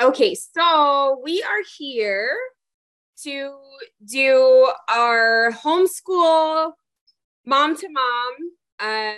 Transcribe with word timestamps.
Okay, 0.00 0.34
so 0.34 1.20
we 1.22 1.42
are 1.42 1.62
here 1.78 2.36
to 3.22 3.54
do 4.04 4.72
our 4.88 5.52
homeschool 5.52 6.72
mom 7.46 7.76
to 7.76 7.88
mom 7.88 8.34
um, 8.80 9.16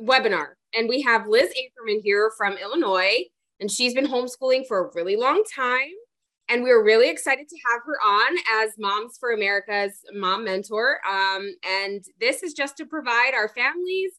webinar. 0.00 0.48
And 0.74 0.88
we 0.88 1.02
have 1.02 1.26
Liz 1.26 1.50
Ackerman 1.50 2.00
here 2.04 2.30
from 2.36 2.58
Illinois, 2.58 3.24
and 3.58 3.70
she's 3.70 3.94
been 3.94 4.06
homeschooling 4.06 4.66
for 4.66 4.86
a 4.86 4.90
really 4.94 5.16
long 5.16 5.42
time. 5.54 5.88
And 6.48 6.62
we 6.62 6.70
are 6.70 6.82
really 6.82 7.10
excited 7.10 7.48
to 7.48 7.56
have 7.70 7.80
her 7.84 7.98
on 8.04 8.36
as 8.62 8.74
Moms 8.78 9.18
for 9.18 9.32
America's 9.32 10.00
mom 10.12 10.44
mentor. 10.44 10.98
Um, 11.08 11.54
and 11.64 12.04
this 12.20 12.42
is 12.42 12.52
just 12.52 12.76
to 12.76 12.86
provide 12.86 13.32
our 13.34 13.48
families 13.48 14.12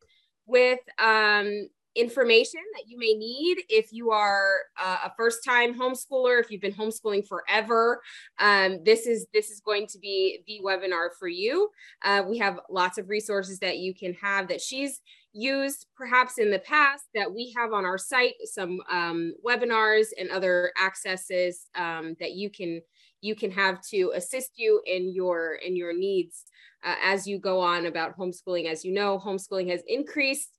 with 0.45 0.79
um, 0.99 1.69
information 1.97 2.61
that 2.75 2.83
you 2.87 2.97
may 2.97 3.13
need 3.13 3.57
if 3.69 3.91
you 3.91 4.11
are 4.11 4.59
uh, 4.81 4.97
a 5.05 5.13
first 5.17 5.43
time 5.43 5.77
homeschooler 5.77 6.39
if 6.39 6.51
you've 6.51 6.61
been 6.61 6.71
homeschooling 6.71 7.27
forever 7.27 7.99
um, 8.37 8.79
this 8.85 9.07
is 9.07 9.25
this 9.33 9.49
is 9.49 9.59
going 9.61 9.87
to 9.87 9.97
be 9.97 10.39
the 10.45 10.61
webinar 10.63 11.09
for 11.17 11.27
you 11.27 11.69
uh, 12.03 12.21
we 12.27 12.37
have 12.37 12.59
lots 12.69 12.99
of 12.99 13.09
resources 13.09 13.57
that 13.59 13.79
you 13.79 13.95
can 13.95 14.13
have 14.13 14.47
that 14.47 14.61
she's 14.61 15.01
used 15.37 15.85
perhaps 15.95 16.37
in 16.37 16.49
the 16.49 16.59
past 16.59 17.05
that 17.13 17.31
we 17.31 17.53
have 17.55 17.73
on 17.73 17.85
our 17.85 17.97
site 17.97 18.33
some 18.43 18.79
um, 18.89 19.33
webinars 19.45 20.07
and 20.19 20.29
other 20.29 20.71
accesses 20.83 21.67
um, 21.75 22.15
that 22.19 22.33
you 22.33 22.49
can 22.49 22.81
you 23.21 23.35
can 23.35 23.51
have 23.51 23.81
to 23.81 24.11
assist 24.15 24.51
you 24.55 24.81
in 24.85 25.13
your 25.13 25.55
in 25.55 25.75
your 25.75 25.97
needs 25.97 26.45
uh, 26.83 26.95
as 27.03 27.27
you 27.27 27.39
go 27.39 27.59
on 27.59 27.85
about 27.85 28.17
homeschooling 28.17 28.69
as 28.69 28.83
you 28.83 28.93
know 28.93 29.19
homeschooling 29.19 29.69
has 29.69 29.81
increased 29.87 30.57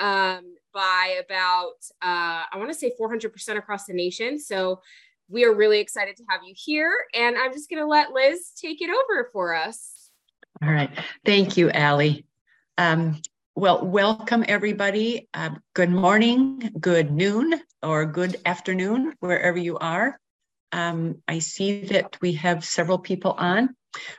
um, 0.00 0.54
by 0.72 1.20
about, 1.24 1.74
uh, 2.02 2.44
I 2.50 2.56
want 2.56 2.70
to 2.70 2.74
say 2.74 2.92
400% 2.98 3.56
across 3.56 3.84
the 3.84 3.92
nation. 3.92 4.38
So 4.38 4.80
we 5.28 5.44
are 5.44 5.54
really 5.54 5.78
excited 5.78 6.16
to 6.16 6.24
have 6.28 6.40
you 6.44 6.54
here. 6.56 6.92
And 7.14 7.36
I'm 7.36 7.52
just 7.52 7.70
going 7.70 7.82
to 7.82 7.86
let 7.86 8.12
Liz 8.12 8.52
take 8.60 8.80
it 8.82 8.90
over 8.90 9.28
for 9.32 9.54
us. 9.54 10.10
All 10.62 10.72
right. 10.72 10.90
Thank 11.24 11.56
you, 11.56 11.70
Allie. 11.70 12.26
Um, 12.78 13.20
well, 13.56 13.84
welcome 13.84 14.44
everybody. 14.46 15.28
Uh, 15.34 15.50
good 15.74 15.90
morning, 15.90 16.72
good 16.78 17.10
noon, 17.10 17.60
or 17.82 18.06
good 18.06 18.36
afternoon, 18.46 19.14
wherever 19.20 19.58
you 19.58 19.76
are. 19.76 20.18
Um, 20.72 21.22
I 21.26 21.40
see 21.40 21.84
that 21.86 22.16
we 22.20 22.34
have 22.34 22.64
several 22.64 22.98
people 22.98 23.32
on. 23.32 23.74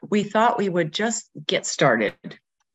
We 0.08 0.24
thought 0.24 0.58
we 0.58 0.68
would 0.68 0.92
just 0.92 1.30
get 1.48 1.66
started, 1.66 2.14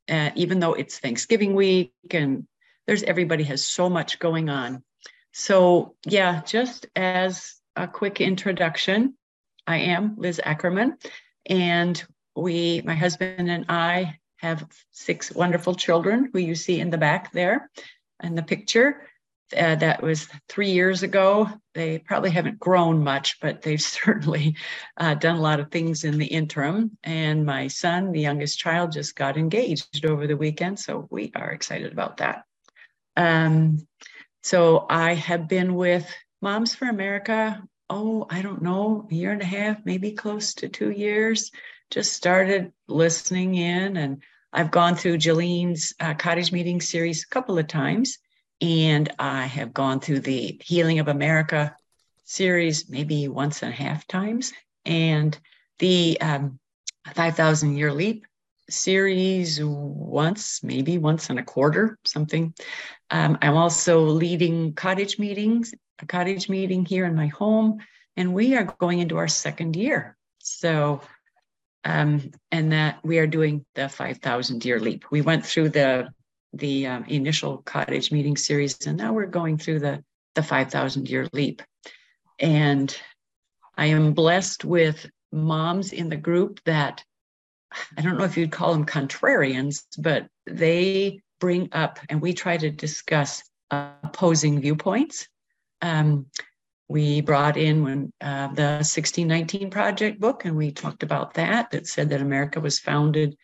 uh, 0.08 0.30
even 0.34 0.58
though 0.58 0.72
it's 0.72 0.98
Thanksgiving 0.98 1.54
week 1.54 1.92
and 2.10 2.46
there's 2.86 3.02
everybody 3.02 3.44
has 3.44 3.66
so 3.66 3.90
much 3.90 4.18
going 4.18 4.48
on. 4.48 4.82
So, 5.32 5.94
yeah, 6.06 6.40
just 6.42 6.86
as 6.96 7.54
a 7.76 7.86
quick 7.86 8.22
introduction, 8.22 9.14
I 9.66 9.78
am 9.78 10.14
Liz 10.16 10.40
Ackerman, 10.42 10.96
and 11.44 12.02
we, 12.34 12.80
my 12.82 12.94
husband 12.94 13.50
and 13.50 13.66
I, 13.68 14.18
have 14.36 14.66
six 14.90 15.32
wonderful 15.32 15.74
children 15.74 16.30
who 16.32 16.38
you 16.38 16.54
see 16.54 16.80
in 16.80 16.90
the 16.90 16.98
back 16.98 17.32
there 17.32 17.70
in 18.22 18.34
the 18.34 18.42
picture. 18.42 19.08
Uh, 19.56 19.76
that 19.76 20.02
was 20.02 20.26
three 20.48 20.70
years 20.70 21.04
ago. 21.04 21.48
They 21.72 22.00
probably 22.00 22.30
haven't 22.30 22.58
grown 22.58 23.04
much, 23.04 23.38
but 23.40 23.62
they've 23.62 23.80
certainly 24.00 24.56
uh, 24.96 25.14
done 25.14 25.36
a 25.36 25.40
lot 25.40 25.60
of 25.60 25.70
things 25.70 26.04
in 26.04 26.18
the 26.18 26.26
interim. 26.26 26.98
And 27.04 27.46
my 27.46 27.68
son, 27.68 28.10
the 28.10 28.20
youngest 28.20 28.58
child, 28.58 28.92
just 28.92 29.14
got 29.14 29.36
engaged 29.36 30.04
over 30.04 30.26
the 30.26 30.36
weekend. 30.36 30.80
So 30.80 31.06
we 31.10 31.30
are 31.36 31.50
excited 31.50 31.92
about 31.92 32.16
that. 32.16 32.44
Um, 33.16 33.86
so 34.42 34.86
I 34.90 35.14
have 35.14 35.48
been 35.48 35.74
with 35.74 36.12
Moms 36.42 36.74
for 36.74 36.88
America, 36.88 37.62
oh, 37.88 38.26
I 38.28 38.42
don't 38.42 38.62
know, 38.62 39.06
a 39.10 39.14
year 39.14 39.32
and 39.32 39.42
a 39.42 39.46
half, 39.46 39.78
maybe 39.84 40.12
close 40.12 40.54
to 40.54 40.68
two 40.68 40.90
years. 40.90 41.50
Just 41.90 42.12
started 42.12 42.72
listening 42.88 43.54
in, 43.54 43.96
and 43.96 44.22
I've 44.52 44.70
gone 44.70 44.96
through 44.96 45.18
Jalene's 45.18 45.94
uh, 46.00 46.14
cottage 46.14 46.52
meeting 46.52 46.80
series 46.80 47.24
a 47.24 47.28
couple 47.28 47.58
of 47.58 47.68
times, 47.68 48.18
and 48.60 49.12
I 49.18 49.46
have 49.46 49.72
gone 49.72 50.00
through 50.00 50.20
the 50.20 50.60
Healing 50.64 50.98
of 50.98 51.08
America 51.08 51.76
series 52.24 52.88
maybe 52.88 53.28
once 53.28 53.62
and 53.62 53.72
a 53.72 53.76
half 53.76 54.06
times, 54.06 54.52
and 54.84 55.38
the 55.78 56.20
um, 56.20 56.58
5,000 57.14 57.76
Year 57.76 57.92
Leap 57.92 58.26
series 58.68 59.60
once, 59.62 60.62
maybe 60.62 60.98
once 60.98 61.30
and 61.30 61.38
a 61.38 61.44
quarter, 61.44 61.98
something. 62.04 62.54
Um, 63.10 63.38
I'm 63.40 63.56
also 63.56 64.00
leading 64.00 64.74
cottage 64.74 65.18
meetings, 65.18 65.72
a 66.00 66.06
cottage 66.06 66.48
meeting 66.48 66.84
here 66.84 67.04
in 67.04 67.14
my 67.14 67.28
home, 67.28 67.78
and 68.16 68.34
we 68.34 68.56
are 68.56 68.64
going 68.64 68.98
into 68.98 69.18
our 69.18 69.28
second 69.28 69.76
year. 69.76 70.16
So, 70.38 71.00
um, 71.86 72.32
and 72.50 72.72
that 72.72 72.98
we 73.04 73.18
are 73.18 73.28
doing 73.28 73.64
the 73.76 73.88
5,000 73.88 74.64
year 74.64 74.80
leap. 74.80 75.04
We 75.10 75.22
went 75.22 75.46
through 75.46 75.70
the 75.70 76.08
the 76.52 76.86
um, 76.86 77.04
initial 77.04 77.58
cottage 77.58 78.10
meeting 78.10 78.36
series, 78.36 78.86
and 78.86 78.96
now 78.96 79.12
we're 79.12 79.26
going 79.26 79.56
through 79.56 79.80
the 79.80 80.02
the 80.34 80.42
5,000 80.42 81.08
year 81.08 81.28
leap. 81.32 81.62
And 82.38 82.94
I 83.76 83.86
am 83.86 84.12
blessed 84.12 84.64
with 84.64 85.06
moms 85.32 85.92
in 85.92 86.08
the 86.08 86.16
group 86.16 86.60
that 86.64 87.04
I 87.96 88.02
don't 88.02 88.18
know 88.18 88.24
if 88.24 88.36
you'd 88.36 88.52
call 88.52 88.72
them 88.72 88.84
contrarians, 88.84 89.84
but 89.98 90.26
they 90.46 91.20
bring 91.40 91.68
up 91.72 91.98
and 92.08 92.20
we 92.20 92.32
try 92.32 92.56
to 92.56 92.70
discuss 92.70 93.42
opposing 93.70 94.60
viewpoints. 94.60 95.28
Um, 95.82 96.26
we 96.88 97.20
brought 97.20 97.56
in 97.56 97.82
when 97.82 98.12
uh, 98.20 98.48
the 98.48 98.82
1619 98.82 99.70
Project 99.70 100.20
book, 100.20 100.44
and 100.44 100.56
we 100.56 100.70
talked 100.70 101.02
about 101.02 101.34
that, 101.34 101.70
that 101.70 101.86
said 101.86 102.10
that 102.10 102.20
America 102.20 102.60
was 102.60 102.78
founded, 102.78 103.36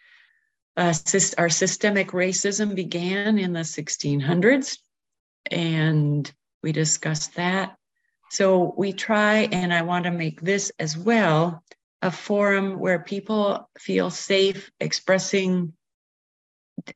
uh, 0.76 0.94
our 1.38 1.48
systemic 1.50 2.08
racism 2.08 2.74
began 2.74 3.38
in 3.38 3.52
the 3.52 3.60
1600s, 3.60 4.78
and 5.50 6.32
we 6.62 6.72
discussed 6.72 7.34
that. 7.34 7.76
So 8.30 8.74
we 8.78 8.92
try, 8.92 9.48
and 9.52 9.74
I 9.74 9.82
want 9.82 10.04
to 10.04 10.10
make 10.10 10.40
this 10.40 10.72
as 10.78 10.96
well 10.96 11.62
a 12.00 12.10
forum 12.10 12.78
where 12.78 13.00
people 13.00 13.68
feel 13.78 14.10
safe 14.10 14.70
expressing 14.80 15.74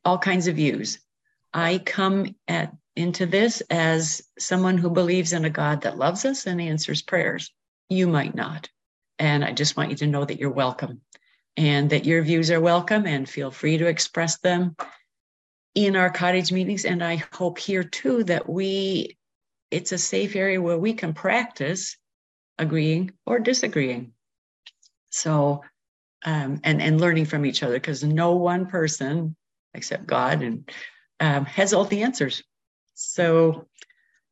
all 0.04 0.18
kinds 0.18 0.46
of 0.46 0.56
views. 0.56 0.98
I 1.52 1.78
come 1.78 2.34
at 2.48 2.72
into 2.96 3.26
this 3.26 3.60
as 3.70 4.22
someone 4.38 4.78
who 4.78 4.90
believes 4.90 5.32
in 5.32 5.44
a 5.44 5.50
God 5.50 5.82
that 5.82 5.98
loves 5.98 6.24
us 6.24 6.46
and 6.46 6.60
answers 6.60 7.02
prayers. 7.02 7.52
You 7.88 8.08
might 8.08 8.34
not. 8.34 8.68
And 9.18 9.44
I 9.44 9.52
just 9.52 9.76
want 9.76 9.90
you 9.90 9.96
to 9.96 10.06
know 10.06 10.24
that 10.24 10.38
you're 10.38 10.50
welcome 10.50 11.02
and 11.56 11.90
that 11.90 12.04
your 12.04 12.22
views 12.22 12.50
are 12.50 12.60
welcome 12.60 13.06
and 13.06 13.28
feel 13.28 13.50
free 13.50 13.78
to 13.78 13.86
express 13.86 14.38
them 14.38 14.76
in 15.74 15.94
our 15.94 16.10
cottage 16.10 16.52
meetings. 16.52 16.84
And 16.84 17.04
I 17.04 17.22
hope 17.32 17.58
here 17.58 17.84
too 17.84 18.24
that 18.24 18.48
we, 18.48 19.16
it's 19.70 19.92
a 19.92 19.98
safe 19.98 20.34
area 20.34 20.60
where 20.60 20.78
we 20.78 20.94
can 20.94 21.12
practice 21.14 21.96
agreeing 22.58 23.12
or 23.26 23.38
disagreeing. 23.38 24.12
So, 25.10 25.62
um, 26.24 26.60
and 26.64 26.82
and 26.82 27.00
learning 27.00 27.26
from 27.26 27.46
each 27.46 27.62
other 27.62 27.74
because 27.74 28.02
no 28.02 28.36
one 28.36 28.66
person 28.66 29.36
except 29.74 30.06
God 30.06 30.42
and 30.42 30.70
um, 31.20 31.44
has 31.44 31.72
all 31.72 31.84
the 31.84 32.02
answers. 32.02 32.42
So, 32.96 33.68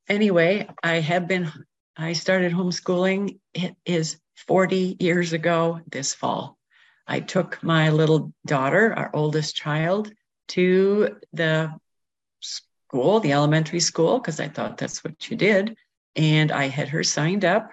anyway, 0.08 0.69
I 0.82 0.97
have 0.97 1.28
been. 1.28 1.50
I 1.97 2.14
started 2.14 2.52
homeschooling. 2.52 3.38
It 3.52 3.76
is 3.84 4.19
40 4.48 4.97
years 4.98 5.32
ago 5.32 5.80
this 5.91 6.12
fall. 6.12 6.58
I 7.06 7.20
took 7.20 7.62
my 7.62 7.91
little 7.91 8.32
daughter, 8.47 8.92
our 8.94 9.10
oldest 9.14 9.54
child, 9.54 10.12
to 10.48 11.16
the 11.33 11.72
school, 12.41 13.21
the 13.21 13.33
elementary 13.33 13.80
school, 13.80 14.18
because 14.18 14.41
I 14.41 14.48
thought 14.48 14.78
that's 14.78 15.04
what 15.04 15.30
you 15.30 15.36
did. 15.36 15.77
And 16.16 16.50
I 16.50 16.66
had 16.66 16.89
her 16.89 17.04
signed 17.04 17.44
up 17.44 17.71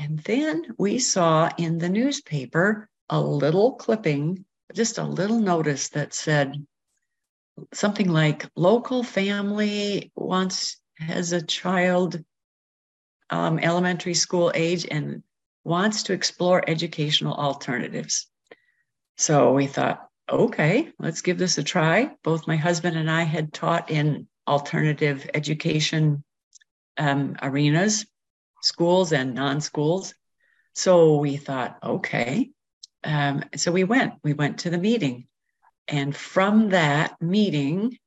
and 0.00 0.18
then 0.20 0.74
we 0.78 0.98
saw 0.98 1.50
in 1.58 1.76
the 1.76 1.90
newspaper 1.90 2.88
a 3.10 3.20
little 3.20 3.72
clipping, 3.72 4.46
just 4.72 4.96
a 4.96 5.04
little 5.04 5.38
notice 5.38 5.90
that 5.90 6.14
said 6.14 6.66
something 7.72 8.08
like 8.08 8.48
local 8.56 9.02
family 9.02 10.12
wants 10.14 10.78
has 10.98 11.32
a 11.32 11.42
child 11.42 12.22
um, 13.30 13.58
elementary 13.58 14.14
school 14.14 14.52
age 14.54 14.86
and 14.90 15.22
wants 15.64 16.04
to 16.04 16.12
explore 16.12 16.62
educational 16.66 17.34
alternatives. 17.34 18.26
So 19.16 19.52
we 19.52 19.66
thought, 19.66 20.06
okay, 20.30 20.92
let's 20.98 21.22
give 21.22 21.38
this 21.38 21.58
a 21.58 21.62
try. 21.62 22.10
Both 22.22 22.46
my 22.46 22.56
husband 22.56 22.96
and 22.96 23.10
I 23.10 23.22
had 23.22 23.52
taught 23.52 23.90
in 23.90 24.26
alternative 24.46 25.28
education 25.34 26.24
um, 26.98 27.36
arenas 27.40 28.06
schools 28.62 29.12
and 29.12 29.34
non 29.34 29.60
schools. 29.60 30.14
So 30.74 31.16
we 31.16 31.36
thought, 31.36 31.78
okay. 31.82 32.50
Um, 33.02 33.44
so 33.56 33.72
we 33.72 33.84
went, 33.84 34.14
we 34.22 34.34
went 34.34 34.60
to 34.60 34.70
the 34.70 34.78
meeting. 34.78 35.26
And 35.90 36.14
from 36.14 36.70
that 36.70 37.20
meeting, 37.20 37.98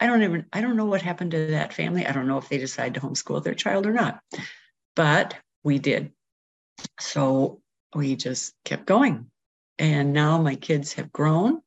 I 0.00 0.06
don't 0.06 0.22
even, 0.22 0.46
I 0.52 0.60
don't 0.60 0.76
know 0.76 0.86
what 0.86 1.00
happened 1.00 1.30
to 1.30 1.46
that 1.46 1.72
family. 1.72 2.04
I 2.04 2.12
don't 2.12 2.26
know 2.26 2.38
if 2.38 2.48
they 2.48 2.58
decided 2.58 2.94
to 2.94 3.00
homeschool 3.00 3.42
their 3.44 3.54
child 3.54 3.86
or 3.86 3.92
not, 3.92 4.20
but 4.96 5.36
we 5.62 5.78
did. 5.78 6.12
So 6.98 7.60
we 7.94 8.16
just 8.16 8.52
kept 8.64 8.84
going. 8.84 9.30
And 9.78 10.12
now 10.12 10.42
my 10.42 10.56
kids 10.56 10.92
have 10.94 11.12
grown 11.12 11.62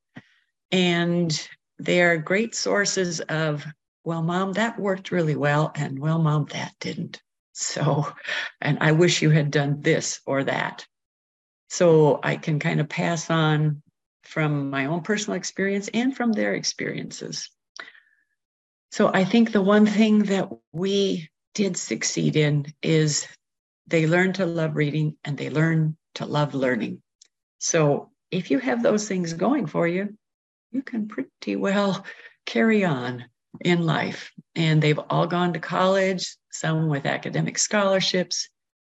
and 0.72 1.50
they're 1.80 2.18
great 2.18 2.56
sources 2.56 3.22
of, 3.22 3.66
well, 4.04 4.22
mom, 4.22 4.54
that 4.54 4.78
worked 4.78 5.12
really 5.12 5.36
well. 5.36 5.72
And 5.76 5.98
well, 5.98 6.20
mom, 6.20 6.48
that 6.52 6.74
didn't. 6.80 7.22
So, 7.54 8.06
and 8.60 8.80
I 8.82 8.92
wish 8.92 9.22
you 9.22 9.30
had 9.30 9.50
done 9.50 9.82
this 9.82 10.20
or 10.26 10.44
that. 10.44 10.86
So 11.70 12.20
I 12.22 12.36
can 12.36 12.60
kind 12.60 12.82
of 12.82 12.90
pass 12.90 13.30
on 13.30 13.82
from 14.24 14.70
my 14.70 14.86
own 14.86 15.02
personal 15.02 15.38
experience 15.38 15.90
and 15.94 16.16
from 16.16 16.32
their 16.32 16.56
experiences. 16.56 17.50
So 18.92 19.12
I 19.14 19.26
think 19.26 19.52
the 19.52 19.62
one 19.62 19.86
thing 19.86 20.20
that 20.24 20.50
we 20.72 21.30
did 21.54 21.78
succeed 21.78 22.36
in 22.36 22.66
is 22.82 23.28
they 23.88 24.08
learn 24.08 24.34
to 24.34 24.46
love 24.46 24.76
reading 24.76 25.18
and 25.24 25.38
they 25.38 25.50
learn 25.50 25.98
to 26.16 26.26
love 26.26 26.54
learning. 26.54 27.02
So 27.60 28.12
if 28.32 28.50
you 28.52 28.60
have 28.60 28.82
those 28.82 29.08
things 29.08 29.34
going 29.34 29.68
for 29.68 29.88
you, 29.88 30.18
you 30.72 30.82
can 30.82 31.08
pretty 31.08 31.56
well 31.56 32.06
carry 32.46 32.84
on 32.86 33.26
in 33.62 33.86
life. 33.86 34.32
And 34.56 34.82
they've 34.82 35.00
all 35.10 35.28
gone 35.28 35.54
to 35.54 35.60
college, 35.60 36.36
some 36.52 36.88
with 36.88 37.06
academic 37.06 37.58
scholarships. 37.58 38.50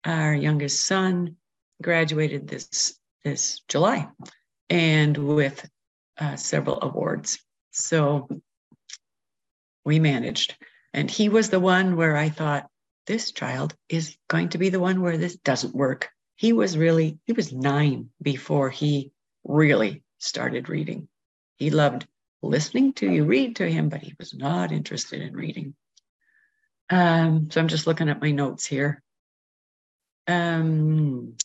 Our 0.05 0.35
youngest 0.35 0.85
son 0.85 1.37
graduated 1.83 2.47
this 2.47 2.99
this 3.25 3.63
July 3.69 4.09
and 4.71 5.17
with 5.17 5.69
uh, 6.19 6.37
several 6.37 6.81
awards. 6.83 7.39
So 7.71 8.29
we 9.85 9.99
managed. 9.99 10.57
And 10.93 11.11
he 11.11 11.29
was 11.29 11.51
the 11.51 11.61
one 11.61 11.97
where 11.97 12.17
I 12.17 12.29
thought, 12.29 12.69
this 13.07 13.33
child 13.33 13.75
is 13.89 14.17
going 14.29 14.49
to 14.51 14.59
be 14.59 14.71
the 14.71 14.81
one 14.81 15.03
where 15.03 15.19
this 15.19 15.37
doesn't 15.37 15.75
work. 15.75 16.09
He 16.37 16.53
was 16.53 16.79
really, 16.79 17.19
he 17.27 17.33
was 17.33 17.53
nine 17.53 18.09
before 18.23 18.71
he 18.71 19.13
really 19.45 20.03
started 20.19 20.69
reading. 20.71 21.09
He 21.57 21.71
loved 21.71 22.07
listening 22.43 22.95
to 22.95 23.11
you 23.11 23.25
read 23.25 23.57
to 23.57 23.69
him, 23.69 23.89
but 23.89 24.01
he 24.01 24.15
was 24.19 24.35
not 24.35 24.73
interested 24.73 25.21
in 25.21 25.35
reading. 25.35 25.75
Um, 26.89 27.51
so 27.51 27.61
I'm 27.61 27.69
just 27.69 27.87
looking 27.87 28.09
at 28.09 28.21
my 28.21 28.31
notes 28.31 28.67
here. 28.67 29.03
Um, 30.27 31.37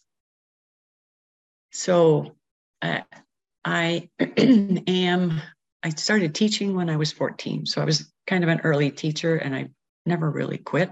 so 1.72 2.36
I 2.82 4.10
am, 4.38 5.42
I 5.84 5.90
started 5.90 6.36
teaching 6.36 6.76
when 6.76 6.90
I 6.90 6.96
was 6.96 7.12
14. 7.12 7.66
So 7.66 7.82
I 7.82 7.86
was 7.86 8.12
kind 8.28 8.44
of 8.44 8.50
an 8.50 8.62
early 8.62 8.92
teacher 8.92 9.36
and 9.36 9.56
I 9.56 9.70
never 10.06 10.30
really 10.30 10.58
quit. 10.58 10.90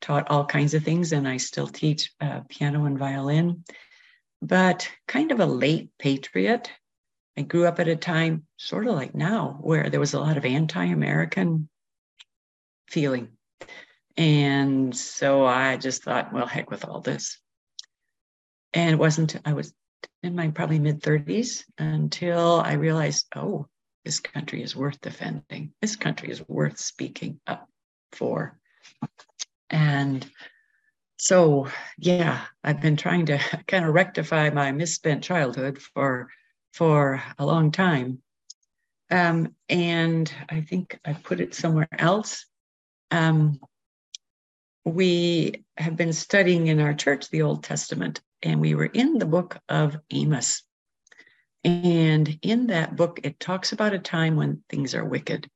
Taught 0.00 0.30
all 0.30 0.44
kinds 0.44 0.74
of 0.74 0.82
things 0.82 1.12
and 1.12 1.28
I 1.28 1.36
still 1.36 1.68
teach 1.68 2.12
uh, 2.20 2.40
piano 2.48 2.84
and 2.86 2.98
violin, 2.98 3.64
but 4.40 4.88
kind 5.06 5.30
of 5.30 5.40
a 5.40 5.46
late 5.46 5.90
patriot. 5.98 6.70
I 7.36 7.42
grew 7.42 7.66
up 7.66 7.80
at 7.80 7.88
a 7.88 7.96
time, 7.96 8.46
sort 8.56 8.86
of 8.86 8.94
like 8.94 9.14
now, 9.14 9.58
where 9.60 9.88
there 9.88 10.00
was 10.00 10.14
a 10.14 10.20
lot 10.20 10.36
of 10.36 10.44
anti 10.44 10.84
American 10.84 11.68
feeling. 12.88 13.28
And 14.16 14.94
so 14.94 15.46
I 15.46 15.76
just 15.76 16.02
thought, 16.02 16.32
well, 16.32 16.46
heck 16.46 16.70
with 16.70 16.84
all 16.84 17.00
this. 17.00 17.38
And 18.74 18.90
it 18.90 18.98
wasn't, 18.98 19.36
I 19.44 19.54
was 19.54 19.72
in 20.22 20.34
my 20.34 20.48
probably 20.48 20.78
mid 20.78 21.02
30s 21.02 21.64
until 21.78 22.60
I 22.64 22.74
realized, 22.74 23.26
oh, 23.36 23.66
this 24.04 24.20
country 24.20 24.62
is 24.62 24.76
worth 24.76 25.00
defending. 25.00 25.72
This 25.80 25.96
country 25.96 26.30
is 26.30 26.46
worth 26.48 26.78
speaking 26.78 27.40
up 27.46 27.68
for. 28.12 28.58
And 29.70 30.28
so, 31.18 31.68
yeah, 31.98 32.40
I've 32.64 32.80
been 32.80 32.96
trying 32.96 33.26
to 33.26 33.38
kind 33.68 33.84
of 33.84 33.94
rectify 33.94 34.50
my 34.50 34.72
misspent 34.72 35.22
childhood 35.22 35.80
for 35.80 36.28
for 36.72 37.22
a 37.38 37.44
long 37.44 37.70
time. 37.70 38.22
Um, 39.10 39.54
and 39.68 40.32
I 40.48 40.62
think 40.62 40.98
I 41.04 41.12
put 41.12 41.40
it 41.40 41.54
somewhere 41.54 41.88
else. 41.98 42.46
Um, 43.10 43.60
we 44.84 45.64
have 45.76 45.96
been 45.96 46.14
studying 46.14 46.68
in 46.68 46.80
our 46.80 46.94
church 46.94 47.28
the 47.28 47.42
Old 47.42 47.62
Testament, 47.62 48.20
and 48.42 48.60
we 48.60 48.74
were 48.74 48.86
in 48.86 49.18
the 49.18 49.26
book 49.26 49.58
of 49.68 49.96
Amos. 50.10 50.62
And 51.64 52.38
in 52.42 52.66
that 52.68 52.96
book, 52.96 53.20
it 53.22 53.38
talks 53.38 53.72
about 53.72 53.94
a 53.94 53.98
time 53.98 54.36
when 54.36 54.64
things 54.68 54.94
are 54.94 55.04
wicked. 55.04 55.48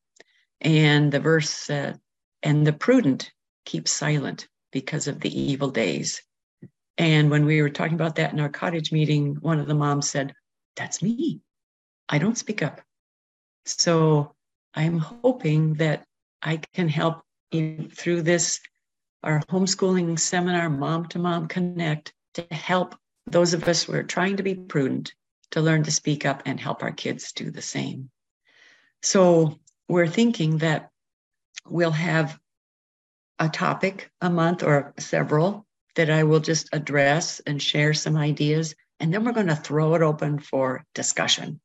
And 0.60 1.10
the 1.10 1.20
verse 1.20 1.50
said, 1.50 1.98
and 2.42 2.66
the 2.66 2.72
prudent 2.72 3.32
keep 3.64 3.88
silent 3.88 4.48
because 4.72 5.08
of 5.08 5.20
the 5.20 5.40
evil 5.40 5.70
days. 5.70 6.22
And 6.98 7.30
when 7.30 7.44
we 7.44 7.60
were 7.60 7.70
talking 7.70 7.94
about 7.94 8.16
that 8.16 8.32
in 8.32 8.40
our 8.40 8.48
cottage 8.48 8.92
meeting, 8.92 9.36
one 9.40 9.58
of 9.58 9.66
the 9.66 9.74
moms 9.74 10.08
said, 10.08 10.32
That's 10.76 11.02
me. 11.02 11.40
I 12.08 12.18
don't 12.18 12.38
speak 12.38 12.62
up. 12.62 12.80
So 13.64 14.34
I'm 14.74 14.98
hoping 14.98 15.74
that 15.74 16.04
I 16.42 16.60
can 16.74 16.88
help 16.88 17.22
through 17.52 18.22
this, 18.22 18.60
our 19.22 19.40
homeschooling 19.50 20.18
seminar, 20.18 20.70
Mom 20.70 21.06
to 21.08 21.18
Mom 21.18 21.48
Connect, 21.48 22.12
to 22.36 22.54
help 22.54 22.94
those 23.26 23.54
of 23.54 23.66
us 23.68 23.82
who 23.82 23.94
are 23.94 24.02
trying 24.02 24.36
to 24.36 24.42
be 24.42 24.54
prudent 24.54 25.14
to 25.50 25.60
learn 25.60 25.82
to 25.82 25.90
speak 25.90 26.24
up 26.24 26.42
and 26.46 26.60
help 26.60 26.82
our 26.82 26.92
kids 26.92 27.32
do 27.32 27.50
the 27.50 27.62
same. 27.62 28.10
So 29.02 29.58
we're 29.88 30.08
thinking 30.08 30.58
that 30.58 30.90
we'll 31.66 31.90
have 31.90 32.38
a 33.38 33.48
topic 33.48 34.10
a 34.20 34.30
month 34.30 34.62
or 34.62 34.94
several 34.98 35.66
that 35.94 36.10
I 36.10 36.24
will 36.24 36.40
just 36.40 36.68
address 36.72 37.40
and 37.40 37.60
share 37.60 37.94
some 37.94 38.16
ideas. 38.16 38.74
And 39.00 39.12
then 39.12 39.24
we're 39.24 39.32
going 39.32 39.46
to 39.48 39.56
throw 39.56 39.94
it 39.94 40.02
open 40.02 40.38
for 40.38 40.84
discussion. 40.94 41.60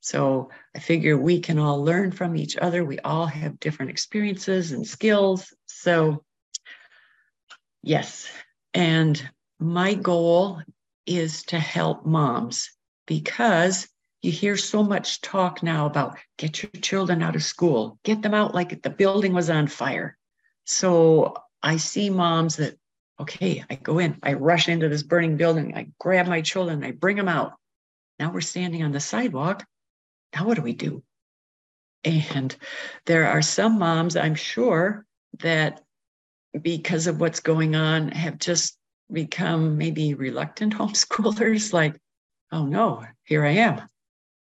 So 0.00 0.50
I 0.74 0.80
figure 0.80 1.16
we 1.16 1.40
can 1.40 1.58
all 1.58 1.84
learn 1.84 2.10
from 2.10 2.36
each 2.36 2.56
other. 2.56 2.84
We 2.84 2.98
all 3.00 3.26
have 3.26 3.60
different 3.60 3.90
experiences 3.90 4.72
and 4.72 4.86
skills. 4.86 5.52
So, 5.66 6.24
yes. 7.82 8.28
And 8.74 9.22
my 9.62 9.94
goal 9.94 10.60
is 11.06 11.44
to 11.44 11.58
help 11.58 12.04
moms 12.04 12.70
because 13.06 13.88
you 14.20 14.30
hear 14.30 14.56
so 14.56 14.82
much 14.82 15.20
talk 15.20 15.62
now 15.62 15.86
about 15.86 16.18
get 16.38 16.62
your 16.62 16.70
children 16.80 17.22
out 17.22 17.36
of 17.36 17.42
school, 17.42 17.98
get 18.04 18.22
them 18.22 18.34
out 18.34 18.54
like 18.54 18.82
the 18.82 18.90
building 18.90 19.32
was 19.32 19.50
on 19.50 19.66
fire. 19.66 20.16
So 20.64 21.34
I 21.62 21.76
see 21.76 22.10
moms 22.10 22.56
that, 22.56 22.76
okay, 23.20 23.64
I 23.68 23.74
go 23.74 23.98
in, 23.98 24.18
I 24.22 24.34
rush 24.34 24.68
into 24.68 24.88
this 24.88 25.02
burning 25.02 25.36
building, 25.36 25.76
I 25.76 25.88
grab 25.98 26.26
my 26.26 26.40
children, 26.40 26.84
I 26.84 26.92
bring 26.92 27.16
them 27.16 27.28
out. 27.28 27.54
Now 28.18 28.32
we're 28.32 28.40
standing 28.40 28.84
on 28.84 28.92
the 28.92 29.00
sidewalk. 29.00 29.64
Now 30.34 30.46
what 30.46 30.54
do 30.54 30.62
we 30.62 30.72
do? 30.72 31.02
And 32.04 32.54
there 33.06 33.28
are 33.28 33.42
some 33.42 33.78
moms, 33.78 34.16
I'm 34.16 34.34
sure, 34.34 35.04
that 35.40 35.82
because 36.60 37.06
of 37.06 37.20
what's 37.20 37.40
going 37.40 37.74
on 37.74 38.08
have 38.08 38.38
just 38.38 38.76
become 39.10 39.78
maybe 39.78 40.14
reluctant 40.14 40.74
homeschoolers, 40.76 41.72
like, 41.72 41.98
oh 42.50 42.66
no, 42.66 43.04
here 43.24 43.44
I 43.44 43.52
am. 43.52 43.82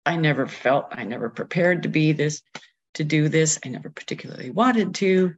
I 0.04 0.16
never 0.16 0.46
felt, 0.46 0.86
I 0.92 1.04
never 1.04 1.28
prepared 1.28 1.82
to 1.82 1.88
be 1.88 2.12
this, 2.12 2.42
to 2.94 3.04
do 3.04 3.28
this. 3.28 3.58
I 3.64 3.68
never 3.68 3.90
particularly 3.90 4.50
wanted 4.50 4.94
to. 4.96 5.34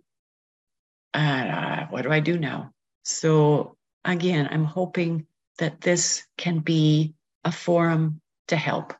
Uh, 1.14 1.86
what 1.86 2.02
do 2.02 2.12
I 2.12 2.20
do 2.20 2.38
now? 2.38 2.72
So 3.02 3.76
again, 4.04 4.48
I'm 4.50 4.64
hoping 4.64 5.26
that 5.58 5.80
this 5.80 6.24
can 6.36 6.58
be 6.58 7.14
a 7.44 7.50
forum 7.50 8.20
to 8.48 8.56
help, 8.56 8.94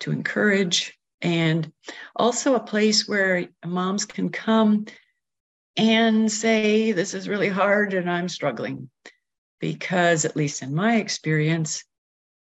to 0.00 0.10
encourage, 0.10 0.98
and 1.20 1.70
also 2.16 2.54
a 2.54 2.60
place 2.60 3.06
where 3.06 3.46
moms 3.64 4.04
can 4.04 4.30
come 4.30 4.86
and 5.76 6.30
say, 6.30 6.92
This 6.92 7.14
is 7.14 7.28
really 7.28 7.48
hard 7.48 7.94
and 7.94 8.10
I'm 8.10 8.28
struggling 8.28 8.90
because, 9.62 10.24
at 10.24 10.34
least 10.34 10.60
in 10.60 10.74
my 10.74 10.96
experience, 10.96 11.84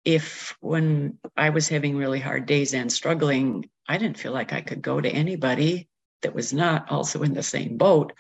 if 0.07 0.57
when 0.61 1.19
I 1.37 1.51
was 1.51 1.69
having 1.69 1.99
really 1.99 2.19
hard 2.19 2.47
days 2.47 2.73
and 2.73 2.91
struggling, 2.91 3.69
I 3.87 3.99
didn't 3.99 4.19
feel 4.19 4.33
like 4.33 4.55
I 4.55 4.63
could 4.63 4.81
go 4.81 5.03
to 5.03 5.09
anybody 5.11 5.87
that 6.23 6.35
was 6.35 6.55
not 6.55 6.91
also 6.91 7.23
in 7.23 7.35
the 7.35 7.43
same 7.43 7.77
boat 7.77 8.15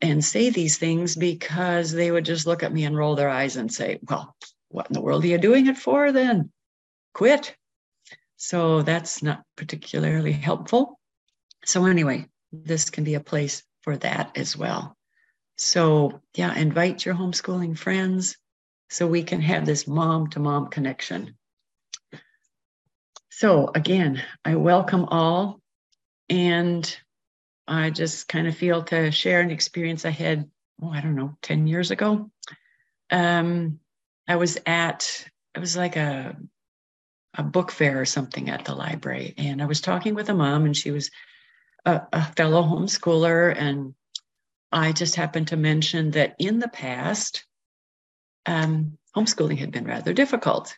and 0.00 0.24
say 0.24 0.48
these 0.48 0.78
things 0.78 1.14
because 1.14 1.92
they 1.92 2.10
would 2.10 2.24
just 2.24 2.46
look 2.46 2.62
at 2.62 2.72
me 2.72 2.84
and 2.84 2.96
roll 2.96 3.16
their 3.16 3.28
eyes 3.28 3.56
and 3.56 3.70
say, 3.70 4.00
Well, 4.08 4.34
what 4.70 4.86
in 4.86 4.94
the 4.94 5.02
world 5.02 5.24
are 5.24 5.28
you 5.28 5.36
doing 5.36 5.66
it 5.66 5.76
for 5.76 6.10
then? 6.10 6.50
Quit. 7.12 7.54
So 8.38 8.80
that's 8.80 9.22
not 9.22 9.42
particularly 9.56 10.32
helpful. 10.32 10.98
So, 11.66 11.84
anyway, 11.84 12.28
this 12.50 12.88
can 12.88 13.04
be 13.04 13.12
a 13.14 13.20
place 13.20 13.62
for 13.82 13.98
that 13.98 14.38
as 14.38 14.56
well. 14.56 14.96
So, 15.62 16.20
yeah, 16.34 16.52
invite 16.56 17.06
your 17.06 17.14
homeschooling 17.14 17.78
friends 17.78 18.36
so 18.90 19.06
we 19.06 19.22
can 19.22 19.40
have 19.40 19.64
this 19.64 19.86
mom 19.86 20.26
to 20.30 20.40
mom 20.40 20.66
connection. 20.66 21.36
So, 23.30 23.70
again, 23.72 24.20
I 24.44 24.56
welcome 24.56 25.04
all. 25.04 25.60
And 26.28 26.84
I 27.68 27.90
just 27.90 28.26
kind 28.26 28.48
of 28.48 28.56
feel 28.56 28.82
to 28.84 29.12
share 29.12 29.40
an 29.40 29.52
experience 29.52 30.04
I 30.04 30.10
had, 30.10 30.50
oh, 30.82 30.90
I 30.90 31.00
don't 31.00 31.14
know, 31.14 31.36
10 31.42 31.68
years 31.68 31.92
ago. 31.92 32.28
Um, 33.10 33.78
I 34.26 34.36
was 34.36 34.58
at, 34.66 35.28
it 35.54 35.60
was 35.60 35.76
like 35.76 35.94
a, 35.94 36.36
a 37.34 37.42
book 37.44 37.70
fair 37.70 38.00
or 38.00 38.04
something 38.04 38.50
at 38.50 38.64
the 38.64 38.74
library. 38.74 39.34
And 39.38 39.62
I 39.62 39.66
was 39.66 39.80
talking 39.80 40.16
with 40.16 40.28
a 40.28 40.34
mom, 40.34 40.64
and 40.64 40.76
she 40.76 40.90
was 40.90 41.12
a, 41.84 42.02
a 42.12 42.24
fellow 42.32 42.64
homeschooler. 42.64 43.54
And 43.56 43.94
I 44.72 44.92
just 44.92 45.16
happened 45.16 45.48
to 45.48 45.56
mention 45.56 46.12
that 46.12 46.34
in 46.38 46.58
the 46.58 46.68
past, 46.68 47.44
um, 48.46 48.96
homeschooling 49.14 49.58
had 49.58 49.70
been 49.70 49.84
rather 49.84 50.12
difficult. 50.12 50.76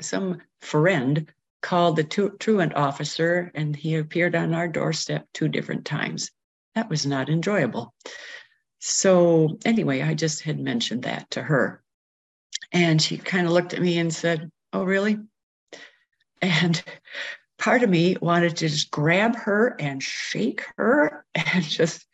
Some 0.00 0.42
friend 0.60 1.32
called 1.62 1.96
the 1.96 2.04
truant 2.38 2.74
officer 2.74 3.50
and 3.54 3.74
he 3.74 3.94
appeared 3.94 4.34
on 4.34 4.52
our 4.52 4.68
doorstep 4.68 5.26
two 5.32 5.48
different 5.48 5.84
times. 5.84 6.30
That 6.74 6.90
was 6.90 7.06
not 7.06 7.28
enjoyable. 7.28 7.94
So, 8.80 9.58
anyway, 9.64 10.02
I 10.02 10.14
just 10.14 10.42
had 10.42 10.60
mentioned 10.60 11.04
that 11.04 11.30
to 11.30 11.42
her. 11.42 11.82
And 12.72 13.00
she 13.00 13.16
kind 13.16 13.46
of 13.46 13.52
looked 13.52 13.74
at 13.74 13.80
me 13.80 13.98
and 13.98 14.14
said, 14.14 14.50
Oh, 14.72 14.84
really? 14.84 15.18
And 16.42 16.82
part 17.58 17.82
of 17.82 17.90
me 17.90 18.16
wanted 18.20 18.56
to 18.58 18.68
just 18.68 18.90
grab 18.90 19.36
her 19.36 19.74
and 19.80 20.02
shake 20.02 20.64
her 20.76 21.24
and 21.34 21.64
just, 21.64 22.06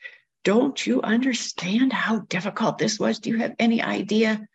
don't 0.44 0.86
you 0.86 1.00
understand 1.02 1.92
how 1.92 2.20
difficult 2.20 2.78
this 2.78 2.98
was? 2.98 3.18
Do 3.18 3.30
you 3.30 3.38
have 3.38 3.54
any 3.58 3.82
idea 3.82 4.46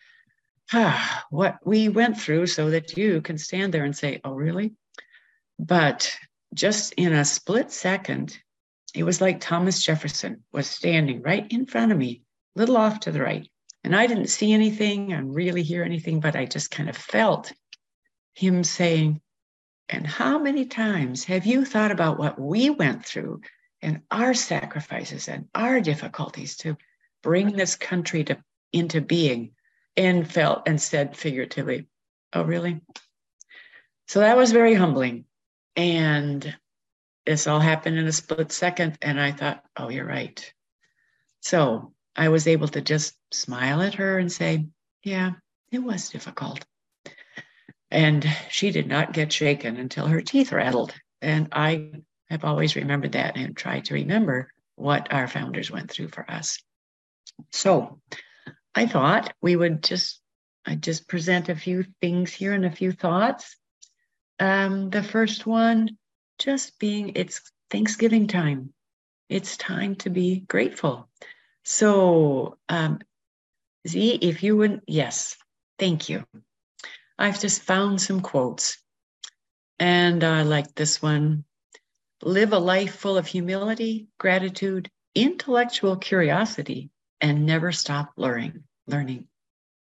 what 1.29 1.57
we 1.63 1.89
went 1.89 2.19
through 2.19 2.47
so 2.47 2.69
that 2.71 2.97
you 2.97 3.21
can 3.21 3.37
stand 3.37 3.73
there 3.73 3.85
and 3.85 3.95
say, 3.95 4.19
Oh, 4.23 4.33
really? 4.33 4.73
But 5.59 6.15
just 6.53 6.93
in 6.93 7.13
a 7.13 7.25
split 7.25 7.71
second, 7.71 8.37
it 8.93 9.03
was 9.03 9.21
like 9.21 9.39
Thomas 9.39 9.81
Jefferson 9.81 10.43
was 10.51 10.67
standing 10.67 11.21
right 11.21 11.45
in 11.51 11.65
front 11.65 11.91
of 11.91 11.97
me, 11.97 12.21
a 12.55 12.59
little 12.59 12.77
off 12.77 12.99
to 13.01 13.11
the 13.11 13.21
right. 13.21 13.47
And 13.83 13.95
I 13.95 14.07
didn't 14.07 14.27
see 14.27 14.53
anything 14.53 15.13
and 15.13 15.33
really 15.33 15.63
hear 15.63 15.83
anything, 15.83 16.19
but 16.19 16.35
I 16.35 16.45
just 16.45 16.71
kind 16.71 16.89
of 16.89 16.97
felt 16.97 17.53
him 18.33 18.63
saying, 18.63 19.21
And 19.87 20.05
how 20.05 20.39
many 20.39 20.65
times 20.65 21.23
have 21.25 21.45
you 21.45 21.63
thought 21.63 21.91
about 21.91 22.19
what 22.19 22.39
we 22.39 22.69
went 22.69 23.05
through 23.05 23.41
and 23.81 24.01
our 24.11 24.33
sacrifices 24.33 25.27
and 25.27 25.47
our 25.53 25.79
difficulties 25.81 26.57
to 26.57 26.77
bring 27.23 27.55
this 27.55 27.75
country 27.75 28.23
to, 28.25 28.37
into 28.73 29.01
being? 29.01 29.51
and 29.97 30.31
felt 30.31 30.67
and 30.67 30.79
said 30.79 31.17
figuratively, 31.17 31.87
Oh, 32.33 32.43
really? 32.43 32.81
So 34.07 34.19
that 34.19 34.37
was 34.37 34.51
very 34.51 34.75
humbling. 34.75 35.25
And 35.75 36.55
this 37.25 37.47
all 37.47 37.59
happened 37.59 37.97
in 37.97 38.07
a 38.07 38.11
split 38.11 38.51
second. 38.51 38.97
And 39.01 39.19
I 39.19 39.31
thought, 39.31 39.63
Oh, 39.75 39.89
you're 39.89 40.05
right. 40.05 40.53
So 41.41 41.93
I 42.15 42.29
was 42.29 42.47
able 42.47 42.67
to 42.69 42.81
just 42.81 43.15
smile 43.31 43.81
at 43.81 43.95
her 43.95 44.19
and 44.19 44.31
say, 44.31 44.67
Yeah, 45.03 45.31
it 45.71 45.79
was 45.79 46.09
difficult. 46.09 46.63
And 47.89 48.25
she 48.49 48.71
did 48.71 48.87
not 48.87 49.13
get 49.13 49.33
shaken 49.33 49.77
until 49.77 50.07
her 50.07 50.21
teeth 50.21 50.51
rattled. 50.51 50.93
And 51.21 51.49
I 51.51 51.91
have 52.29 52.43
always 52.43 52.75
remembered 52.75 53.13
that 53.13 53.37
and 53.37 53.55
tried 53.55 53.85
to 53.85 53.93
remember 53.93 54.51
what 54.75 55.11
our 55.11 55.27
founders 55.27 55.71
went 55.71 55.89
through 55.89 56.09
for 56.09 56.29
us. 56.29 56.59
So 57.51 57.99
I 58.75 58.85
thought 58.85 59.33
we 59.41 59.55
would 59.55 59.83
just 59.83 60.21
I 60.65 60.75
just 60.75 61.07
present 61.07 61.47
a 61.49 61.55
few 61.55 61.85
things 62.01 62.33
here 62.33 62.53
and 62.53 62.65
a 62.65 62.71
few 62.71 62.91
thoughts. 62.91 63.55
Um, 64.39 64.89
the 64.89 65.01
first 65.01 65.45
one, 65.45 65.97
just 66.39 66.77
being 66.77 67.13
it's 67.15 67.41
Thanksgiving 67.69 68.27
time. 68.27 68.73
It's 69.29 69.57
time 69.57 69.95
to 69.95 70.09
be 70.09 70.41
grateful. 70.41 71.09
So, 71.63 72.57
um, 72.69 72.99
Z, 73.87 74.19
if 74.21 74.43
you 74.43 74.57
would, 74.57 74.81
yes, 74.87 75.37
thank 75.79 76.09
you. 76.09 76.25
I've 77.17 77.39
just 77.39 77.63
found 77.63 78.01
some 78.01 78.21
quotes, 78.21 78.77
and 79.79 80.23
I 80.23 80.43
like 80.43 80.75
this 80.75 81.01
one. 81.01 81.45
Live 82.23 82.51
a 82.51 82.59
life 82.59 82.95
full 82.95 83.17
of 83.17 83.27
humility, 83.27 84.07
gratitude, 84.17 84.89
intellectual 85.13 85.97
curiosity, 85.97 86.89
and 87.21 87.45
never 87.45 87.71
stop 87.71 88.11
learning. 88.17 88.63
Learning. 88.87 89.27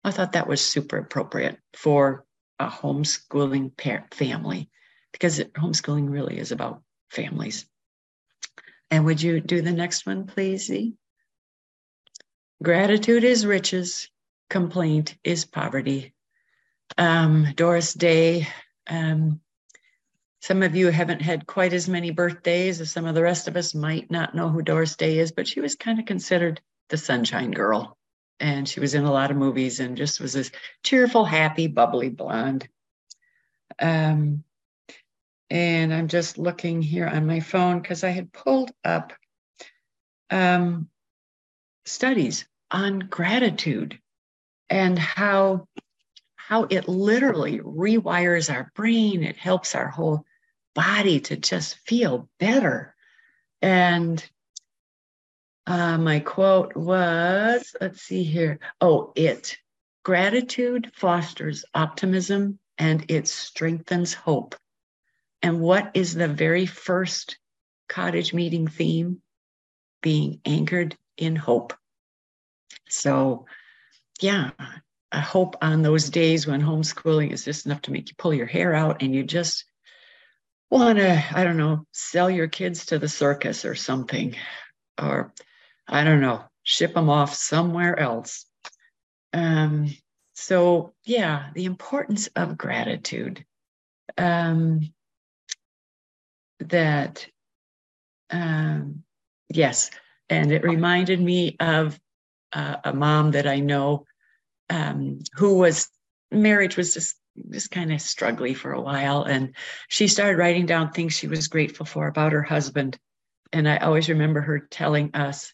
I 0.04 0.12
thought 0.12 0.34
that 0.34 0.48
was 0.48 0.62
super 0.62 0.98
appropriate 0.98 1.58
for 1.74 2.26
a 2.60 2.68
homeschooling 2.68 3.76
parent 3.76 4.14
family 4.14 4.70
because 5.12 5.40
homeschooling 5.40 6.10
really 6.10 6.38
is 6.38 6.52
about 6.52 6.82
families. 7.10 7.66
And 8.90 9.06
would 9.06 9.22
you 9.22 9.40
do 9.40 9.62
the 9.62 9.72
next 9.72 10.06
one, 10.06 10.26
please, 10.26 10.68
Z? 10.68 10.94
Gratitude 12.64 13.24
is 13.24 13.46
riches, 13.46 14.10
complaint 14.50 15.18
is 15.24 15.46
poverty. 15.46 16.14
Um, 16.98 17.48
Doris 17.56 17.94
Day. 17.94 18.48
Um, 18.88 19.42
some 20.42 20.64
of 20.64 20.76
you 20.76 20.88
haven't 20.88 21.22
had 21.22 21.46
quite 21.46 21.72
as 21.72 21.88
many 21.88 22.10
birthdays 22.10 22.82
as 22.82 22.92
some 22.92 23.06
of 23.06 23.14
the 23.14 23.22
rest 23.22 23.48
of 23.48 23.56
us 23.56 23.76
might 23.76 24.10
not 24.10 24.34
know 24.34 24.50
who 24.50 24.64
Doris 24.64 24.96
Day 24.96 25.20
is, 25.20 25.32
but 25.32 25.48
she 25.48 25.62
was 25.62 25.76
kind 25.76 26.00
of 26.00 26.06
considered 26.06 26.60
the 26.90 26.98
sunshine 26.98 27.52
girl. 27.52 27.96
And 28.40 28.68
she 28.68 28.80
was 28.80 28.96
in 28.96 29.04
a 29.04 29.12
lot 29.12 29.30
of 29.30 29.38
movies 29.38 29.80
and 29.80 29.96
just 29.96 30.20
was 30.20 30.34
this 30.34 30.50
cheerful, 30.84 31.26
happy, 31.26 31.68
bubbly 31.68 32.10
blonde. 32.10 32.68
Um, 33.78 34.44
and 35.52 35.94
I'm 35.94 36.08
just 36.08 36.40
looking 36.40 36.82
here 36.82 37.08
on 37.08 37.28
my 37.28 37.40
phone 37.40 37.80
because 37.80 38.04
I 38.04 38.10
had 38.10 38.34
pulled 38.34 38.72
up 38.84 39.14
um, 40.32 40.90
studies 41.86 42.48
on 42.72 42.98
gratitude 42.98 44.00
and 44.72 44.98
how 44.98 45.68
how 46.36 46.64
it 46.64 46.88
literally 46.88 47.60
rewires 47.60 48.52
our 48.52 48.72
brain. 48.76 49.24
It 49.24 49.38
helps 49.38 49.76
our 49.76 49.88
whole 49.88 50.26
body 50.74 51.20
to 51.22 51.38
just 51.38 51.76
feel 51.86 52.30
better. 52.40 52.96
And 53.62 54.24
uh, 55.68 55.98
my 55.98 56.20
quote 56.20 56.76
was 56.76 57.76
let's 57.80 58.02
see 58.02 58.24
here. 58.24 58.60
Oh, 58.80 59.14
it 59.16 59.58
gratitude 60.04 60.92
fosters 60.96 61.64
optimism 61.74 62.60
and 62.78 63.06
it 63.10 63.28
strengthens 63.28 64.14
hope. 64.14 64.56
And 65.42 65.62
what 65.62 65.92
is 65.94 66.14
the 66.14 66.28
very 66.28 66.66
first 66.66 67.38
cottage 67.88 68.34
meeting 68.34 68.68
theme? 68.68 69.22
Being 70.02 70.42
anchored 70.46 70.98
in 71.18 71.36
hope. 71.36 71.74
So, 72.90 73.46
yeah, 74.20 74.52
I 75.12 75.20
hope 75.20 75.58
on 75.62 75.82
those 75.82 76.10
days 76.10 76.48
when 76.48 76.62
homeschooling 76.62 77.32
is 77.32 77.46
just 77.46 77.66
enough 77.66 77.84
to 77.84 77.92
make 77.92 78.10
you 78.10 78.16
pull 78.18 78.34
your 78.34 78.48
hair 78.48 78.74
out 78.74 79.04
and 79.04 79.14
you 79.14 79.24
just 79.24 79.66
want 80.72 81.00
to, 81.00 81.24
I 81.34 81.44
don't 81.44 81.58
know, 81.58 81.86
sell 81.92 82.30
your 82.30 82.48
kids 82.48 82.88
to 82.88 82.98
the 82.98 83.10
circus 83.10 83.66
or 83.66 83.76
something, 83.76 84.36
or 85.00 85.34
I 85.88 86.04
don't 86.04 86.22
know, 86.22 86.44
ship 86.64 86.94
them 86.94 87.10
off 87.10 87.34
somewhere 87.34 88.00
else. 88.00 88.46
Um, 89.34 89.94
so, 90.34 90.94
yeah, 91.04 91.50
the 91.54 91.66
importance 91.66 92.28
of 92.36 92.58
gratitude. 92.58 93.46
Um, 94.18 94.94
that, 96.60 97.28
um, 98.30 99.04
yes, 99.50 99.92
and 100.30 100.52
it 100.52 100.64
reminded 100.64 101.20
me 101.20 101.58
of 101.60 102.00
uh, 102.54 102.78
a 102.84 102.94
mom 102.94 103.32
that 103.32 103.48
I 103.48 103.60
know 103.60 104.06
um, 104.70 105.20
who 105.34 105.58
was 105.58 105.90
marriage 106.32 106.78
was 106.78 106.94
just 106.94 107.16
just 107.50 107.72
kind 107.72 107.92
of 107.92 108.02
struggling 108.02 108.56
for 108.56 108.74
a 108.74 108.82
while, 108.82 109.24
and 109.24 109.56
she 109.88 110.08
started 110.08 110.38
writing 110.38 110.66
down 110.66 110.92
things 110.92 111.14
she 111.14 111.28
was 111.28 111.48
grateful 111.48 111.86
for 111.86 112.08
about 112.08 112.34
her 112.34 112.44
husband. 112.44 112.98
And 113.54 113.68
I 113.68 113.78
always 113.78 114.10
remember 114.10 114.42
her 114.42 114.60
telling 114.60 115.12
us 115.14 115.54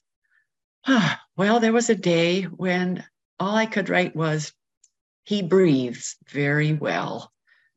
Ah, 0.85 1.21
well, 1.37 1.59
there 1.59 1.73
was 1.73 1.89
a 1.89 1.95
day 1.95 2.43
when 2.43 3.03
all 3.39 3.55
I 3.55 3.65
could 3.65 3.89
write 3.89 4.15
was, 4.15 4.53
he 5.23 5.41
breathes 5.41 6.15
very 6.29 6.73
well. 6.73 7.31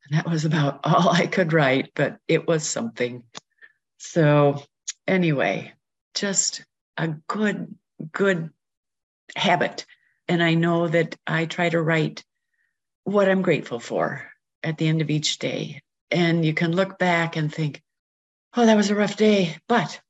And 0.04 0.19
that 0.19 0.30
was 0.30 0.45
about 0.45 0.80
all 0.85 1.11
I 1.11 1.26
could 1.26 1.52
write, 1.52 1.90
but 1.95 2.19
it 2.28 2.47
was 2.47 2.66
something. 2.66 3.25
So, 3.99 4.62
anyway, 5.07 5.73
just 6.14 6.64
a 6.97 7.09
good, 7.28 7.75
good 8.12 8.50
habit. 9.37 9.85
And 10.28 10.42
I 10.42 10.54
know 10.54 10.88
that 10.88 11.16
I 11.26 11.47
try 11.47 11.69
to 11.69 11.83
write 11.83 12.25
what 13.04 13.28
I'm 13.28 13.42
grateful 13.42 13.80
for 13.80 14.26
at 14.62 14.78
the 14.78 14.88
end 14.88 15.00
of 15.00 15.11
each 15.11 15.38
day. 15.38 15.83
And 16.11 16.45
you 16.45 16.54
can 16.54 16.73
look 16.73 16.99
back 16.99 17.37
and 17.37 17.52
think, 17.52 17.83
oh, 18.57 18.66
that 18.66 18.76
was 18.76 18.90
a 18.90 18.95
rough 18.95 19.16
day, 19.16 19.57
but 19.69 20.00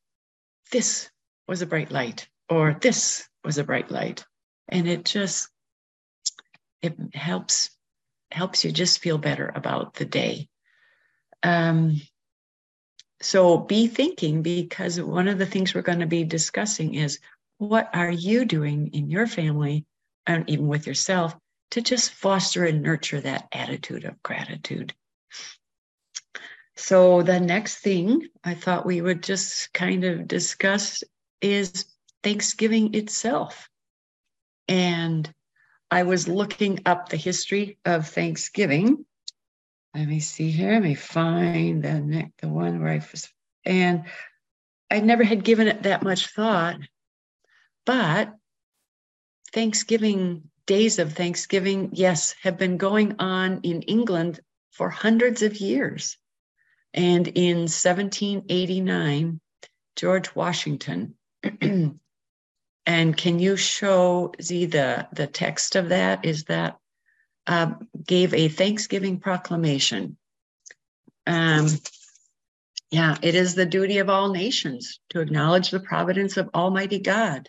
this 0.72 1.10
was 1.46 1.62
a 1.62 1.66
bright 1.66 1.90
light 1.90 2.28
or 2.48 2.76
this 2.80 3.28
was 3.44 3.58
a 3.58 3.64
bright 3.64 3.90
light 3.90 4.24
and 4.68 4.88
it 4.88 5.04
just 5.04 5.48
it 6.82 6.96
helps 7.14 7.70
helps 8.30 8.64
you 8.64 8.70
just 8.70 9.00
feel 9.00 9.18
better 9.18 9.50
about 9.54 9.94
the 9.94 10.04
day 10.04 10.48
um, 11.42 12.00
so 13.22 13.58
be 13.58 13.86
thinking 13.86 14.42
because 14.42 15.00
one 15.00 15.28
of 15.28 15.38
the 15.38 15.46
things 15.46 15.74
we're 15.74 15.82
going 15.82 16.00
to 16.00 16.06
be 16.06 16.24
discussing 16.24 16.94
is 16.94 17.18
what 17.58 17.90
are 17.92 18.10
you 18.10 18.44
doing 18.44 18.90
in 18.92 19.10
your 19.10 19.26
family 19.26 19.84
and 20.26 20.48
even 20.48 20.68
with 20.68 20.86
yourself 20.86 21.34
to 21.70 21.80
just 21.80 22.12
foster 22.12 22.64
and 22.64 22.82
nurture 22.82 23.20
that 23.20 23.48
attitude 23.52 24.04
of 24.04 24.22
gratitude. 24.22 24.94
So, 26.76 27.22
the 27.22 27.40
next 27.40 27.78
thing 27.78 28.28
I 28.42 28.54
thought 28.54 28.86
we 28.86 29.00
would 29.00 29.22
just 29.22 29.72
kind 29.72 30.04
of 30.04 30.26
discuss 30.26 31.04
is 31.40 31.84
Thanksgiving 32.22 32.94
itself. 32.94 33.68
And 34.66 35.32
I 35.90 36.04
was 36.04 36.28
looking 36.28 36.80
up 36.86 37.08
the 37.08 37.16
history 37.16 37.78
of 37.84 38.08
Thanksgiving. 38.08 39.04
Let 39.94 40.06
me 40.06 40.20
see 40.20 40.50
here. 40.50 40.72
Let 40.72 40.82
me 40.82 40.94
find 40.94 41.82
the 41.82 42.30
the 42.40 42.48
one 42.48 42.80
where 42.80 42.92
I 42.92 43.02
was, 43.12 43.28
and 43.64 44.04
I 44.90 45.00
never 45.00 45.24
had 45.24 45.44
given 45.44 45.66
it 45.66 45.82
that 45.82 46.02
much 46.02 46.28
thought. 46.28 46.78
But 47.84 48.32
Thanksgiving 49.52 50.49
days 50.70 51.00
of 51.00 51.14
Thanksgiving, 51.14 51.90
yes, 51.92 52.36
have 52.42 52.56
been 52.56 52.76
going 52.76 53.16
on 53.18 53.58
in 53.64 53.82
England 53.82 54.38
for 54.70 54.88
hundreds 54.88 55.42
of 55.42 55.56
years. 55.56 56.16
And 56.94 57.26
in 57.26 57.56
1789, 57.66 59.40
George 59.96 60.32
Washington, 60.36 61.16
and 62.86 63.16
can 63.16 63.38
you 63.40 63.56
show 63.56 64.32
Z 64.40 64.66
the, 64.66 65.08
the 65.12 65.26
text 65.26 65.74
of 65.74 65.88
that? 65.88 66.24
Is 66.24 66.44
that 66.44 66.78
uh, 67.48 67.72
gave 68.06 68.32
a 68.32 68.46
Thanksgiving 68.46 69.18
proclamation. 69.18 70.16
Um, 71.26 71.66
yeah, 72.92 73.16
it 73.22 73.34
is 73.34 73.56
the 73.56 73.66
duty 73.66 73.98
of 73.98 74.08
all 74.08 74.30
nations 74.30 75.00
to 75.08 75.20
acknowledge 75.20 75.72
the 75.72 75.80
providence 75.80 76.36
of 76.36 76.50
Almighty 76.54 77.00
God 77.00 77.48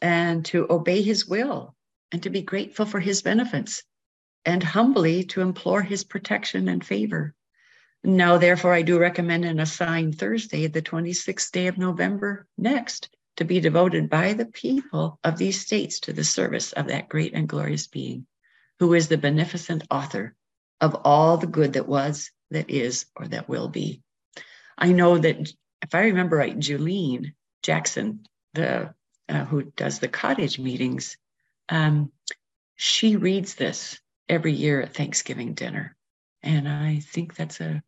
and 0.00 0.44
to 0.46 0.66
obey 0.68 1.02
his 1.02 1.28
will 1.28 1.76
and 2.12 2.22
to 2.22 2.30
be 2.30 2.42
grateful 2.42 2.86
for 2.86 3.00
his 3.00 3.22
benefits, 3.22 3.82
and 4.44 4.62
humbly 4.62 5.24
to 5.24 5.40
implore 5.40 5.82
his 5.82 6.04
protection 6.04 6.68
and 6.68 6.84
favor. 6.84 7.34
Now, 8.02 8.38
therefore, 8.38 8.72
I 8.72 8.82
do 8.82 8.98
recommend 8.98 9.44
and 9.44 9.60
assign 9.60 10.12
Thursday, 10.12 10.66
the 10.66 10.82
26th 10.82 11.50
day 11.52 11.66
of 11.66 11.76
November 11.76 12.46
next, 12.56 13.10
to 13.36 13.44
be 13.44 13.60
devoted 13.60 14.08
by 14.08 14.32
the 14.32 14.46
people 14.46 15.18
of 15.22 15.36
these 15.36 15.60
states 15.60 16.00
to 16.00 16.12
the 16.12 16.24
service 16.24 16.72
of 16.72 16.88
that 16.88 17.08
great 17.08 17.34
and 17.34 17.48
glorious 17.48 17.86
being, 17.86 18.26
who 18.78 18.94
is 18.94 19.08
the 19.08 19.18
beneficent 19.18 19.84
author 19.90 20.34
of 20.80 20.94
all 21.04 21.36
the 21.36 21.46
good 21.46 21.74
that 21.74 21.86
was, 21.86 22.30
that 22.50 22.70
is, 22.70 23.06
or 23.16 23.28
that 23.28 23.48
will 23.48 23.68
be. 23.68 24.02
I 24.78 24.92
know 24.92 25.18
that 25.18 25.52
if 25.82 25.94
I 25.94 26.04
remember 26.04 26.36
right, 26.36 26.58
Julene 26.58 27.34
Jackson, 27.62 28.24
the 28.54 28.94
uh, 29.28 29.44
who 29.44 29.62
does 29.62 30.00
the 30.00 30.08
cottage 30.08 30.58
meetings, 30.58 31.16
um, 31.70 32.10
she 32.76 33.16
reads 33.16 33.54
this 33.54 33.98
every 34.28 34.52
year 34.52 34.82
at 34.82 34.94
Thanksgiving 34.94 35.54
dinner. 35.54 35.96
And 36.42 36.68
I 36.68 37.00
think 37.00 37.34
that's 37.34 37.60
a 37.60 37.82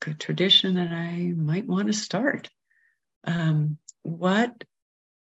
good 0.00 0.18
tradition 0.18 0.74
that 0.74 0.90
I 0.90 1.32
might 1.36 1.66
want 1.66 1.86
to 1.86 1.92
start. 1.92 2.48
Um, 3.24 3.78
what, 4.02 4.64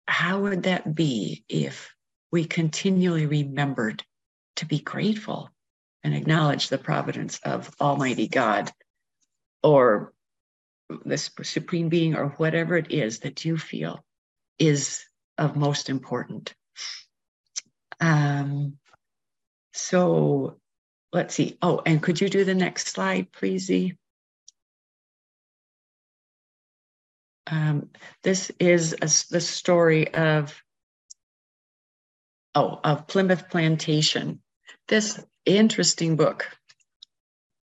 how 0.06 0.40
would 0.40 0.64
that 0.64 0.94
be 0.94 1.44
if 1.48 1.94
we 2.30 2.44
continually 2.44 3.26
remembered 3.26 4.04
to 4.56 4.66
be 4.66 4.78
grateful 4.78 5.50
and 6.04 6.14
acknowledge 6.14 6.68
the 6.68 6.78
providence 6.78 7.40
of 7.44 7.74
Almighty 7.80 8.28
God 8.28 8.70
or 9.62 10.12
the 11.04 11.18
supreme 11.18 11.88
being 11.88 12.14
or 12.14 12.28
whatever 12.30 12.76
it 12.76 12.92
is 12.92 13.20
that 13.20 13.44
you 13.44 13.56
feel 13.56 14.04
is 14.58 15.04
of 15.38 15.56
most 15.56 15.88
important? 15.88 16.54
Um, 18.00 18.78
so 19.72 20.58
let's 21.12 21.34
see. 21.34 21.58
Oh, 21.62 21.82
and 21.84 22.02
could 22.02 22.20
you 22.20 22.28
do 22.28 22.44
the 22.44 22.54
next 22.54 22.88
slide, 22.88 23.32
please? 23.32 23.70
Um, 27.46 27.90
this 28.22 28.50
is 28.58 28.94
a, 28.94 29.06
the 29.32 29.40
story 29.40 30.12
of, 30.12 30.60
oh, 32.54 32.80
of 32.82 33.06
Plymouth 33.06 33.48
Plantation. 33.48 34.40
This 34.88 35.22
interesting 35.44 36.16
book. 36.16 36.48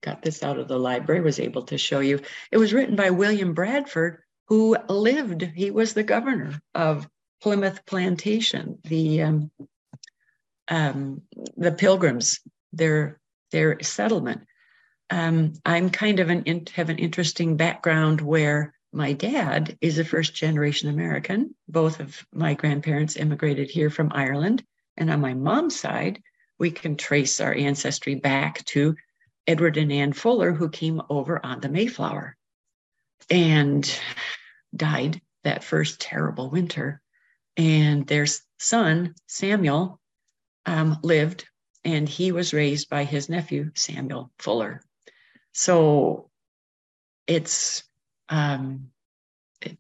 Got 0.03 0.23
this 0.23 0.42
out 0.42 0.59
of 0.59 0.68
the 0.68 0.79
library, 0.79 1.21
was 1.21 1.40
able 1.40 1.62
to 1.62 1.79
show 1.79 2.01
you. 2.01 2.21
It 2.51 2.59
was 2.59 2.73
written 2.73 2.97
by 2.97 3.11
William 3.11 3.55
Bradford, 3.55 4.23
who 4.49 4.77
lived, 4.88 5.42
he 5.42 5.71
was 5.71 5.95
the 5.95 6.03
governor 6.03 6.61
of 6.75 7.09
Plymouth 7.40 7.85
Plantation, 7.87 8.79
the 8.85 9.23
um, 9.23 9.51
um, 10.72 11.20
the 11.56 11.70
pilgrims, 11.70 12.40
their 12.72 13.20
their 13.50 13.78
settlement. 13.82 14.46
Um, 15.11 15.52
I'm 15.66 15.90
kind 15.90 16.18
of 16.18 16.30
an 16.30 16.66
have 16.74 16.88
an 16.88 16.98
interesting 16.98 17.58
background 17.58 18.22
where 18.22 18.74
my 18.90 19.12
dad 19.12 19.76
is 19.82 19.98
a 19.98 20.04
first 20.04 20.35
generation 20.35 20.88
American. 20.88 21.54
Both 21.68 22.00
of 22.00 22.26
my 22.32 22.54
grandparents 22.54 23.16
immigrated 23.16 23.70
here 23.70 23.90
from 23.90 24.12
Ireland, 24.14 24.64
and 24.96 25.11
on 25.11 25.20
my 25.20 25.35
mom's 25.35 25.78
side, 25.78 26.22
we 26.58 26.70
can 26.70 26.96
trace 26.96 27.38
our 27.40 27.52
ancestry 27.52 28.14
back 28.14 28.64
to 28.66 28.96
Edward 29.46 29.76
and 29.76 29.92
Ann 29.92 30.14
Fuller, 30.14 30.52
who 30.52 30.70
came 30.70 31.02
over 31.11 31.44
on 31.44 31.61
the 31.61 31.68
Mayflower 31.68 32.35
and 33.28 34.00
died 34.74 35.20
that 35.44 35.64
first 35.64 36.00
terrible 36.00 36.48
winter. 36.48 37.02
And 37.58 38.06
their 38.06 38.26
son, 38.58 39.14
Samuel, 39.26 40.00
um, 40.66 40.98
lived, 41.03 41.46
and 41.85 42.09
he 42.09 42.33
was 42.33 42.55
raised 42.55 42.88
by 42.88 43.05
his 43.05 43.29
nephew, 43.29 43.70
Samuel 43.75 44.31
Fuller. 44.38 44.83
So 45.53 46.31
it's 47.27 47.85
um, 48.29 48.90
it, 49.61 49.79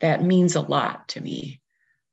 that 0.00 0.22
means 0.22 0.56
a 0.56 0.60
lot 0.60 1.08
to 1.08 1.20
me. 1.20 1.60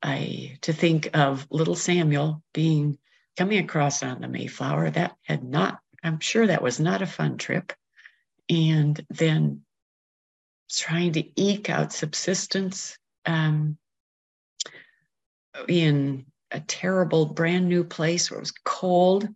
I 0.04 0.58
to 0.62 0.74
think 0.74 1.10
of 1.14 1.48
little 1.50 1.76
Samuel 1.76 2.44
being 2.54 2.98
coming 3.38 3.60
across 3.60 4.04
on 4.04 4.22
the 4.22 4.28
Mayflower. 4.28 4.90
That 4.90 5.16
had 5.24 5.44
not, 5.44 5.80
I'm 6.04 6.20
sure 6.20 6.48
that 6.48 6.64
was 6.64 6.80
not 6.80 7.02
a 7.02 7.08
fun 7.08 7.38
trip. 7.38 7.74
And 8.50 9.04
then 9.10 9.62
trying 10.70 11.14
to 11.14 11.42
eke 11.42 11.70
out 11.70 11.94
subsistence 11.94 12.98
um, 13.26 13.78
in 15.68 16.26
a 16.52 16.60
terrible 16.60 17.26
brand 17.26 17.68
new 17.68 17.84
place 17.84 18.30
where 18.30 18.38
it 18.38 18.42
was 18.42 18.54
cold. 18.64 19.28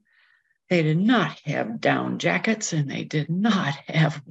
They 0.69 0.82
did 0.84 0.97
not 0.97 1.39
have 1.45 1.80
down 1.80 2.17
jackets 2.17 2.73
and 2.73 2.89
they 2.89 3.04
did 3.04 3.30
not 3.30 3.75
have 3.88 4.21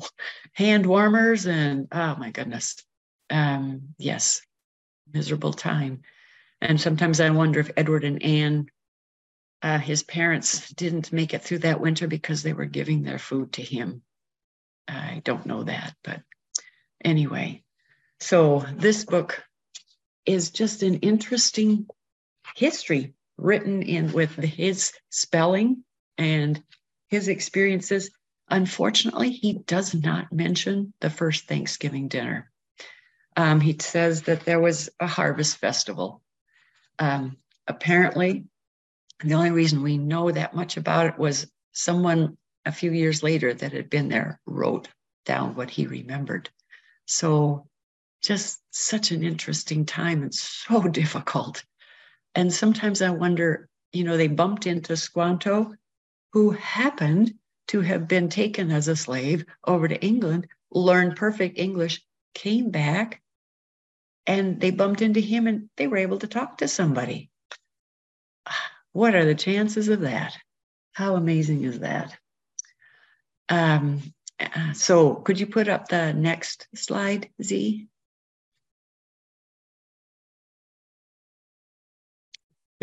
hand 0.53 0.87
warmers. 0.87 1.47
And 1.47 1.89
oh 1.93 2.17
my 2.17 2.31
goodness. 2.31 2.77
Um, 3.31 3.95
yes, 3.99 4.43
miserable 5.13 5.53
time. 5.53 6.03
And 6.61 6.81
sometimes 6.81 7.21
I 7.21 7.31
wonder 7.31 7.61
if 7.61 7.71
Edward 7.77 8.05
and 8.05 8.23
Anne, 8.23 8.67
uh, 9.63 9.79
his 9.79 10.03
parents, 10.03 10.71
didn't 10.71 11.13
make 11.13 11.35
it 11.35 11.43
through 11.43 11.59
that 11.61 11.81
winter 11.81 12.07
because 12.07 12.43
they 12.43 12.53
were 12.53 12.65
giving 12.65 13.03
their 13.03 13.19
food 13.19 13.53
to 13.55 13.63
him. 13.63 14.03
I 14.89 15.23
don't 15.25 15.47
know 15.47 15.65
that, 15.65 15.95
but 16.03 16.23
anyway. 17.05 17.63
So 18.21 18.65
this 18.75 19.05
book 19.05 19.43
is 20.27 20.51
just 20.51 20.83
an 20.83 20.97
interesting 20.97 21.87
history 22.55 23.15
written 23.37 23.83
in 23.83 24.13
with 24.13 24.35
his 24.37 24.93
spelling 25.11 25.85
and 26.17 26.63
his 27.09 27.29
experiences. 27.29 28.11
Unfortunately, 28.49 29.31
he 29.31 29.55
does 29.67 29.95
not 29.95 30.33
mention 30.33 30.93
the 31.01 31.11
first 31.11 31.47
Thanksgiving 31.47 32.09
dinner. 32.09 32.51
Um, 33.37 33.61
he 33.61 33.77
says 33.81 34.23
that 34.23 34.45
there 34.45 34.61
was 34.61 34.91
a 35.01 35.07
harvest 35.07 35.57
festival. 35.57 36.23
Um, 36.99 37.39
apparently, 37.67 38.45
the 39.21 39.35
only 39.35 39.51
reason 39.51 39.83
we 39.83 39.99
know 39.99 40.31
that 40.31 40.55
much 40.55 40.77
about 40.77 41.07
it 41.07 41.19
was 41.19 41.51
someone 41.73 42.37
a 42.65 42.73
few 42.73 42.93
years 42.93 43.23
later 43.23 43.53
that 43.53 43.73
had 43.73 43.91
been 43.91 44.09
there 44.09 44.41
wrote 44.47 44.89
down 45.25 45.55
what 45.55 45.71
he 45.71 45.87
remembered. 45.87 46.51
So, 47.07 47.67
just 48.23 48.61
such 48.71 49.11
an 49.11 49.23
interesting 49.23 49.85
time 49.85 50.23
and 50.23 50.35
so 50.35 50.83
difficult 50.89 51.65
and 52.35 52.53
sometimes 52.53 53.03
I 53.03 53.11
wonder, 53.11 53.69
you 53.93 54.05
know, 54.05 54.17
they 54.17 54.29
bumped 54.29 54.67
into 54.67 54.97
Squanto, 54.97 55.75
who 56.33 56.51
happened 56.51 57.35
to 57.69 57.81
have 57.81 58.09
been 58.09 58.29
taken 58.29 58.71
as 58.71 58.89
a 58.89 58.97
slave 58.97 59.45
over 59.67 59.89
to 59.89 60.05
England, 60.05 60.49
learned 60.71 61.17
perfect 61.17 61.59
English, 61.59 62.03
came 62.35 62.71
back, 62.71 63.23
and 64.27 64.61
they 64.61 64.71
bumped 64.71 65.03
into 65.03 65.21
him 65.21 65.47
and 65.47 65.69
they 65.77 65.87
were 65.87 65.97
able 65.97 66.19
to 66.19 66.27
talk 66.27 66.59
to 66.59 66.69
somebody. 66.69 67.31
What 68.93 69.15
are 69.15 69.25
the 69.25 69.35
chances 69.35 69.89
of 69.89 70.01
that? 70.01 70.37
How 70.93 71.17
amazing 71.17 71.65
is 71.65 71.81
that? 71.81 72.17
Um, 73.49 74.03
uh, 74.41 74.73
so 74.73 75.17
could 75.17 75.39
you 75.41 75.47
put 75.47 75.69
up 75.69 75.89
the 75.89 76.13
next 76.13 76.69
slide, 76.75 77.29
Z? 77.43 77.89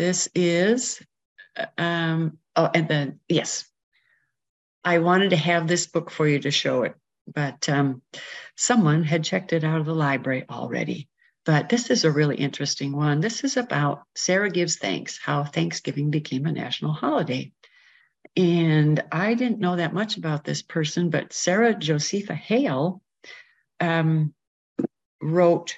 This 0.02 0.28
is, 0.34 1.00
um, 1.78 2.36
oh, 2.56 2.68
and 2.74 2.88
then, 2.88 3.20
yes. 3.28 3.70
I 4.84 4.98
wanted 4.98 5.30
to 5.30 5.36
have 5.36 5.68
this 5.68 5.86
book 5.86 6.10
for 6.10 6.26
you 6.26 6.40
to 6.40 6.50
show 6.50 6.82
it, 6.82 6.96
but 7.32 7.68
um, 7.68 8.02
someone 8.56 9.04
had 9.04 9.22
checked 9.22 9.52
it 9.52 9.62
out 9.62 9.78
of 9.78 9.86
the 9.86 9.94
library 9.94 10.44
already. 10.50 11.08
But 11.46 11.68
this 11.68 11.88
is 11.88 12.04
a 12.04 12.10
really 12.10 12.34
interesting 12.34 12.90
one. 12.90 13.20
This 13.20 13.44
is 13.44 13.56
about 13.56 14.02
Sarah 14.16 14.50
Gives 14.50 14.74
Thanks, 14.74 15.20
how 15.22 15.44
Thanksgiving 15.44 16.10
became 16.10 16.46
a 16.46 16.52
national 16.52 16.94
holiday. 16.94 17.52
And 18.36 19.04
I 19.12 19.34
didn't 19.34 19.60
know 19.60 19.76
that 19.76 19.94
much 19.94 20.16
about 20.16 20.42
this 20.42 20.62
person, 20.62 21.10
but 21.10 21.32
Sarah 21.32 21.76
Josepha 21.76 22.34
Hale 22.34 23.00
um, 23.78 24.34
wrote, 25.22 25.76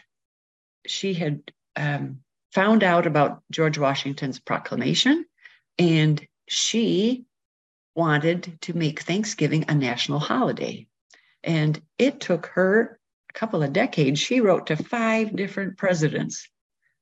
she 0.87 1.13
had 1.13 1.43
um, 1.77 2.24
found 2.55 2.85
out 2.85 3.07
about 3.07 3.43
George 3.51 3.79
Washington's 3.79 4.38
proclamation, 4.38 5.25
and 5.79 6.25
she 6.49 7.25
wanted 7.97 8.59
to 8.62 8.75
make 8.75 9.01
Thanksgiving 9.01 9.64
a 9.69 9.75
national 9.75 10.21
holiday. 10.21 10.87
And 11.43 11.81
it 11.99 12.21
took 12.21 12.47
her 12.47 12.99
a 13.31 13.33
couple 13.33 13.62
of 13.62 13.73
decades. 13.73 14.21
She 14.21 14.40
wrote 14.40 14.67
to 14.69 14.77
five 14.77 15.35
different 15.35 15.77
presidents 15.77 16.49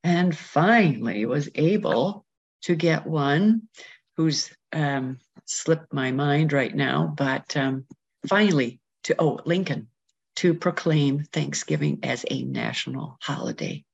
and 0.03 0.37
finally 0.37 1.25
was 1.27 1.49
able 1.55 2.25
to 2.63 2.75
get 2.75 3.07
one 3.07 3.69
who's 4.17 4.51
um, 4.73 5.19
slipped 5.47 5.93
my 5.93 6.13
mind 6.13 6.53
right 6.53 6.75
now, 6.75 7.13
but 7.17 7.57
um, 7.57 7.85
finally 8.27 8.81
to, 9.05 9.15
oh, 9.19 9.41
Lincoln, 9.45 9.89
to 10.37 10.55
proclaim 10.55 11.25
Thanksgiving 11.25 12.01
as 12.03 12.25
a 12.31 12.43
national 12.43 13.19
holiday. 13.21 13.85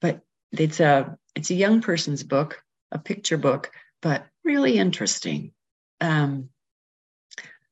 But 0.00 0.20
it's 0.52 0.80
a 0.80 1.16
it's 1.34 1.50
a 1.50 1.54
young 1.54 1.80
person's 1.80 2.22
book, 2.22 2.62
a 2.90 2.98
picture 2.98 3.38
book, 3.38 3.70
but 4.02 4.26
really 4.44 4.78
interesting. 4.78 5.52
Um, 6.00 6.48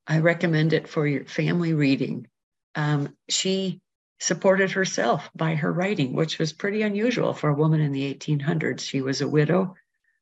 I 0.07 0.19
recommend 0.19 0.73
it 0.73 0.89
for 0.89 1.07
your 1.07 1.25
family 1.25 1.73
reading. 1.73 2.29
Um, 2.75 3.17
she 3.29 3.81
supported 4.21 4.71
herself 4.71 5.29
by 5.35 5.55
her 5.55 5.73
writing, 5.73 6.15
which 6.15 6.39
was 6.39 6.53
pretty 6.53 6.83
unusual 6.83 7.35
for 7.35 7.51
a 7.51 7.55
woman 7.55 7.81
in 7.81 7.93
the 7.93 8.15
1800s. 8.15 8.81
She 8.81 9.01
was 9.01 9.21
a 9.21 9.29
widow. 9.29 9.75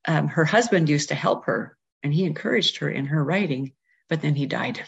Um, 0.07 0.27
her 0.27 0.45
husband 0.45 0.89
used 0.89 1.09
to 1.09 1.15
help 1.15 1.45
her 1.45 1.77
and 2.03 2.13
he 2.13 2.25
encouraged 2.25 2.77
her 2.77 2.89
in 2.89 3.05
her 3.07 3.23
writing, 3.23 3.73
but 4.09 4.21
then 4.21 4.35
he 4.35 4.45
died. 4.45 4.83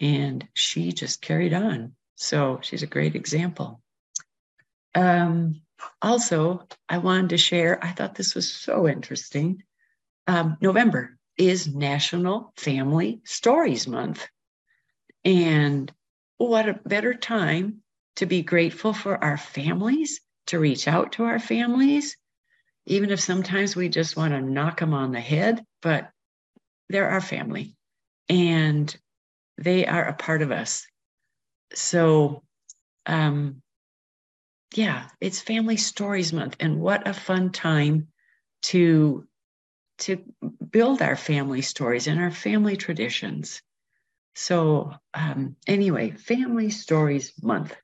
And 0.00 0.46
she 0.54 0.92
just 0.92 1.20
carried 1.20 1.52
on. 1.52 1.92
So 2.16 2.60
she's 2.62 2.82
a 2.82 2.86
great 2.86 3.14
example. 3.14 3.82
Um, 4.94 5.62
also, 6.02 6.66
I 6.88 6.98
wanted 6.98 7.30
to 7.30 7.38
share, 7.38 7.82
I 7.84 7.92
thought 7.92 8.14
this 8.14 8.34
was 8.34 8.52
so 8.52 8.88
interesting. 8.88 9.62
Um, 10.26 10.56
November 10.60 11.16
is 11.36 11.66
National 11.66 12.52
Family 12.56 13.20
Stories 13.24 13.86
Month. 13.86 14.28
And 15.24 15.92
what 16.38 16.68
a 16.68 16.80
better 16.84 17.14
time 17.14 17.82
to 18.16 18.26
be 18.26 18.42
grateful 18.42 18.92
for 18.92 19.22
our 19.22 19.36
families, 19.36 20.20
to 20.46 20.58
reach 20.58 20.88
out 20.88 21.12
to 21.12 21.24
our 21.24 21.38
families, 21.38 22.16
even 22.86 23.10
if 23.10 23.20
sometimes 23.20 23.76
we 23.76 23.88
just 23.88 24.16
want 24.16 24.32
to 24.32 24.40
knock 24.40 24.80
them 24.80 24.94
on 24.94 25.12
the 25.12 25.20
head, 25.20 25.64
but 25.82 26.10
they're 26.88 27.10
our 27.10 27.20
family 27.20 27.76
and 28.28 28.94
they 29.58 29.86
are 29.86 30.04
a 30.04 30.14
part 30.14 30.42
of 30.42 30.50
us. 30.50 30.86
So, 31.74 32.42
um, 33.06 33.62
yeah, 34.74 35.08
it's 35.20 35.40
Family 35.40 35.76
Stories 35.76 36.32
Month, 36.32 36.56
and 36.60 36.80
what 36.80 37.08
a 37.08 37.14
fun 37.14 37.50
time 37.50 38.08
to 38.62 39.26
to 39.98 40.24
build 40.70 41.02
our 41.02 41.16
family 41.16 41.60
stories 41.60 42.06
and 42.06 42.18
our 42.20 42.30
family 42.30 42.76
traditions. 42.76 43.60
So, 44.34 44.94
um, 45.12 45.56
anyway, 45.66 46.12
Family 46.12 46.70
Stories 46.70 47.32
Month. 47.42 47.76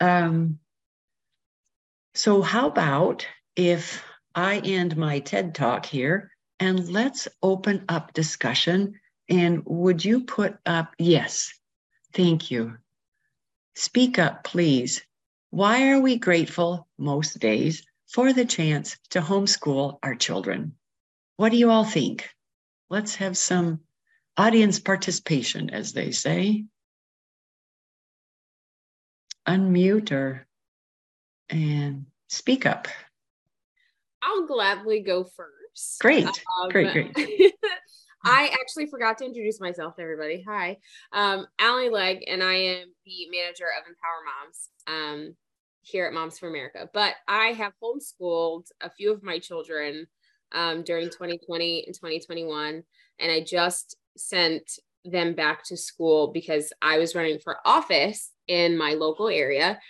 Um, 0.00 0.60
so, 2.14 2.42
how 2.42 2.68
about 2.68 3.26
if 3.56 4.04
I 4.34 4.58
end 4.58 4.96
my 4.96 5.18
TED 5.20 5.54
talk 5.54 5.86
here 5.86 6.30
and 6.60 6.88
let's 6.88 7.26
open 7.42 7.84
up 7.88 8.12
discussion? 8.12 9.00
And 9.28 9.62
would 9.66 10.04
you 10.04 10.20
put 10.24 10.56
up, 10.64 10.94
yes, 10.98 11.52
thank 12.12 12.50
you. 12.50 12.78
Speak 13.74 14.18
up, 14.18 14.44
please. 14.44 15.02
Why 15.50 15.90
are 15.90 16.00
we 16.00 16.18
grateful 16.18 16.86
most 16.98 17.38
days 17.38 17.82
for 18.06 18.32
the 18.32 18.44
chance 18.44 18.98
to 19.10 19.20
homeschool 19.20 19.98
our 20.02 20.14
children? 20.14 20.74
What 21.36 21.52
do 21.52 21.56
you 21.56 21.70
all 21.70 21.84
think? 21.84 22.28
Let's 22.90 23.14
have 23.16 23.36
some 23.36 23.80
audience 24.36 24.78
participation, 24.78 25.70
as 25.70 25.92
they 25.92 26.10
say. 26.10 26.66
Unmute 29.46 30.12
or 30.12 30.46
and 31.48 32.06
speak 32.28 32.66
up. 32.66 32.88
I'll 34.22 34.46
gladly 34.46 35.00
go 35.00 35.24
first. 35.24 36.00
Great, 36.00 36.26
um, 36.26 36.68
great, 36.70 36.92
great. 36.92 37.14
I 38.28 38.50
actually 38.60 38.86
forgot 38.86 39.16
to 39.18 39.24
introduce 39.24 39.58
myself 39.58 39.96
to 39.96 40.02
everybody. 40.02 40.44
Hi, 40.46 40.76
um, 41.14 41.46
Allie 41.58 41.88
Legg, 41.88 42.24
and 42.28 42.42
I 42.42 42.54
am 42.56 42.88
the 43.06 43.26
manager 43.30 43.64
of 43.64 43.86
Empower 43.88 44.20
Moms 44.26 44.68
um, 44.86 45.36
here 45.80 46.04
at 46.04 46.12
Moms 46.12 46.38
for 46.38 46.46
America. 46.46 46.90
But 46.92 47.14
I 47.26 47.48
have 47.52 47.72
homeschooled 47.82 48.66
a 48.82 48.90
few 48.90 49.14
of 49.14 49.22
my 49.22 49.38
children 49.38 50.06
um, 50.52 50.82
during 50.82 51.06
2020 51.06 51.84
and 51.86 51.94
2021, 51.94 52.82
and 53.18 53.32
I 53.32 53.42
just 53.42 53.96
sent 54.18 54.78
them 55.06 55.34
back 55.34 55.64
to 55.64 55.76
school 55.78 56.30
because 56.30 56.70
I 56.82 56.98
was 56.98 57.14
running 57.14 57.38
for 57.38 57.56
office 57.64 58.32
in 58.46 58.76
my 58.76 58.92
local 58.92 59.28
area, 59.28 59.80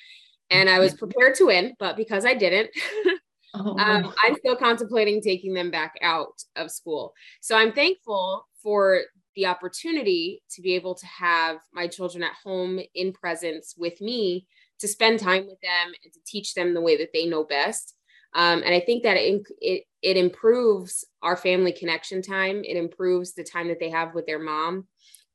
and 0.48 0.70
I 0.70 0.78
was 0.78 0.94
prepared 0.94 1.34
to 1.36 1.46
win, 1.46 1.74
but 1.80 1.96
because 1.96 2.24
I 2.24 2.34
didn't. 2.34 2.70
Oh. 3.54 3.78
Um, 3.78 4.12
I'm 4.22 4.36
still 4.36 4.56
contemplating 4.56 5.20
taking 5.20 5.54
them 5.54 5.70
back 5.70 5.94
out 6.02 6.42
of 6.56 6.70
school. 6.70 7.14
So 7.40 7.56
I'm 7.56 7.72
thankful 7.72 8.46
for 8.62 9.02
the 9.36 9.46
opportunity 9.46 10.42
to 10.50 10.62
be 10.62 10.74
able 10.74 10.94
to 10.94 11.06
have 11.06 11.58
my 11.72 11.86
children 11.86 12.22
at 12.22 12.32
home 12.44 12.80
in 12.94 13.12
presence 13.12 13.74
with 13.78 14.00
me 14.00 14.46
to 14.80 14.88
spend 14.88 15.18
time 15.18 15.46
with 15.46 15.60
them 15.60 15.92
and 16.04 16.12
to 16.12 16.20
teach 16.26 16.54
them 16.54 16.74
the 16.74 16.80
way 16.80 16.96
that 16.96 17.10
they 17.12 17.26
know 17.26 17.44
best. 17.44 17.94
Um, 18.34 18.62
and 18.62 18.74
I 18.74 18.80
think 18.80 19.04
that 19.04 19.16
it, 19.16 19.42
it 19.60 19.84
it 20.02 20.16
improves 20.16 21.04
our 21.22 21.36
family 21.36 21.72
connection 21.72 22.20
time. 22.22 22.62
It 22.64 22.76
improves 22.76 23.32
the 23.32 23.42
time 23.42 23.68
that 23.68 23.80
they 23.80 23.90
have 23.90 24.14
with 24.14 24.26
their 24.26 24.38
mom, 24.38 24.86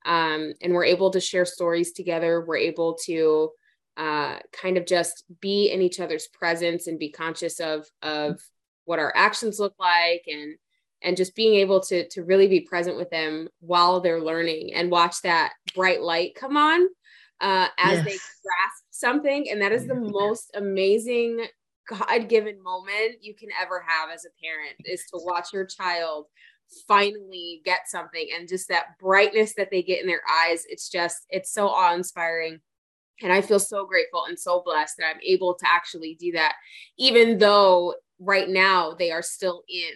um, 0.06 0.54
and 0.62 0.74
we're 0.74 0.86
able 0.86 1.10
to 1.12 1.20
share 1.20 1.46
stories 1.46 1.92
together. 1.94 2.46
We're 2.46 2.58
able 2.58 2.98
to 3.06 3.50
uh, 3.98 4.38
kind 4.52 4.78
of 4.78 4.86
just 4.86 5.24
be 5.40 5.72
in 5.72 5.82
each 5.82 6.00
other's 6.00 6.28
presence 6.28 6.88
and 6.88 7.00
be 7.00 7.12
conscious 7.12 7.60
of 7.60 7.86
of 8.02 8.42
what 8.86 9.00
our 9.00 9.14
actions 9.16 9.60
look 9.60 9.76
like 9.80 10.24
and 10.28 10.56
and 11.02 11.18
just 11.18 11.36
being 11.36 11.56
able 11.56 11.82
to 11.82 12.08
to 12.10 12.24
really 12.24 12.48
be 12.48 12.62
present 12.62 12.98
with 12.98 13.10
them 13.10 13.48
while 13.60 14.00
they're 14.00 14.22
learning 14.22 14.74
and 14.74 14.90
watch 14.90 15.22
that 15.22 15.54
bright 15.76 16.02
light 16.02 16.34
come 16.36 16.58
on 16.58 16.88
uh, 17.42 17.68
as 17.78 17.98
yes. 17.98 18.06
they 18.06 18.12
grasp 18.12 18.84
something. 18.90 19.50
And 19.52 19.62
that 19.62 19.74
is 19.74 19.86
the 19.86 19.96
most 19.96 20.52
amazing 20.56 21.46
god-given 21.90 22.64
moment 22.64 23.18
you 23.22 23.36
can 23.36 23.50
ever 23.62 23.84
have 23.86 24.10
as 24.10 24.26
a 24.26 24.32
parent 24.42 24.78
is 24.86 25.02
to 25.12 25.20
watch 25.22 25.50
your 25.52 25.66
child 25.66 26.28
finally 26.88 27.62
get 27.66 27.82
something 27.88 28.30
and 28.34 28.48
just 28.48 28.70
that 28.70 28.98
brightness 29.00 29.54
that 29.56 29.70
they 29.70 29.84
get 29.84 30.02
in 30.02 30.08
their 30.08 30.22
eyes. 30.48 30.64
It's 30.68 30.90
just 30.90 31.26
it's 31.30 31.52
so 31.52 31.68
awe-inspiring 31.68 32.62
and 33.22 33.32
I 33.32 33.42
feel 33.42 33.60
so 33.60 33.86
grateful 33.86 34.26
and 34.26 34.38
so 34.38 34.62
blessed 34.66 34.98
that 34.98 35.08
I'm 35.08 35.22
able 35.26 35.56
to 35.56 35.66
actually 35.68 36.16
do 36.20 36.32
that, 36.34 36.56
even 36.98 37.38
though 37.38 37.96
right 38.20 38.50
now 38.50 38.94
they 38.94 39.12
are 39.12 39.22
still 39.22 39.64
in 39.68 39.92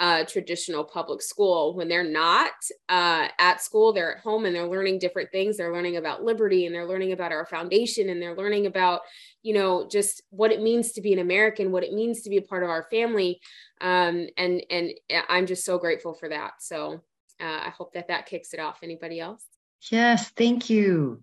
uh, 0.00 0.24
traditional 0.24 0.82
public 0.82 1.22
school. 1.22 1.76
When 1.76 1.88
they're 1.88 2.02
not 2.02 2.52
uh, 2.88 3.28
at 3.38 3.62
school, 3.62 3.92
they're 3.92 4.16
at 4.16 4.22
home 4.22 4.44
and 4.44 4.54
they're 4.54 4.66
learning 4.66 4.98
different 4.98 5.30
things. 5.30 5.56
They're 5.56 5.72
learning 5.72 5.96
about 5.96 6.24
liberty 6.24 6.66
and 6.66 6.74
they're 6.74 6.88
learning 6.88 7.12
about 7.12 7.30
our 7.30 7.46
foundation 7.46 8.08
and 8.08 8.20
they're 8.20 8.36
learning 8.36 8.66
about, 8.66 9.02
you 9.42 9.54
know, 9.54 9.86
just 9.88 10.22
what 10.30 10.50
it 10.50 10.60
means 10.60 10.92
to 10.92 11.02
be 11.02 11.12
an 11.12 11.20
American, 11.20 11.70
what 11.70 11.84
it 11.84 11.92
means 11.92 12.22
to 12.22 12.30
be 12.30 12.38
a 12.38 12.42
part 12.42 12.64
of 12.64 12.68
our 12.68 12.88
family. 12.90 13.40
Um, 13.80 14.26
and 14.36 14.64
and 14.70 14.92
I'm 15.28 15.46
just 15.46 15.64
so 15.64 15.78
grateful 15.78 16.14
for 16.14 16.28
that. 16.30 16.54
So 16.58 17.00
uh, 17.40 17.60
I 17.66 17.70
hope 17.70 17.92
that 17.94 18.08
that 18.08 18.26
kicks 18.26 18.54
it 18.54 18.60
off. 18.60 18.80
Anybody 18.82 19.20
else? 19.20 19.44
Yes, 19.88 20.30
thank 20.30 20.68
you. 20.68 21.22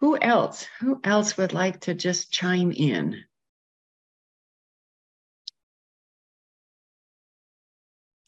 Who 0.00 0.16
else? 0.20 0.66
Who 0.80 1.00
else 1.02 1.36
would 1.36 1.52
like 1.52 1.80
to 1.80 1.94
just 1.94 2.30
chime 2.30 2.72
in? 2.72 3.24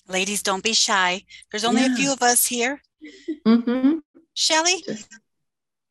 Ladies, 0.08 0.42
don't 0.42 0.64
be 0.64 0.72
shy. 0.72 1.22
There's 1.50 1.64
only 1.64 1.82
yeah. 1.82 1.92
a 1.92 1.96
few 1.96 2.12
of 2.12 2.22
us 2.22 2.44
here. 2.44 2.82
Mm-hmm. 3.46 3.98
Shelly? 4.34 4.84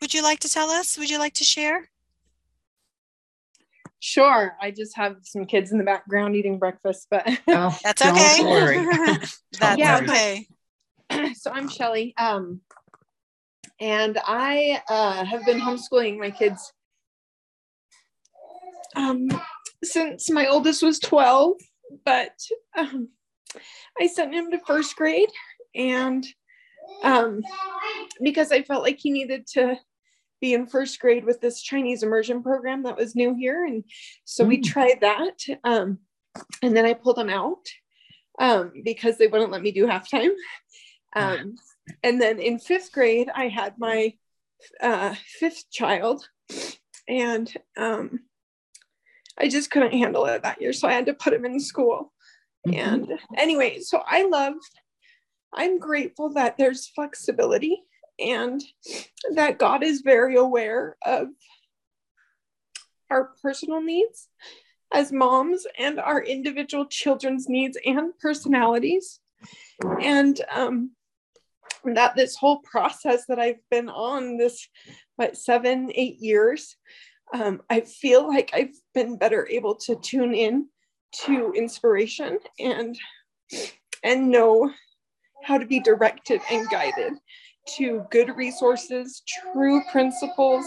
would 0.02 0.14
you 0.14 0.22
like 0.22 0.40
to 0.40 0.50
tell 0.50 0.70
us? 0.70 0.98
Would 0.98 1.10
you 1.10 1.20
like 1.20 1.36
to 1.36 1.46
share? 1.46 1.90
Sure. 4.02 4.56
I 4.62 4.72
just 4.72 4.96
have 4.98 5.18
some 5.24 5.46
kids 5.46 5.72
in 5.72 5.78
the 5.78 5.84
background 5.84 6.36
eating 6.36 6.60
breakfast, 6.60 7.08
but 7.10 7.26
oh, 7.48 7.78
that's 7.84 8.02
okay. 8.02 9.18
that's 9.60 9.78
yeah, 9.78 10.00
okay. 10.04 10.48
so 11.36 11.52
I'm 11.52 11.70
Shelly. 11.70 12.14
Um, 12.18 12.62
and 13.80 14.18
I 14.26 14.82
uh, 14.90 15.26
have 15.26 15.46
been 15.46 15.60
homeschooling 15.60 16.18
my 16.18 16.32
kids 16.32 16.74
um, 18.96 19.30
since 19.84 20.30
my 20.30 20.48
oldest 20.48 20.84
was 20.84 21.00
12, 21.00 21.54
but 22.06 22.34
um, 22.78 23.10
I 24.00 24.08
sent 24.08 24.34
him 24.34 24.52
to 24.52 24.60
first 24.66 24.96
grade 24.96 25.30
and 25.76 26.26
um, 27.04 27.42
because 28.22 28.52
I 28.52 28.64
felt 28.64 28.84
like 28.84 28.98
he 29.00 29.12
needed 29.12 29.48
to 29.54 29.78
be 30.42 30.54
in 30.54 30.68
first 30.68 31.00
grade 31.00 31.26
with 31.26 31.42
this 31.42 31.62
Chinese 31.62 32.04
immersion 32.04 32.42
program 32.42 32.84
that 32.84 32.98
was 32.98 33.16
new 33.16 33.36
here. 33.36 33.66
And 33.66 33.84
so 34.26 34.44
mm. 34.44 34.50
we 34.50 34.62
tried 34.62 35.02
that. 35.02 35.38
Um, 35.64 36.00
and 36.62 36.76
then 36.76 36.86
I 36.86 36.94
pulled 36.94 37.18
them 37.18 37.30
out 37.30 37.66
um, 38.40 38.72
because 38.84 39.18
they 39.18 39.28
wouldn't 39.28 39.52
let 39.52 39.62
me 39.62 39.72
do 39.72 39.86
halftime. 39.86 40.32
Um, 41.16 41.56
and 42.04 42.22
then 42.22 42.40
in 42.40 42.60
fifth 42.60 42.92
grade, 42.92 43.30
I 43.34 43.48
had 43.48 43.76
my 43.78 44.14
uh, 44.82 45.16
fifth 45.40 45.70
child. 45.72 46.28
And 47.08 47.52
um, 47.78 48.20
I 49.38 49.48
just 49.48 49.72
couldn't 49.72 49.94
handle 49.94 50.26
it 50.26 50.44
that 50.44 50.62
year. 50.62 50.74
So 50.74 50.88
I 50.88 50.94
had 50.94 51.08
to 51.08 51.14
put 51.14 51.34
him 51.34 51.46
in 51.46 51.60
school. 51.60 52.14
Mm-hmm. 52.68 52.80
And 52.80 53.20
anyway, 53.38 53.80
so 53.80 54.02
I 54.06 54.28
love, 54.28 54.54
I'm 55.54 55.80
grateful 55.80 56.34
that 56.34 56.58
there's 56.58 56.88
flexibility 56.88 57.82
and 58.20 58.62
that 59.34 59.58
God 59.58 59.84
is 59.84 60.02
very 60.02 60.36
aware 60.36 60.98
of 61.06 61.30
our 63.10 63.32
personal 63.42 63.82
needs 63.82 64.28
as 64.94 65.12
moms 65.12 65.66
and 65.78 66.00
our 66.00 66.22
individual 66.22 66.86
children's 66.86 67.48
needs 67.48 67.78
and 67.86 68.18
personalities. 68.20 69.20
And 70.02 70.40
um, 70.54 70.92
that 71.86 72.16
this 72.16 72.36
whole 72.36 72.60
process 72.60 73.26
that 73.28 73.40
I've 73.40 73.62
been 73.72 73.90
on 73.90 74.38
this, 74.38 74.68
what, 75.16 75.38
seven, 75.38 75.92
eight 75.96 76.20
years, 76.20 76.76
um, 77.34 77.62
I 77.70 77.82
feel 77.82 78.28
like 78.28 78.52
I've 78.54 78.76
been 78.94 79.18
better 79.18 79.48
able 79.50 79.76
to 79.76 79.96
tune 79.96 80.34
in 80.34 80.68
to 81.26 81.54
inspiration 81.56 82.40
and 82.60 82.98
and 84.04 84.30
know 84.30 84.72
how 85.44 85.58
to 85.58 85.66
be 85.66 85.80
directed 85.80 86.42
and 86.52 86.70
guided 86.70 87.14
to 87.78 88.06
good 88.10 88.36
resources, 88.36 89.22
true 89.28 89.82
principles, 89.92 90.66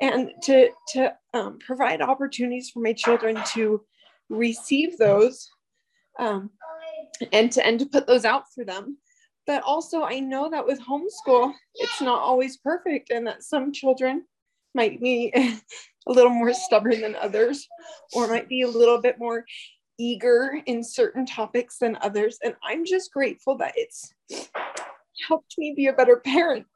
and 0.00 0.30
to, 0.42 0.70
to 0.88 1.12
um, 1.34 1.58
provide 1.58 2.00
opportunities 2.00 2.70
for 2.70 2.80
my 2.80 2.92
children 2.92 3.38
to 3.52 3.82
receive 4.28 4.96
those 4.98 5.48
um, 6.18 6.50
and, 7.32 7.50
to, 7.52 7.66
and 7.66 7.80
to 7.80 7.86
put 7.86 8.06
those 8.06 8.24
out 8.24 8.44
for 8.54 8.64
them. 8.64 8.96
But 9.50 9.64
also, 9.64 10.04
I 10.04 10.20
know 10.20 10.48
that 10.48 10.64
with 10.64 10.80
homeschool, 10.80 11.52
it's 11.74 12.00
not 12.00 12.20
always 12.20 12.58
perfect, 12.58 13.10
and 13.10 13.26
that 13.26 13.42
some 13.42 13.72
children 13.72 14.24
might 14.76 15.00
be 15.00 15.32
a 16.06 16.12
little 16.12 16.30
more 16.30 16.54
stubborn 16.54 17.00
than 17.00 17.16
others, 17.16 17.66
or 18.14 18.28
might 18.28 18.48
be 18.48 18.62
a 18.62 18.68
little 18.68 19.00
bit 19.00 19.18
more 19.18 19.44
eager 19.98 20.62
in 20.66 20.84
certain 20.84 21.26
topics 21.26 21.78
than 21.78 21.98
others. 22.00 22.38
And 22.44 22.54
I'm 22.62 22.84
just 22.84 23.12
grateful 23.12 23.56
that 23.56 23.72
it's 23.74 24.14
helped 25.26 25.56
me 25.58 25.74
be 25.76 25.88
a 25.88 25.94
better 25.94 26.18
parent 26.18 26.66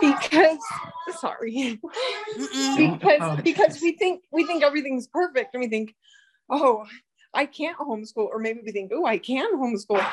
because 0.00 0.58
sorry 1.18 1.80
because 2.76 3.18
oh. 3.20 3.40
because 3.42 3.82
we 3.82 3.96
think 3.96 4.22
we 4.30 4.46
think 4.46 4.62
everything's 4.62 5.08
perfect 5.08 5.52
and 5.54 5.60
we 5.60 5.68
think 5.68 5.92
oh 6.48 6.86
i 7.34 7.44
can't 7.44 7.78
homeschool 7.78 8.28
or 8.28 8.38
maybe 8.38 8.60
we 8.64 8.72
think 8.72 8.90
oh 8.94 9.06
i 9.06 9.18
can 9.18 9.54
homeschool 9.56 10.04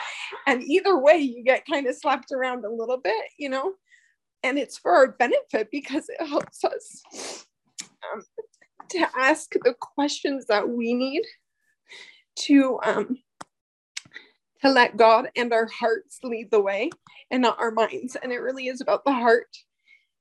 and 0.48 0.64
either 0.64 0.98
way 1.00 1.18
you 1.18 1.44
get 1.44 1.66
kind 1.66 1.88
of 1.88 1.96
slapped 1.96 2.32
around 2.32 2.66
a 2.66 2.70
little 2.70 2.98
bit 2.98 3.26
you 3.38 3.50
know 3.50 3.74
and 4.44 4.60
it's 4.60 4.78
for 4.78 4.92
our 4.92 5.12
benefit 5.14 5.70
because 5.72 6.08
it 6.10 6.28
helps 6.28 6.64
us 6.64 7.46
um, 8.14 8.24
to 8.90 9.08
ask 9.18 9.52
the 9.64 9.74
questions 9.80 10.46
that 10.46 10.68
we 10.68 10.94
need 10.94 11.24
to 12.36 12.80
um, 12.84 13.18
to 14.62 14.72
let 14.72 14.98
God 14.98 15.30
and 15.36 15.54
our 15.54 15.68
hearts 15.68 16.20
lead 16.24 16.50
the 16.52 16.62
way 16.62 16.90
and 17.32 17.42
not 17.42 17.60
our 17.60 17.72
minds. 17.72 18.16
And 18.16 18.32
it 18.32 18.38
really 18.38 18.68
is 18.68 18.82
about 18.82 19.06
the 19.06 19.14
heart 19.14 19.56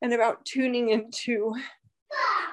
and 0.02 0.12
about 0.12 0.44
tuning 0.44 0.90
into 0.90 1.54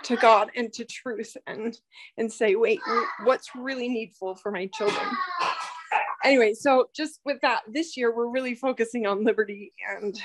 to 0.03 0.15
God 0.15 0.51
and 0.55 0.71
to 0.73 0.85
truth 0.85 1.35
and 1.47 1.77
and 2.17 2.31
say, 2.31 2.55
wait, 2.55 2.79
what's 3.23 3.55
really 3.55 3.89
needful 3.89 4.35
for 4.35 4.51
my 4.51 4.67
children? 4.67 5.05
Anyway, 6.23 6.53
so 6.53 6.89
just 6.95 7.19
with 7.25 7.41
that, 7.41 7.61
this 7.67 7.97
year 7.97 8.15
we're 8.15 8.29
really 8.29 8.55
focusing 8.55 9.05
on 9.05 9.23
liberty 9.23 9.71
and 9.89 10.19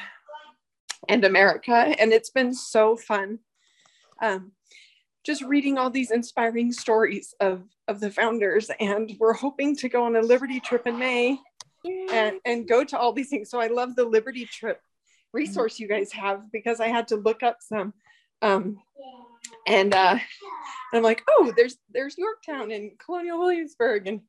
and 1.08 1.24
America, 1.24 1.94
and 1.98 2.12
it's 2.12 2.30
been 2.30 2.54
so 2.54 2.96
fun. 2.96 3.38
Um, 4.20 4.52
just 5.26 5.42
reading 5.42 5.76
all 5.76 5.90
these 5.90 6.12
inspiring 6.12 6.72
stories 6.72 7.34
of 7.40 7.64
of 7.88 8.00
the 8.00 8.10
founders 8.10 8.70
and 8.80 9.16
we're 9.18 9.32
hoping 9.32 9.74
to 9.76 9.88
go 9.88 10.04
on 10.04 10.16
a 10.16 10.20
liberty 10.20 10.60
trip 10.60 10.86
in 10.86 10.98
may 10.98 11.38
and 12.12 12.36
and 12.44 12.68
go 12.68 12.84
to 12.84 12.96
all 12.96 13.12
these 13.12 13.28
things 13.28 13.50
so 13.50 13.60
i 13.60 13.66
love 13.66 13.96
the 13.96 14.04
liberty 14.04 14.46
trip 14.46 14.80
resource 15.32 15.78
you 15.80 15.88
guys 15.88 16.12
have 16.12 16.50
because 16.52 16.80
i 16.80 16.86
had 16.86 17.08
to 17.08 17.16
look 17.16 17.42
up 17.42 17.56
some 17.60 17.92
um 18.42 18.78
and 19.66 19.94
uh 19.94 20.18
i'm 20.92 21.02
like 21.02 21.22
oh 21.28 21.52
there's 21.56 21.76
there's 21.92 22.16
yorktown 22.18 22.70
and 22.70 22.92
colonial 22.98 23.38
williamsburg 23.38 24.06
and 24.06 24.20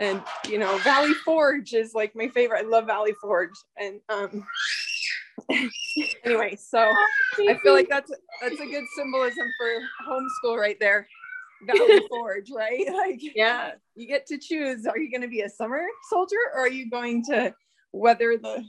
and 0.00 0.22
you 0.48 0.58
know 0.58 0.78
valley 0.78 1.14
forge 1.24 1.72
is 1.72 1.94
like 1.94 2.14
my 2.14 2.28
favorite 2.28 2.64
i 2.64 2.68
love 2.68 2.86
valley 2.86 3.12
forge 3.20 3.50
and 3.76 4.00
um 4.08 4.44
anyway 6.24 6.56
so 6.56 6.92
i 7.48 7.58
feel 7.62 7.72
like 7.72 7.88
that's 7.88 8.10
that's 8.40 8.60
a 8.60 8.66
good 8.66 8.84
symbolism 8.96 9.46
for 9.58 9.68
homeschool 10.08 10.56
right 10.56 10.78
there 10.80 11.06
Valley 11.62 12.00
Forge, 12.08 12.50
right? 12.50 12.86
Like, 12.92 13.20
yeah, 13.34 13.72
you 13.94 14.06
get 14.06 14.26
to 14.26 14.38
choose. 14.38 14.86
Are 14.86 14.98
you 14.98 15.10
going 15.10 15.22
to 15.22 15.28
be 15.28 15.42
a 15.42 15.48
summer 15.48 15.84
soldier, 16.08 16.36
or 16.54 16.60
are 16.62 16.68
you 16.68 16.90
going 16.90 17.24
to 17.26 17.54
weather 17.92 18.36
the 18.36 18.64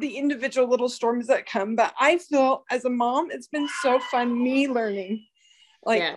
the 0.00 0.16
individual 0.16 0.68
little 0.68 0.88
storms 0.88 1.26
that 1.28 1.46
come? 1.46 1.76
But 1.76 1.94
I 1.98 2.18
feel 2.18 2.64
as 2.70 2.84
a 2.84 2.90
mom, 2.90 3.30
it's 3.30 3.48
been 3.48 3.68
so 3.82 3.98
fun 3.98 4.42
me 4.42 4.68
learning. 4.68 5.24
Like, 5.84 6.00
yeah. 6.00 6.14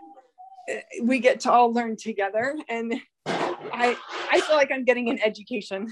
Eh, 0.69 0.81
we 1.03 1.19
get 1.19 1.39
to 1.41 1.51
all 1.51 1.73
learn 1.73 1.95
together, 1.97 2.55
and 2.69 2.93
I 3.25 3.97
I 4.31 4.41
feel 4.41 4.55
like 4.55 4.71
I'm 4.71 4.85
getting 4.85 5.09
an 5.09 5.19
education, 5.23 5.87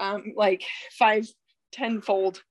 um, 0.00 0.32
like 0.36 0.64
five 0.98 1.28
tenfold 1.72 2.42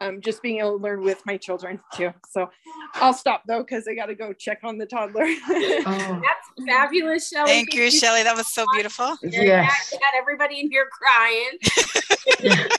um, 0.00 0.20
just 0.20 0.42
being 0.42 0.58
able 0.58 0.78
to 0.78 0.82
learn 0.82 1.02
with 1.02 1.24
my 1.26 1.36
children 1.36 1.80
too. 1.94 2.12
So 2.30 2.50
I'll 2.94 3.12
stop 3.12 3.42
though 3.46 3.62
because 3.62 3.86
I 3.86 3.94
got 3.94 4.06
to 4.06 4.14
go 4.14 4.32
check 4.32 4.60
on 4.64 4.78
the 4.78 4.86
toddler. 4.86 5.24
oh. 5.48 6.22
That's 6.22 6.66
fabulous, 6.66 7.28
Shelly. 7.28 7.50
Thank, 7.50 7.70
Thank 7.72 7.80
you, 7.80 7.90
Shelly. 7.90 8.22
That 8.22 8.36
was 8.36 8.52
so 8.52 8.64
beautiful. 8.72 9.16
Yeah, 9.22 9.62
had 9.64 10.18
everybody 10.18 10.60
in 10.60 10.70
here 10.70 10.88
crying. 10.90 11.58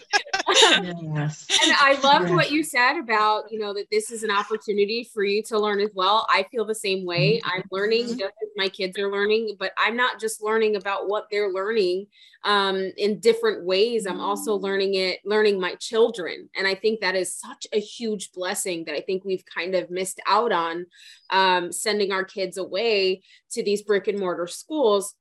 yes. 0.52 1.48
And 1.64 1.74
I 1.80 2.00
loved 2.04 2.28
yes. 2.28 2.36
what 2.36 2.52
you 2.52 2.64
said 2.64 2.98
about, 2.98 3.52
you 3.52 3.60
know, 3.60 3.74
that 3.74 3.88
this 3.92 4.12
is 4.12 4.24
an 4.24 4.32
opportunity 4.32 5.10
for 5.14 5.24
you 5.24 5.44
to 5.44 5.60
learn 5.60 5.80
as 5.80 5.92
well. 5.94 6.26
I 6.30 6.46
feel 6.52 6.66
the 6.66 6.76
same 6.76 7.06
way. 7.06 7.38
Mm-hmm. 7.38 7.50
I'm 7.50 7.64
learning 7.72 8.08
just 8.08 8.22
as 8.22 8.50
my 8.56 8.70
kids 8.70 8.98
are 9.00 9.12
learning, 9.12 9.56
but 9.60 9.72
I'm 9.78 9.96
not 9.96 10.20
just 10.20 10.44
learning 10.44 10.76
about 10.76 11.08
what 11.08 11.28
they're 11.32 11.52
learning 11.52 12.08
um, 12.44 12.92
in 12.98 13.20
different 13.20 13.66
ways. 13.66 14.06
I'm 14.06 14.20
also 14.20 14.58
mm. 14.58 14.62
learning 14.62 14.96
it, 14.96 15.20
learning 15.26 15.60
my 15.60 15.76
children. 15.76 16.50
And 16.56 16.68
I 16.68 16.76
think 16.76 17.00
that 17.02 17.16
is 17.16 17.38
such 17.38 17.68
a 17.72 17.80
huge 17.80 18.32
blessing 18.32 18.86
that 18.86 18.96
I 18.96 19.02
think 19.02 19.24
we've 19.24 19.44
kind 19.46 19.76
of 19.76 19.92
missed 19.92 20.20
out 20.28 20.52
on 20.52 20.88
um, 21.30 21.72
sending 21.72 22.12
our 22.12 22.24
kids 22.24 22.58
away 22.58 23.22
to 23.52 23.64
these 23.64 23.84
brick 23.84 24.08
and 24.08 24.20
mortar 24.20 24.48
schools 24.48 25.14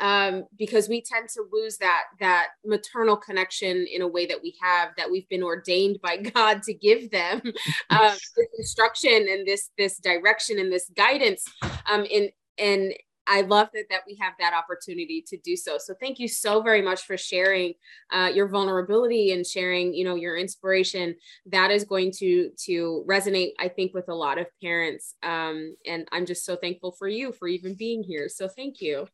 um, 0.00 0.44
because 0.58 0.88
we 0.88 1.02
tend 1.02 1.28
to 1.30 1.44
lose 1.52 1.76
that 1.78 2.04
that 2.20 2.48
maternal 2.64 3.16
connection 3.16 3.86
in 3.92 4.02
a 4.02 4.08
way 4.08 4.26
that 4.26 4.42
we 4.42 4.54
have 4.60 4.90
that 4.96 5.10
we've 5.10 5.28
been 5.28 5.42
ordained 5.42 5.98
by 6.02 6.16
God 6.34 6.62
to 6.64 6.74
give 6.74 7.10
them 7.10 7.42
um, 7.90 8.12
this 8.36 8.48
instruction 8.58 9.26
and 9.28 9.46
this 9.46 9.70
this 9.78 9.98
direction 9.98 10.58
and 10.58 10.72
this 10.72 10.90
guidance 10.96 11.44
um, 11.90 12.04
in 12.04 12.30
and 12.58 12.94
I 13.26 13.42
love 13.42 13.68
that 13.74 13.84
that 13.90 14.02
we 14.06 14.16
have 14.20 14.34
that 14.38 14.52
opportunity 14.52 15.24
to 15.28 15.36
do 15.38 15.56
so. 15.56 15.78
So 15.78 15.94
thank 15.98 16.18
you 16.18 16.28
so 16.28 16.60
very 16.62 16.82
much 16.82 17.02
for 17.02 17.16
sharing 17.16 17.74
uh, 18.12 18.30
your 18.34 18.48
vulnerability 18.48 19.32
and 19.32 19.46
sharing, 19.46 19.94
you 19.94 20.04
know, 20.04 20.14
your 20.14 20.36
inspiration. 20.36 21.16
That 21.46 21.70
is 21.70 21.84
going 21.84 22.12
to 22.18 22.50
to 22.66 23.04
resonate, 23.08 23.52
I 23.58 23.68
think, 23.68 23.94
with 23.94 24.08
a 24.08 24.14
lot 24.14 24.38
of 24.38 24.46
parents. 24.62 25.14
Um, 25.22 25.76
and 25.86 26.06
I'm 26.12 26.26
just 26.26 26.44
so 26.44 26.56
thankful 26.56 26.92
for 26.92 27.08
you 27.08 27.32
for 27.32 27.48
even 27.48 27.74
being 27.74 28.02
here. 28.02 28.28
So 28.28 28.48
thank 28.48 28.80
you. 28.80 29.06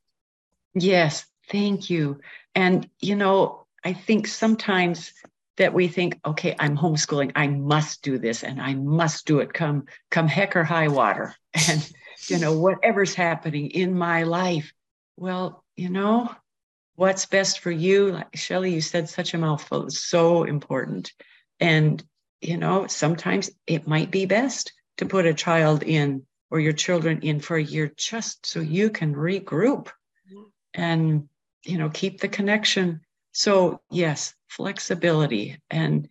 Yes, 0.75 1.27
thank 1.49 1.91
you. 1.91 2.21
And 2.55 2.89
you 3.01 3.17
know, 3.17 3.67
I 3.85 3.93
think 3.93 4.27
sometimes 4.27 5.13
that 5.57 5.75
we 5.75 5.89
think, 5.89 6.19
okay, 6.25 6.55
I'm 6.59 6.77
homeschooling. 6.77 7.33
I 7.35 7.47
must 7.49 8.03
do 8.03 8.19
this 8.19 8.45
and 8.45 8.61
I 8.61 8.75
must 8.75 9.27
do 9.27 9.41
it 9.41 9.53
come 9.53 9.85
come 10.11 10.29
heck 10.29 10.57
or 10.57 10.65
high 10.65 10.89
water. 10.89 11.35
And 11.69 11.93
you 12.29 12.39
know, 12.39 12.59
whatever's 12.59 13.15
happening 13.15 13.71
in 13.71 13.97
my 13.97 14.23
life. 14.23 14.73
Well, 15.17 15.65
you 15.77 15.89
know, 15.89 16.35
what's 16.95 17.27
best 17.27 17.61
for 17.61 17.71
you? 17.71 18.13
Like 18.13 18.37
Shelly, 18.37 18.73
you 18.73 18.81
said 18.81 19.09
such 19.09 19.35
a 19.35 19.39
mouthful. 19.39 19.87
It's 19.87 19.99
so 19.99 20.45
important. 20.45 21.13
And 21.59 22.03
you 22.41 22.57
know, 22.57 22.87
sometimes 22.87 23.51
it 23.67 23.87
might 23.87 24.11
be 24.11 24.27
best 24.27 24.73
to 24.99 25.07
put 25.07 25.27
a 25.27 25.35
child 25.35 25.83
in 25.83 26.27
or 26.51 26.61
your 26.61 26.73
children 26.73 27.21
in 27.21 27.41
for 27.41 27.57
a 27.57 27.63
year 27.63 27.93
just 27.97 28.47
so 28.47 28.61
you 28.61 28.91
can 28.91 29.15
regroup 29.15 29.89
and 30.75 31.29
you 31.65 31.79
know 31.79 31.91
keep 31.91 32.21
the 32.21 32.29
connection 32.29 33.01
so, 33.33 33.81
yes, 33.91 34.35
flexibility. 34.49 35.61
And 35.71 36.09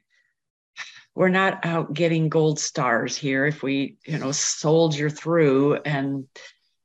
we're 1.15 1.29
not 1.29 1.65
out 1.65 1.93
getting 1.93 2.29
gold 2.29 2.59
stars 2.59 3.17
here 3.17 3.45
if 3.45 3.61
we, 3.61 3.97
you 4.05 4.17
know, 4.17 4.31
soldier 4.31 5.09
through 5.09 5.75
and 5.75 6.27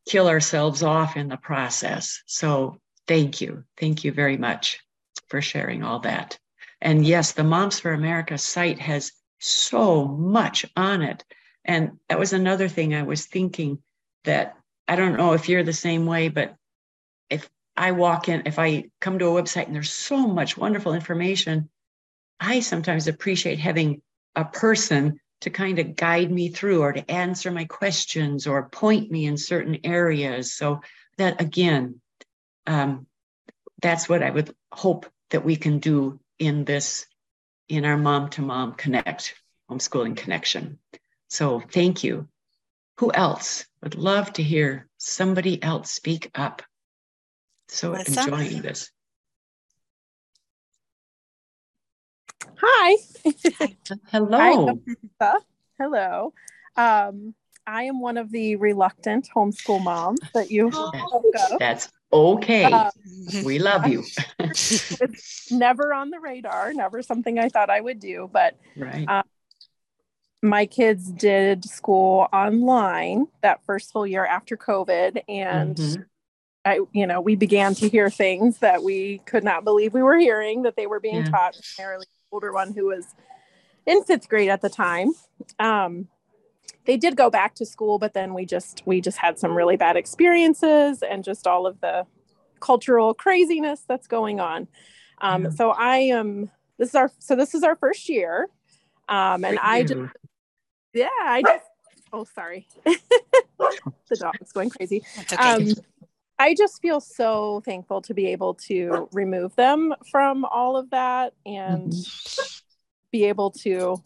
kill 0.08 0.28
ourselves 0.28 0.82
off 0.82 1.16
in 1.16 1.28
the 1.28 1.36
process. 1.36 2.22
So, 2.26 2.80
thank 3.06 3.40
you. 3.40 3.64
Thank 3.76 4.04
you 4.04 4.12
very 4.12 4.36
much 4.36 4.80
for 5.28 5.40
sharing 5.40 5.82
all 5.82 6.00
that. 6.00 6.38
And 6.80 7.06
yes, 7.06 7.32
the 7.32 7.44
Moms 7.44 7.78
for 7.78 7.92
America 7.92 8.36
site 8.38 8.80
has 8.80 9.12
so 9.38 10.06
much 10.06 10.66
on 10.76 11.02
it. 11.02 11.24
And 11.64 11.98
that 12.08 12.18
was 12.18 12.32
another 12.32 12.68
thing 12.68 12.94
I 12.94 13.04
was 13.04 13.26
thinking 13.26 13.78
that 14.24 14.56
I 14.88 14.96
don't 14.96 15.16
know 15.16 15.32
if 15.32 15.48
you're 15.48 15.62
the 15.62 15.72
same 15.72 16.06
way, 16.06 16.28
but 16.28 16.56
if 17.30 17.48
I 17.76 17.92
walk 17.92 18.28
in, 18.28 18.42
if 18.46 18.58
I 18.58 18.90
come 19.00 19.18
to 19.18 19.26
a 19.26 19.42
website 19.42 19.66
and 19.66 19.74
there's 19.74 19.92
so 19.92 20.26
much 20.26 20.56
wonderful 20.56 20.94
information, 20.94 21.68
I 22.38 22.60
sometimes 22.60 23.08
appreciate 23.08 23.58
having 23.58 24.02
a 24.36 24.44
person 24.44 25.20
to 25.40 25.50
kind 25.50 25.78
of 25.78 25.96
guide 25.96 26.30
me 26.30 26.48
through 26.48 26.82
or 26.82 26.92
to 26.92 27.10
answer 27.10 27.50
my 27.50 27.64
questions 27.64 28.46
or 28.46 28.68
point 28.68 29.10
me 29.10 29.26
in 29.26 29.36
certain 29.36 29.78
areas. 29.84 30.54
So 30.54 30.80
that 31.18 31.40
again, 31.40 32.00
um, 32.66 33.06
that's 33.82 34.08
what 34.08 34.22
I 34.22 34.30
would 34.30 34.54
hope 34.72 35.06
that 35.30 35.44
we 35.44 35.56
can 35.56 35.78
do 35.78 36.20
in 36.38 36.64
this, 36.64 37.06
in 37.68 37.84
our 37.84 37.98
mom 37.98 38.30
to 38.30 38.42
mom 38.42 38.74
connect, 38.74 39.34
homeschooling 39.70 40.16
connection. 40.16 40.78
So 41.28 41.60
thank 41.60 42.04
you. 42.04 42.28
Who 42.98 43.12
else 43.12 43.66
would 43.82 43.96
love 43.96 44.32
to 44.34 44.42
hear 44.42 44.88
somebody 44.98 45.62
else 45.62 45.90
speak 45.90 46.30
up? 46.34 46.62
So 47.68 47.92
Melissa? 47.92 48.22
enjoying 48.22 48.62
this. 48.62 48.90
Hi. 52.60 52.96
Hello. 54.10 54.78
Hi, 55.20 55.38
Hello. 55.78 56.32
Um, 56.76 57.34
I 57.66 57.84
am 57.84 58.00
one 58.00 58.16
of 58.16 58.30
the 58.30 58.56
reluctant 58.56 59.28
homeschool 59.34 59.82
moms 59.82 60.20
that 60.34 60.50
you 60.50 60.70
That's 61.58 61.90
okay. 62.12 62.64
Um, 62.64 62.90
we 63.44 63.58
love 63.58 63.86
you. 63.88 64.04
it's 64.38 65.50
never 65.50 65.94
on 65.94 66.10
the 66.10 66.20
radar, 66.20 66.72
never 66.74 67.02
something 67.02 67.38
I 67.38 67.48
thought 67.48 67.70
I 67.70 67.80
would 67.80 68.00
do, 68.00 68.28
but 68.32 68.58
right. 68.76 69.08
Um, 69.08 69.24
my 70.42 70.66
kids 70.66 71.10
did 71.10 71.64
school 71.64 72.28
online 72.30 73.26
that 73.40 73.64
first 73.64 73.92
full 73.92 74.06
year 74.06 74.26
after 74.26 74.56
COVID, 74.58 75.22
and 75.26 75.76
mm-hmm. 75.76 76.02
I, 76.64 76.80
you 76.92 77.06
know, 77.06 77.20
we 77.20 77.36
began 77.36 77.74
to 77.74 77.88
hear 77.88 78.08
things 78.08 78.58
that 78.58 78.82
we 78.82 79.18
could 79.26 79.44
not 79.44 79.64
believe 79.64 79.92
we 79.92 80.02
were 80.02 80.18
hearing 80.18 80.62
that 80.62 80.76
they 80.76 80.86
were 80.86 81.00
being 81.00 81.16
yeah. 81.16 81.30
taught. 81.30 81.60
Primarily, 81.76 82.06
older 82.32 82.52
one 82.52 82.72
who 82.72 82.86
was 82.86 83.14
in 83.86 84.02
fifth 84.04 84.28
grade 84.28 84.48
at 84.48 84.60
the 84.60 84.70
time. 84.70 85.12
Um, 85.58 86.08
they 86.86 86.96
did 86.96 87.16
go 87.16 87.30
back 87.30 87.54
to 87.56 87.66
school, 87.66 87.98
but 87.98 88.14
then 88.14 88.34
we 88.34 88.44
just 88.44 88.82
we 88.84 89.00
just 89.00 89.18
had 89.18 89.38
some 89.38 89.56
really 89.56 89.76
bad 89.76 89.96
experiences 89.96 91.02
and 91.02 91.24
just 91.24 91.46
all 91.46 91.66
of 91.66 91.80
the 91.80 92.06
cultural 92.60 93.14
craziness 93.14 93.84
that's 93.86 94.06
going 94.06 94.40
on. 94.40 94.68
Um, 95.20 95.44
yeah. 95.44 95.50
So 95.50 95.70
I 95.70 95.96
am. 95.98 96.50
This 96.78 96.90
is 96.90 96.94
our 96.94 97.10
so 97.18 97.36
this 97.36 97.54
is 97.54 97.62
our 97.62 97.76
first 97.76 98.08
year, 98.08 98.48
um, 99.08 99.44
and 99.44 99.58
I 99.60 99.84
just 99.84 100.00
yeah 100.92 101.08
I 101.22 101.42
just 101.42 101.64
oh 102.12 102.24
sorry 102.34 102.66
the 102.84 104.16
dog's 104.18 104.52
going 104.52 104.70
crazy. 104.70 105.02
Okay. 105.20 105.36
Um, 105.36 105.68
I 106.44 106.52
just 106.52 106.82
feel 106.82 107.00
so 107.00 107.62
thankful 107.64 108.02
to 108.02 108.12
be 108.12 108.26
able 108.26 108.52
to 108.68 109.08
remove 109.12 109.56
them 109.56 109.94
from 110.10 110.44
all 110.44 110.76
of 110.76 110.90
that 110.90 111.32
and 111.46 111.90
mm-hmm. 111.90 112.64
be 113.10 113.24
able 113.24 113.50
to 113.62 113.96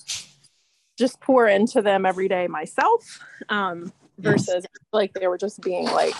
just 0.96 1.20
pour 1.20 1.48
into 1.48 1.82
them 1.82 2.06
every 2.06 2.28
day 2.28 2.46
myself 2.46 3.18
um, 3.48 3.92
versus 4.18 4.64
like 4.92 5.14
they 5.14 5.26
were 5.26 5.36
just 5.36 5.60
being 5.62 5.86
like 5.86 6.14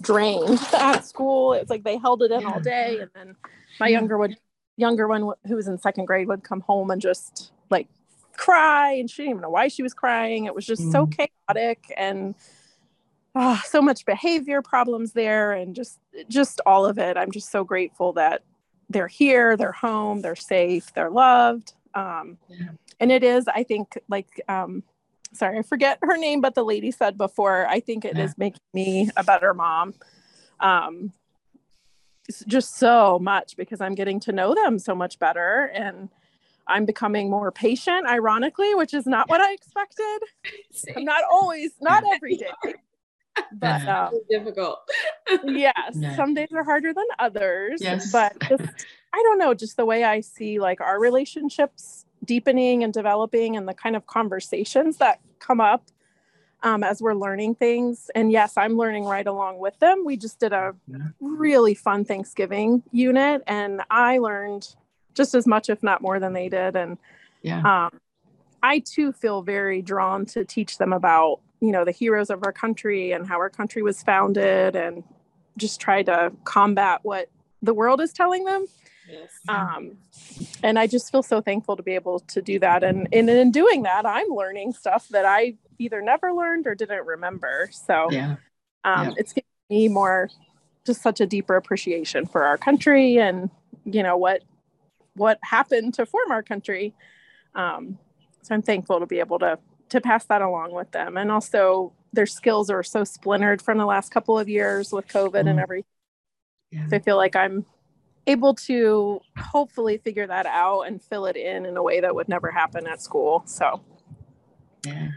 drained 0.00 0.60
at 0.74 1.04
school. 1.04 1.54
It's 1.54 1.70
like 1.70 1.82
they 1.82 1.98
held 1.98 2.22
it 2.22 2.30
in 2.30 2.46
all 2.46 2.60
day, 2.60 3.00
and 3.00 3.10
then 3.16 3.34
my 3.80 3.88
younger 3.88 4.16
would 4.16 4.36
younger 4.76 5.08
one 5.08 5.32
who 5.44 5.56
was 5.56 5.66
in 5.66 5.76
second 5.76 6.04
grade 6.04 6.28
would 6.28 6.44
come 6.44 6.60
home 6.60 6.92
and 6.92 7.02
just 7.02 7.50
like 7.68 7.88
cry, 8.36 8.92
and 8.92 9.10
she 9.10 9.22
didn't 9.22 9.30
even 9.30 9.42
know 9.42 9.50
why 9.50 9.66
she 9.66 9.82
was 9.82 9.92
crying. 9.92 10.44
It 10.44 10.54
was 10.54 10.64
just 10.64 10.82
mm. 10.82 10.92
so 10.92 11.08
chaotic 11.08 11.92
and 11.96 12.36
oh, 13.38 13.60
so 13.64 13.80
much 13.80 14.04
behavior 14.04 14.60
problems 14.60 15.12
there 15.12 15.52
and 15.52 15.74
just 15.74 16.00
just 16.28 16.60
all 16.66 16.84
of 16.84 16.98
it 16.98 17.16
i'm 17.16 17.30
just 17.30 17.50
so 17.50 17.64
grateful 17.64 18.12
that 18.12 18.42
they're 18.90 19.08
here 19.08 19.56
they're 19.56 19.72
home 19.72 20.20
they're 20.20 20.36
safe 20.36 20.92
they're 20.94 21.10
loved 21.10 21.74
um, 21.94 22.36
yeah. 22.48 22.68
and 23.00 23.12
it 23.12 23.22
is 23.22 23.46
i 23.48 23.62
think 23.62 23.96
like 24.08 24.40
um, 24.48 24.82
sorry 25.32 25.58
i 25.58 25.62
forget 25.62 25.98
her 26.02 26.16
name 26.16 26.40
but 26.40 26.54
the 26.54 26.64
lady 26.64 26.90
said 26.90 27.16
before 27.16 27.66
i 27.68 27.80
think 27.80 28.04
it 28.04 28.16
yeah. 28.16 28.24
is 28.24 28.36
making 28.36 28.60
me 28.74 29.08
a 29.16 29.22
better 29.22 29.54
mom 29.54 29.94
um, 30.60 31.12
just 32.46 32.76
so 32.76 33.18
much 33.20 33.56
because 33.56 33.80
i'm 33.80 33.94
getting 33.94 34.18
to 34.18 34.32
know 34.32 34.54
them 34.54 34.78
so 34.78 34.94
much 34.94 35.18
better 35.18 35.70
and 35.72 36.08
I'm 36.70 36.84
becoming 36.84 37.30
more 37.30 37.50
patient, 37.50 38.06
ironically, 38.06 38.74
which 38.74 38.92
is 38.92 39.06
not 39.06 39.30
what 39.30 39.40
I 39.40 39.54
expected. 39.54 40.18
I'm 40.96 41.04
not 41.04 41.22
always, 41.32 41.70
not 41.80 42.04
every 42.14 42.36
day, 42.36 42.74
but 43.52 43.86
um, 43.88 44.14
difficult. 44.28 44.80
yes, 45.44 45.96
some 46.16 46.34
days 46.34 46.48
are 46.54 46.64
harder 46.64 46.92
than 46.92 47.04
others. 47.18 47.80
Yes. 47.82 48.10
But 48.10 48.38
just, 48.48 48.62
I 49.12 49.22
don't 49.22 49.38
know, 49.38 49.54
just 49.54 49.76
the 49.76 49.84
way 49.84 50.04
I 50.04 50.20
see 50.20 50.58
like 50.58 50.80
our 50.80 51.00
relationships 51.00 52.04
deepening 52.24 52.84
and 52.84 52.92
developing 52.92 53.56
and 53.56 53.68
the 53.68 53.74
kind 53.74 53.96
of 53.96 54.06
conversations 54.06 54.98
that 54.98 55.20
come 55.38 55.60
up 55.60 55.84
um, 56.62 56.82
as 56.82 57.00
we're 57.00 57.14
learning 57.14 57.54
things. 57.54 58.10
And 58.14 58.32
yes, 58.32 58.56
I'm 58.56 58.76
learning 58.76 59.04
right 59.04 59.26
along 59.26 59.58
with 59.58 59.78
them. 59.78 60.04
We 60.04 60.16
just 60.16 60.40
did 60.40 60.52
a 60.52 60.74
really 61.20 61.74
fun 61.74 62.04
Thanksgiving 62.04 62.82
unit, 62.92 63.42
and 63.46 63.82
I 63.90 64.18
learned 64.18 64.74
just 65.14 65.34
as 65.34 65.46
much, 65.46 65.68
if 65.68 65.82
not 65.82 66.02
more, 66.02 66.18
than 66.20 66.32
they 66.32 66.48
did. 66.48 66.76
And 66.76 66.98
yeah. 67.42 67.86
Um, 67.86 68.00
I 68.62 68.80
too 68.80 69.12
feel 69.12 69.42
very 69.42 69.82
drawn 69.82 70.26
to 70.26 70.44
teach 70.44 70.78
them 70.78 70.92
about 70.92 71.40
you 71.60 71.72
know 71.72 71.84
the 71.84 71.92
heroes 71.92 72.30
of 72.30 72.42
our 72.44 72.52
country 72.52 73.12
and 73.12 73.26
how 73.26 73.36
our 73.36 73.50
country 73.50 73.82
was 73.82 74.02
founded 74.02 74.76
and 74.76 75.02
just 75.56 75.80
try 75.80 76.02
to 76.02 76.32
combat 76.44 77.00
what 77.02 77.28
the 77.62 77.74
world 77.74 78.00
is 78.00 78.12
telling 78.12 78.44
them 78.44 78.66
yes. 79.10 79.30
um, 79.48 79.96
and 80.62 80.78
i 80.78 80.86
just 80.86 81.10
feel 81.10 81.22
so 81.22 81.40
thankful 81.40 81.76
to 81.76 81.82
be 81.82 81.94
able 81.94 82.20
to 82.20 82.40
do 82.40 82.58
that 82.58 82.84
and, 82.84 83.08
and 83.12 83.28
in 83.28 83.50
doing 83.50 83.82
that 83.82 84.06
i'm 84.06 84.28
learning 84.28 84.72
stuff 84.72 85.08
that 85.08 85.24
i 85.24 85.54
either 85.78 86.00
never 86.00 86.32
learned 86.32 86.66
or 86.66 86.74
didn't 86.74 87.04
remember 87.06 87.68
so 87.72 88.08
yeah. 88.10 88.36
Um, 88.84 89.08
yeah. 89.08 89.14
it's 89.16 89.32
giving 89.32 89.44
me 89.68 89.88
more 89.88 90.30
just 90.86 91.02
such 91.02 91.20
a 91.20 91.26
deeper 91.26 91.56
appreciation 91.56 92.24
for 92.26 92.44
our 92.44 92.56
country 92.56 93.18
and 93.18 93.50
you 93.84 94.02
know 94.02 94.16
what 94.16 94.42
what 95.14 95.38
happened 95.42 95.94
to 95.94 96.06
form 96.06 96.30
our 96.30 96.42
country 96.42 96.94
um, 97.54 97.98
so 98.42 98.54
i'm 98.54 98.62
thankful 98.62 99.00
to 99.00 99.06
be 99.06 99.18
able 99.18 99.40
to 99.40 99.58
to 99.90 100.00
pass 100.00 100.24
that 100.26 100.42
along 100.42 100.72
with 100.72 100.90
them. 100.90 101.16
And 101.16 101.30
also 101.30 101.92
their 102.12 102.26
skills 102.26 102.70
are 102.70 102.82
so 102.82 103.04
splintered 103.04 103.62
from 103.62 103.78
the 103.78 103.86
last 103.86 104.10
couple 104.10 104.38
of 104.38 104.48
years 104.48 104.92
with 104.92 105.08
COVID 105.08 105.44
mm. 105.44 105.50
and 105.50 105.60
everything. 105.60 105.90
Yeah. 106.70 106.88
So 106.88 106.96
I 106.96 106.98
feel 106.98 107.16
like 107.16 107.36
I'm 107.36 107.64
able 108.26 108.54
to 108.54 109.20
hopefully 109.38 109.98
figure 109.98 110.26
that 110.26 110.46
out 110.46 110.82
and 110.82 111.02
fill 111.02 111.26
it 111.26 111.36
in 111.36 111.64
in 111.64 111.76
a 111.76 111.82
way 111.82 112.00
that 112.00 112.14
would 112.14 112.28
never 112.28 112.50
happen 112.50 112.86
at 112.86 113.00
school. 113.00 113.42
So, 113.46 113.82
yeah. 114.86 115.08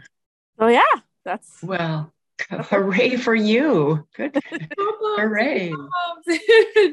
So 0.58 0.68
yeah, 0.68 0.82
that's 1.24 1.62
well. 1.62 2.12
Hooray 2.50 3.16
for 3.16 3.34
you! 3.34 4.06
Good. 4.16 4.36
Hooray! 4.78 5.72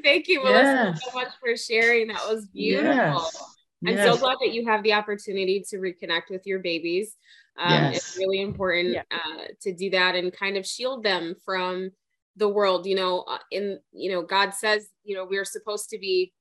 Thank 0.04 0.28
you, 0.28 0.44
Melissa, 0.44 0.94
yes. 0.94 1.02
so 1.04 1.12
much 1.18 1.30
for 1.40 1.56
sharing. 1.58 2.08
That 2.10 2.28
was 2.30 2.46
beautiful. 2.48 2.90
Yes. 2.94 3.44
I'm 3.88 3.96
yes. 3.96 4.14
so 4.14 4.18
glad 4.18 4.38
that 4.42 4.54
you 4.54 4.66
have 4.66 4.84
the 4.84 4.94
opportunity 4.94 5.64
to 5.70 5.78
reconnect 5.78 6.30
with 6.30 6.46
your 6.46 6.60
babies. 6.60 7.16
Um, 7.58 7.72
yes. 7.72 7.98
It's 7.98 8.18
really 8.18 8.42
important 8.42 8.90
yeah. 8.90 9.04
uh, 9.12 9.46
to 9.62 9.74
do 9.74 9.90
that 9.92 10.16
and 10.16 10.32
kind 10.32 10.58
of 10.58 10.66
shield 10.66 11.04
them 11.04 11.36
from 11.44 11.92
the 12.36 12.50
world. 12.50 12.86
You 12.86 12.96
know, 12.96 13.22
uh, 13.22 13.40
in 13.52 13.80
you 13.92 14.12
know, 14.12 14.22
God 14.22 14.54
says, 14.54 14.90
you 15.04 15.16
know, 15.16 15.26
we're 15.26 15.46
supposed 15.46 15.90
to 15.90 16.00
be 16.00 16.34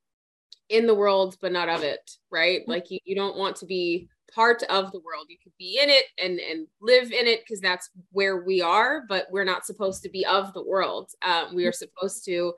in 0.68 0.86
the 0.86 0.94
world 0.94 1.36
but 1.40 1.52
not 1.52 1.68
of 1.68 1.82
it 1.82 2.10
right 2.30 2.66
like 2.68 2.90
you, 2.90 2.98
you 3.04 3.14
don't 3.14 3.36
want 3.36 3.56
to 3.56 3.66
be 3.66 4.08
part 4.34 4.62
of 4.64 4.92
the 4.92 5.00
world 5.00 5.26
you 5.28 5.36
could 5.42 5.52
be 5.58 5.78
in 5.82 5.88
it 5.88 6.04
and 6.22 6.38
and 6.40 6.66
live 6.82 7.10
in 7.10 7.26
it 7.26 7.40
because 7.40 7.60
that's 7.60 7.90
where 8.12 8.44
we 8.44 8.60
are 8.60 9.04
but 9.08 9.26
we're 9.30 9.44
not 9.44 9.64
supposed 9.64 10.02
to 10.02 10.10
be 10.10 10.26
of 10.26 10.52
the 10.52 10.62
world 10.62 11.10
um, 11.22 11.54
we 11.54 11.66
are 11.66 11.72
supposed 11.72 12.24
to 12.24 12.52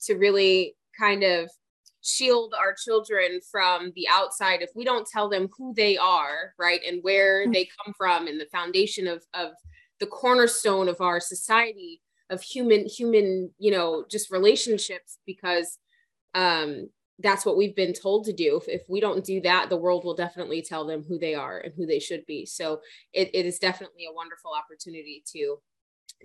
to 0.00 0.14
really 0.14 0.76
kind 0.98 1.24
of 1.24 1.50
shield 2.06 2.54
our 2.58 2.72
children 2.72 3.40
from 3.50 3.92
the 3.96 4.06
outside 4.08 4.62
if 4.62 4.70
we 4.74 4.84
don't 4.84 5.08
tell 5.08 5.28
them 5.28 5.48
who 5.56 5.74
they 5.74 5.96
are 5.96 6.54
right 6.58 6.80
and 6.86 7.02
where 7.02 7.42
mm-hmm. 7.42 7.52
they 7.52 7.68
come 7.84 7.92
from 7.96 8.26
and 8.28 8.40
the 8.40 8.46
foundation 8.46 9.06
of 9.06 9.24
of 9.34 9.52
the 9.98 10.06
cornerstone 10.06 10.88
of 10.88 11.00
our 11.00 11.18
society 11.18 12.00
of 12.30 12.42
human 12.42 12.86
human 12.86 13.50
you 13.58 13.70
know 13.70 14.04
just 14.10 14.30
relationships 14.30 15.18
because 15.26 15.78
um 16.34 16.88
that's 17.20 17.46
what 17.46 17.56
we've 17.56 17.74
been 17.74 17.94
told 17.94 18.26
to 18.26 18.32
do 18.32 18.56
if, 18.56 18.68
if 18.68 18.82
we 18.88 19.00
don't 19.00 19.24
do 19.24 19.40
that 19.40 19.68
the 19.68 19.76
world 19.76 20.04
will 20.04 20.14
definitely 20.14 20.62
tell 20.62 20.86
them 20.86 21.02
who 21.02 21.18
they 21.18 21.34
are 21.34 21.58
and 21.58 21.72
who 21.74 21.86
they 21.86 21.98
should 21.98 22.24
be 22.26 22.46
so 22.46 22.80
it, 23.12 23.30
it 23.34 23.46
is 23.46 23.58
definitely 23.58 24.06
a 24.08 24.14
wonderful 24.14 24.52
opportunity 24.52 25.24
to 25.26 25.56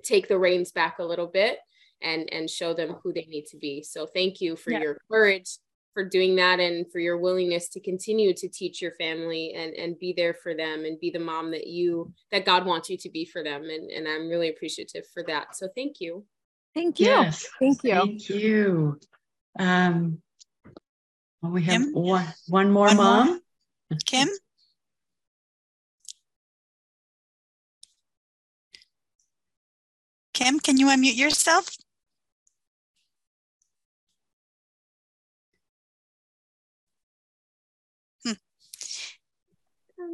take 0.04 0.28
the 0.28 0.38
reins 0.38 0.72
back 0.72 1.00
a 1.00 1.04
little 1.04 1.28
bit 1.28 1.60
and 2.02 2.32
and 2.34 2.50
show 2.50 2.74
them 2.74 2.96
who 3.04 3.14
they 3.14 3.26
need 3.30 3.46
to 3.46 3.58
be 3.58 3.84
so 3.84 4.06
thank 4.06 4.42
you 4.42 4.56
for 4.56 4.72
yeah. 4.72 4.82
your 4.82 4.98
courage 5.10 5.58
for 5.94 6.04
doing 6.04 6.36
that 6.38 6.60
and 6.60 6.90
for 6.92 7.00
your 7.00 7.18
willingness 7.18 7.68
to 7.70 7.80
continue 7.80 8.34
to 8.34 8.48
teach 8.48 8.82
your 8.82 8.92
family 8.92 9.54
and 9.56 9.74
and 9.74 10.00
be 10.00 10.14
there 10.16 10.34
for 10.34 10.54
them 10.54 10.86
and 10.86 11.00
be 11.00 11.10
the 11.10 11.20
mom 11.20 11.52
that 11.52 11.68
you 11.68 12.14
that 12.32 12.46
God 12.46 12.66
wants 12.66 12.90
you 12.90 12.98
to 12.98 13.10
be 13.10 13.26
for 13.26 13.44
them. 13.44 13.64
And 13.64 13.92
and 13.92 14.08
I'm 14.08 14.30
really 14.30 14.50
appreciative 14.50 15.06
for 15.14 15.24
that. 15.24 15.56
So 15.56 15.68
thank 15.76 16.00
you. 16.00 16.26
Thank 16.74 17.00
you. 17.00 17.08
Yes, 17.08 17.48
thank 17.60 17.84
you. 17.84 17.94
Thank 17.94 18.30
you. 18.30 19.00
Um 19.60 20.22
well, 21.42 21.52
we 21.52 21.64
have 21.64 21.84
one 21.92 22.28
one 22.48 22.72
more 22.72 22.88
one 22.88 22.98
mom. 22.98 23.28
More. 23.28 23.40
Kim? 24.06 24.30
Kim 30.34 30.60
can 30.60 30.78
you 30.78 30.88
unmute 30.88 31.18
yourself 31.18 31.70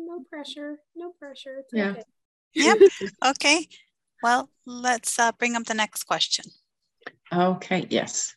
no 0.08 0.24
pressure. 0.30 0.80
No 0.96 1.12
pressure. 1.12 1.58
It's 1.60 1.74
yeah. 1.74 1.90
Okay. 1.92 2.04
Yep. 2.56 2.78
okay. 3.28 3.68
Well, 4.24 4.50
let's 4.66 5.20
uh, 5.20 5.32
bring 5.34 5.56
up 5.56 5.66
the 5.66 5.74
next 5.74 6.06
question. 6.06 6.46
Okay. 7.32 7.86
Yes. 7.90 8.34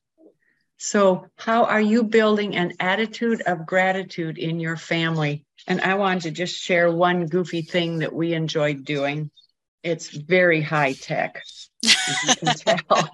So, 0.83 1.27
how 1.37 1.65
are 1.65 1.81
you 1.81 2.05
building 2.05 2.57
an 2.57 2.73
attitude 2.81 3.43
of 3.43 3.67
gratitude 3.67 4.39
in 4.39 4.59
your 4.61 4.77
family? 4.77 5.45
And 5.67 5.81
I 5.83 5.95
wanted 5.95 6.23
to 6.23 6.31
just 6.31 6.57
share 6.57 6.91
one 6.91 7.27
goofy 7.27 7.63
thing 7.63 7.99
that 7.99 8.15
we 8.15 8.33
enjoyed 8.33 8.85
doing. 8.85 9.31
It's 9.83 10.09
very 10.09 10.63
high 10.63 10.95
tech, 10.95 11.43
as 11.85 12.25
you 12.27 12.35
can 12.37 12.55
tell. 12.87 13.11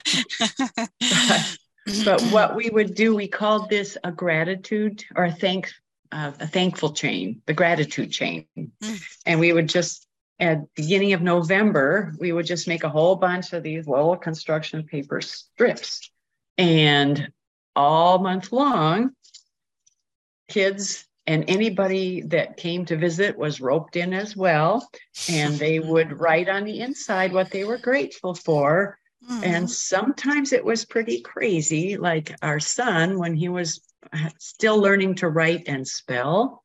but, 1.01 1.59
but 2.05 2.23
what 2.31 2.57
we 2.57 2.71
would 2.71 2.95
do, 2.95 3.17
we 3.17 3.27
called 3.27 3.69
this 3.69 3.99
a 4.03 4.13
gratitude 4.13 5.05
or 5.17 5.25
a 5.25 5.33
thank 5.33 5.73
uh, 6.17 6.33
a 6.41 6.47
thankful 6.47 6.93
chain, 6.93 7.43
the 7.45 7.53
gratitude 7.53 8.11
chain. 8.11 8.47
Mm. 8.57 9.03
And 9.27 9.41
we 9.41 9.53
would 9.53 9.69
just, 9.69 10.07
at 10.41 10.75
beginning 10.75 11.13
of 11.13 11.21
November, 11.21 12.15
we 12.19 12.33
would 12.33 12.47
just 12.47 12.67
make 12.67 12.85
a 12.85 12.89
whole 12.89 13.17
bunch 13.17 13.53
of 13.53 13.63
these 13.63 13.87
little 13.87 14.17
construction 14.17 14.85
paper 14.85 15.21
strips. 15.21 16.11
And 16.57 17.31
all 17.75 18.19
month 18.19 18.51
long, 18.51 19.11
kids 20.49 21.05
and 21.27 21.45
anybody 21.49 22.23
that 22.23 22.57
came 22.57 22.87
to 22.87 22.97
visit 22.97 23.37
was 23.37 23.61
roped 23.61 23.97
in 23.97 24.15
as 24.15 24.35
well. 24.35 24.89
And 25.29 25.57
they 25.57 25.81
would 25.93 26.19
write 26.19 26.49
on 26.49 26.65
the 26.65 26.81
inside 26.81 27.35
what 27.35 27.51
they 27.51 27.65
were 27.65 27.79
grateful 27.79 28.35
for. 28.35 28.99
Mm. 29.31 29.45
And 29.45 29.71
sometimes 29.71 30.55
it 30.55 30.65
was 30.65 30.87
pretty 30.87 31.21
crazy. 31.21 31.99
Like 31.99 32.35
our 32.41 32.61
son, 32.61 33.19
when 33.19 33.35
he 33.35 33.51
was 33.51 33.83
still 34.39 34.79
learning 34.79 35.17
to 35.17 35.29
write 35.29 35.65
and 35.67 35.87
spell. 35.87 36.63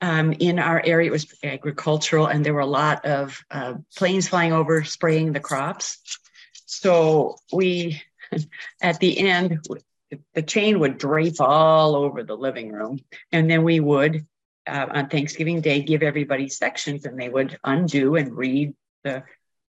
Um, 0.00 0.34
in 0.34 0.58
our 0.58 0.82
area, 0.84 1.08
it 1.08 1.12
was 1.12 1.34
agricultural, 1.42 2.26
and 2.26 2.44
there 2.44 2.52
were 2.54 2.60
a 2.60 2.66
lot 2.66 3.04
of 3.06 3.42
uh, 3.50 3.74
planes 3.96 4.28
flying 4.28 4.52
over 4.52 4.84
spraying 4.84 5.32
the 5.32 5.40
crops. 5.40 6.20
So 6.66 7.36
we, 7.52 8.02
at 8.82 9.00
the 9.00 9.18
end, 9.18 9.66
the 10.34 10.42
chain 10.42 10.80
would 10.80 10.98
drape 10.98 11.40
all 11.40 11.96
over 11.96 12.22
the 12.22 12.36
living 12.36 12.72
room, 12.72 13.00
and 13.32 13.50
then 13.50 13.64
we 13.64 13.80
would, 13.80 14.26
uh, 14.66 14.86
on 14.90 15.08
Thanksgiving 15.08 15.62
Day, 15.62 15.82
give 15.82 16.02
everybody 16.02 16.48
sections, 16.48 17.06
and 17.06 17.18
they 17.18 17.28
would 17.28 17.58
undo 17.64 18.16
and 18.16 18.36
read 18.36 18.74
the 19.02 19.24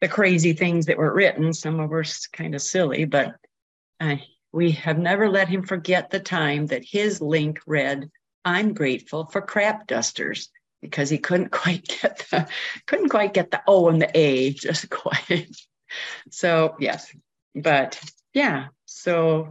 the 0.04 0.10
crazy 0.10 0.52
things 0.52 0.88
that 0.88 0.98
were 0.98 1.14
written. 1.14 1.54
Some 1.54 1.80
of 1.80 1.90
were 1.90 2.04
kind 2.34 2.56
of 2.56 2.62
silly, 2.62 3.06
but 3.06 3.36
uh, 4.02 4.18
we 4.54 4.72
have 4.72 5.00
never 5.00 5.28
let 5.30 5.50
him 5.50 5.64
forget 5.64 6.12
the 6.12 6.20
time 6.20 6.68
that 6.68 6.86
his 6.86 7.20
link 7.20 7.60
read, 7.66 8.10
I'm 8.46 8.74
grateful 8.74 9.26
for 9.26 9.42
crap 9.42 9.88
dusters 9.88 10.50
because 10.82 11.10
he 11.10 11.18
couldn't 11.18 11.52
quite 11.52 11.86
get 11.86 12.26
the 12.30 12.48
couldn't 12.86 13.10
quite 13.10 13.34
get 13.34 13.52
the 13.52 13.62
O 13.68 13.90
and 13.90 14.02
the 14.02 14.18
A 14.18 14.54
just 14.54 14.90
quite. 14.90 15.50
So 16.30 16.76
yes, 16.80 17.14
but 17.56 18.00
yeah, 18.34 18.68
so 18.86 19.50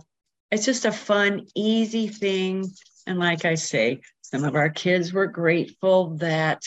it's 0.51 0.65
just 0.65 0.85
a 0.85 0.93
fun, 0.93 1.47
easy 1.55 2.09
thing. 2.09 2.71
And 3.07 3.19
like 3.19 3.45
I 3.45 3.57
say, 3.57 4.03
some 4.23 4.45
of 4.45 4.55
our 4.55 4.71
kids 4.71 5.13
were 5.13 5.27
grateful 5.27 6.17
that 6.19 6.63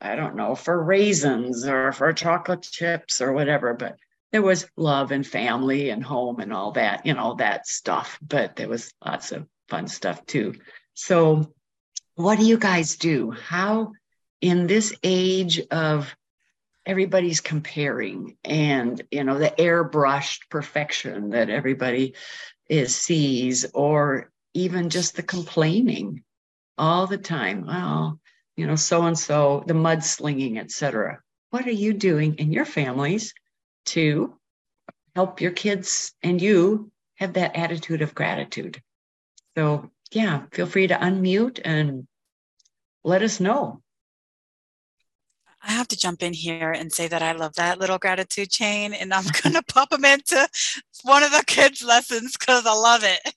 I 0.00 0.14
don't 0.14 0.36
know 0.36 0.54
for 0.54 0.82
raisins 0.82 1.66
or 1.66 1.92
for 1.92 2.12
chocolate 2.12 2.62
chips 2.62 3.20
or 3.20 3.32
whatever, 3.32 3.74
but 3.74 3.96
there 4.32 4.42
was 4.42 4.66
love 4.76 5.10
and 5.10 5.26
family 5.26 5.90
and 5.90 6.02
home 6.02 6.40
and 6.40 6.52
all 6.52 6.72
that, 6.72 7.06
you 7.06 7.14
know, 7.14 7.34
that 7.34 7.66
stuff. 7.66 8.18
But 8.20 8.56
there 8.56 8.68
was 8.68 8.92
lots 9.04 9.32
of 9.32 9.46
fun 9.68 9.88
stuff 9.88 10.24
too. 10.26 10.54
So, 10.94 11.52
what 12.14 12.38
do 12.38 12.44
you 12.44 12.58
guys 12.58 12.96
do? 12.96 13.30
How, 13.30 13.92
in 14.40 14.66
this 14.66 14.94
age 15.02 15.60
of 15.70 16.14
everybody's 16.84 17.40
comparing 17.40 18.36
and, 18.44 19.00
you 19.10 19.24
know, 19.24 19.38
the 19.38 19.54
airbrushed 19.58 20.48
perfection 20.50 21.30
that 21.30 21.50
everybody 21.50 22.14
is 22.68 22.96
sees, 22.96 23.66
or 23.72 24.30
even 24.54 24.90
just 24.90 25.16
the 25.16 25.22
complaining 25.22 26.22
all 26.76 27.06
the 27.06 27.18
time, 27.18 27.66
well, 27.66 28.20
you 28.56 28.66
know, 28.66 28.76
so 28.76 29.02
and 29.02 29.18
so, 29.18 29.62
the 29.66 29.74
mudslinging, 29.74 30.58
etc. 30.58 31.20
What 31.50 31.66
are 31.66 31.70
you 31.70 31.92
doing 31.92 32.34
in 32.34 32.52
your 32.52 32.64
families 32.64 33.32
to 33.92 34.34
help 35.14 35.40
your 35.40 35.52
kids 35.52 36.12
and 36.22 36.40
you 36.40 36.90
have 37.16 37.34
that 37.34 37.56
attitude 37.56 38.02
of 38.02 38.14
gratitude. 38.14 38.80
So, 39.56 39.90
yeah, 40.12 40.44
feel 40.52 40.66
free 40.66 40.86
to 40.86 40.94
unmute 40.94 41.60
and 41.64 42.06
let 43.04 43.22
us 43.22 43.40
know. 43.40 43.82
I 45.68 45.72
have 45.72 45.88
to 45.88 45.98
jump 45.98 46.22
in 46.22 46.32
here 46.32 46.72
and 46.72 46.90
say 46.90 47.08
that 47.08 47.22
I 47.22 47.32
love 47.32 47.54
that 47.56 47.78
little 47.78 47.98
gratitude 47.98 48.50
chain, 48.50 48.94
and 48.94 49.12
I'm 49.12 49.24
going 49.42 49.54
to 49.54 49.62
pop 49.62 49.90
them 49.90 50.04
into 50.04 50.48
one 51.02 51.22
of 51.22 51.30
the 51.30 51.44
kids' 51.46 51.84
lessons 51.84 52.36
because 52.38 52.64
I 52.66 52.72
love 52.72 53.02
it. 53.04 53.34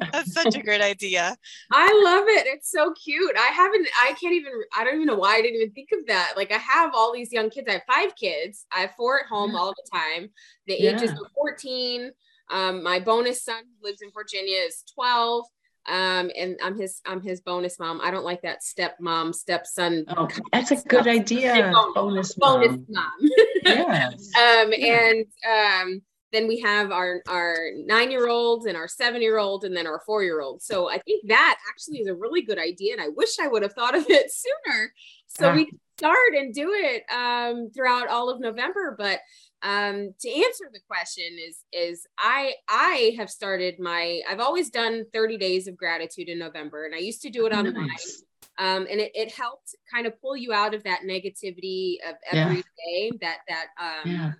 That's 0.12 0.32
such 0.32 0.56
a 0.56 0.62
great 0.62 0.80
idea. 0.80 1.36
I 1.70 2.02
love 2.02 2.24
it. 2.28 2.46
It's 2.46 2.70
so 2.70 2.94
cute. 2.94 3.36
I 3.36 3.48
haven't, 3.48 3.86
I 4.02 4.14
can't 4.18 4.32
even, 4.34 4.52
I 4.76 4.84
don't 4.84 4.94
even 4.94 5.06
know 5.06 5.16
why 5.16 5.34
I 5.36 5.42
didn't 5.42 5.60
even 5.60 5.72
think 5.72 5.90
of 5.92 6.06
that. 6.06 6.32
Like, 6.34 6.50
I 6.50 6.58
have 6.58 6.92
all 6.94 7.12
these 7.12 7.30
young 7.30 7.50
kids. 7.50 7.68
I 7.68 7.72
have 7.72 7.82
five 7.86 8.16
kids, 8.16 8.64
I 8.72 8.80
have 8.80 8.94
four 8.96 9.20
at 9.20 9.26
home 9.26 9.52
yeah. 9.52 9.58
all 9.58 9.74
the 9.74 9.90
time. 9.92 10.30
The 10.66 10.76
yeah. 10.80 10.96
ages 10.96 11.10
of 11.10 11.26
14. 11.34 12.10
Um, 12.50 12.82
my 12.82 13.00
bonus 13.00 13.44
son 13.44 13.64
who 13.64 13.86
lives 13.86 14.00
in 14.00 14.10
Virginia 14.14 14.58
is 14.58 14.82
12 14.94 15.44
um 15.88 16.30
and 16.36 16.58
i'm 16.62 16.78
his 16.78 17.00
i'm 17.06 17.20
his 17.20 17.40
bonus 17.40 17.78
mom. 17.78 18.00
I 18.02 18.10
don't 18.10 18.24
like 18.24 18.42
that 18.42 18.62
step 18.62 18.96
mom 19.00 19.32
stepson 19.32 20.04
oh, 20.08 20.28
that's 20.52 20.70
a 20.70 20.76
good 20.76 21.06
idea. 21.06 21.72
Bonus, 21.94 22.34
bonus 22.34 22.78
mom, 22.88 23.12
mom. 23.20 23.30
yes. 23.64 24.30
um 24.36 24.72
yeah. 24.72 25.10
and 25.10 25.26
um 25.48 26.02
then 26.32 26.48
we 26.48 26.60
have 26.60 26.90
our 26.90 27.22
our 27.28 27.56
nine 27.84 28.10
year 28.10 28.28
olds 28.28 28.66
and 28.66 28.76
our 28.76 28.88
seven 28.88 29.22
year 29.22 29.38
old 29.38 29.64
and 29.64 29.76
then 29.76 29.86
our 29.86 30.02
four 30.04 30.22
year 30.22 30.40
old 30.40 30.62
so 30.62 30.90
i 30.90 30.98
think 30.98 31.26
that 31.28 31.58
actually 31.68 31.98
is 31.98 32.08
a 32.08 32.14
really 32.14 32.42
good 32.42 32.58
idea 32.58 32.92
and 32.92 33.00
i 33.00 33.08
wish 33.08 33.38
i 33.40 33.48
would 33.48 33.62
have 33.62 33.72
thought 33.72 33.96
of 33.96 34.04
it 34.08 34.30
sooner. 34.66 34.92
So 35.28 35.52
we 35.52 35.70
start 35.98 36.34
and 36.34 36.54
do 36.54 36.72
it 36.72 37.02
um 37.12 37.70
throughout 37.74 38.08
all 38.08 38.30
of 38.30 38.40
november 38.40 38.94
but 38.98 39.20
um, 39.66 40.14
to 40.20 40.30
answer 40.30 40.64
the 40.72 40.80
question 40.88 41.24
is 41.44 41.64
is 41.72 42.06
I 42.16 42.54
I 42.68 43.14
have 43.18 43.28
started 43.28 43.80
my 43.80 44.22
I've 44.28 44.38
always 44.38 44.70
done 44.70 45.04
30 45.12 45.38
days 45.38 45.66
of 45.66 45.76
gratitude 45.76 46.28
in 46.28 46.38
November 46.38 46.84
and 46.84 46.94
I 46.94 46.98
used 46.98 47.22
to 47.22 47.30
do 47.30 47.46
it 47.46 47.52
online. 47.52 47.88
Nice. 47.88 48.22
Um, 48.58 48.86
and 48.88 49.00
it, 49.00 49.10
it 49.14 49.32
helped 49.32 49.74
kind 49.92 50.06
of 50.06 50.18
pull 50.20 50.36
you 50.36 50.52
out 50.52 50.72
of 50.72 50.84
that 50.84 51.00
negativity 51.04 51.96
of 52.08 52.14
every 52.32 52.56
yeah. 52.56 52.62
day. 52.86 53.10
that 53.20 53.38
that 53.48 53.66
um 53.80 54.10
yeah 54.10 54.32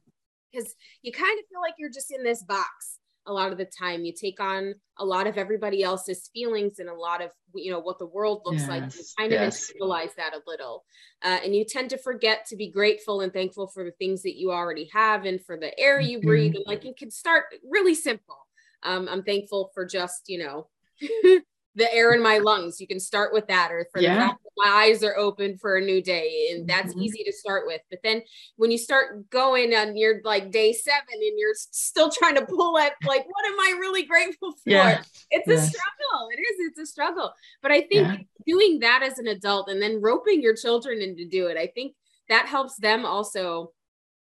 because 0.52 0.74
you 1.02 1.12
kind 1.12 1.38
of 1.38 1.44
feel 1.50 1.60
like 1.60 1.74
you're 1.78 1.90
just 1.90 2.12
in 2.12 2.22
this 2.22 2.42
box 2.42 2.95
a 3.26 3.32
lot 3.32 3.52
of 3.52 3.58
the 3.58 3.64
time 3.64 4.04
you 4.04 4.12
take 4.12 4.40
on 4.40 4.74
a 4.98 5.04
lot 5.04 5.26
of 5.26 5.36
everybody 5.36 5.82
else's 5.82 6.30
feelings 6.32 6.78
and 6.78 6.88
a 6.88 6.94
lot 6.94 7.22
of 7.22 7.30
you 7.54 7.70
know 7.70 7.80
what 7.80 7.98
the 7.98 8.06
world 8.06 8.42
looks 8.44 8.62
yes, 8.62 8.68
like 8.68 8.82
you 8.94 9.04
kind 9.18 9.32
of 9.32 9.40
yes. 9.40 9.70
internalize 9.72 10.14
that 10.16 10.34
a 10.34 10.40
little 10.46 10.84
uh, 11.24 11.38
and 11.44 11.54
you 11.54 11.64
tend 11.64 11.90
to 11.90 11.98
forget 11.98 12.46
to 12.46 12.56
be 12.56 12.70
grateful 12.70 13.20
and 13.20 13.32
thankful 13.32 13.66
for 13.66 13.84
the 13.84 13.92
things 13.92 14.22
that 14.22 14.38
you 14.38 14.50
already 14.50 14.88
have 14.92 15.24
and 15.24 15.44
for 15.44 15.56
the 15.56 15.78
air 15.78 16.00
you 16.00 16.18
mm-hmm. 16.18 16.28
breathe 16.28 16.54
and 16.54 16.64
like 16.66 16.84
you 16.84 16.94
can 16.96 17.10
start 17.10 17.44
really 17.68 17.94
simple 17.94 18.38
um, 18.82 19.08
i'm 19.10 19.22
thankful 19.22 19.70
for 19.74 19.84
just 19.84 20.28
you 20.28 20.38
know 20.38 20.68
the 21.76 21.92
air 21.94 22.12
in 22.12 22.22
my 22.22 22.38
lungs. 22.38 22.80
You 22.80 22.88
can 22.88 22.98
start 22.98 23.32
with 23.32 23.46
that, 23.46 23.70
or 23.70 23.86
for 23.92 24.00
yeah. 24.00 24.14
the 24.14 24.20
fact 24.20 24.42
that 24.42 24.50
my 24.56 24.84
eyes 24.84 25.04
are 25.04 25.16
open 25.16 25.56
for 25.58 25.76
a 25.76 25.80
new 25.80 26.02
day, 26.02 26.48
and 26.50 26.68
that's 26.68 26.92
mm-hmm. 26.92 27.02
easy 27.02 27.22
to 27.22 27.32
start 27.32 27.66
with. 27.66 27.82
But 27.90 28.00
then 28.02 28.22
when 28.56 28.70
you 28.70 28.78
start 28.78 29.30
going 29.30 29.74
on 29.74 29.96
your 29.96 30.20
like 30.24 30.50
day 30.50 30.72
seven, 30.72 31.04
and 31.12 31.38
you're 31.38 31.54
still 31.54 32.10
trying 32.10 32.34
to 32.36 32.46
pull 32.46 32.78
at 32.78 32.94
like, 33.06 33.24
what 33.26 33.46
am 33.46 33.60
I 33.60 33.78
really 33.78 34.04
grateful 34.04 34.52
for? 34.52 34.70
Yeah. 34.70 35.02
It's 35.30 35.46
yes. 35.46 35.64
a 35.64 35.66
struggle. 35.66 36.28
It 36.32 36.40
is. 36.40 36.68
It's 36.70 36.78
a 36.80 36.86
struggle. 36.86 37.32
But 37.62 37.70
I 37.72 37.82
think 37.82 37.90
yeah. 37.92 38.16
doing 38.46 38.80
that 38.80 39.02
as 39.02 39.18
an 39.18 39.28
adult, 39.28 39.68
and 39.68 39.80
then 39.80 40.00
roping 40.00 40.42
your 40.42 40.56
children 40.56 41.00
in 41.02 41.16
to 41.16 41.26
do 41.26 41.46
it, 41.46 41.56
I 41.56 41.68
think 41.68 41.94
that 42.28 42.46
helps 42.46 42.76
them 42.76 43.04
also 43.04 43.72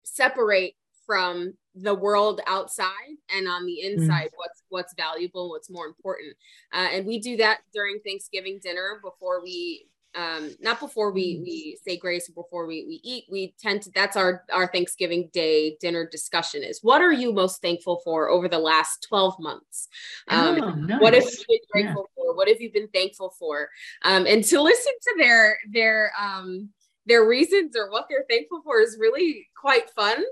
separate 0.03 0.75
from 1.07 1.55
the 1.75 1.95
world 1.95 2.41
outside 2.47 3.17
and 3.35 3.49
on 3.49 3.67
the 3.67 3.81
mm. 3.83 3.93
inside 3.93 4.29
mm. 4.29 4.37
what's 4.37 4.63
what's 4.69 4.95
valuable 4.95 5.51
what's 5.51 5.71
more 5.71 5.87
important 5.87 6.35
uh, 6.73 6.89
and 6.93 7.07
we 7.07 7.19
do 7.19 7.37
that 7.37 7.61
during 7.73 7.99
thanksgiving 8.05 8.61
dinner 8.63 9.01
before 9.03 9.43
we 9.43 9.87
um, 10.17 10.51
not 10.61 10.79
before 10.79 11.11
we 11.11 11.41
we 11.43 11.79
say 11.85 11.97
grace 11.97 12.29
before 12.29 12.67
we 12.67 12.85
we 12.87 13.01
eat 13.03 13.25
we 13.31 13.55
tend 13.61 13.83
to 13.83 13.91
that's 13.91 14.17
our 14.17 14.45
our 14.53 14.69
thanksgiving 14.69 15.29
day 15.33 15.77
dinner 15.81 16.09
discussion 16.09 16.63
is 16.63 16.79
what 16.83 17.03
are 17.03 17.13
you 17.13 17.33
most 17.33 17.61
thankful 17.61 18.01
for 18.05 18.31
over 18.31 18.49
the 18.49 18.59
last 18.59 19.05
12 19.09 19.41
months 19.41 19.89
um, 20.29 20.63
oh, 20.63 20.71
nice. 20.71 21.01
what 21.01 21.15
have 21.15 21.25
you 21.25 21.45
been 21.49 21.59
grateful 21.73 22.09
yeah. 22.17 22.23
for 22.23 22.37
what 22.37 22.49
have 22.49 22.61
you 22.61 22.71
been 22.73 22.89
thankful 22.89 23.35
for 23.39 23.69
um, 24.03 24.27
and 24.27 24.45
to 24.45 24.63
listen 24.63 24.93
to 25.03 25.15
their 25.19 25.59
their 25.73 26.13
um 26.21 26.69
their 27.07 27.27
reasons 27.27 27.77
or 27.77 27.91
what 27.91 28.07
they're 28.09 28.25
thankful 28.31 28.63
for 28.63 28.81
is 28.81 28.97
really 28.99 29.47
quite 29.61 29.91
fun 29.91 30.23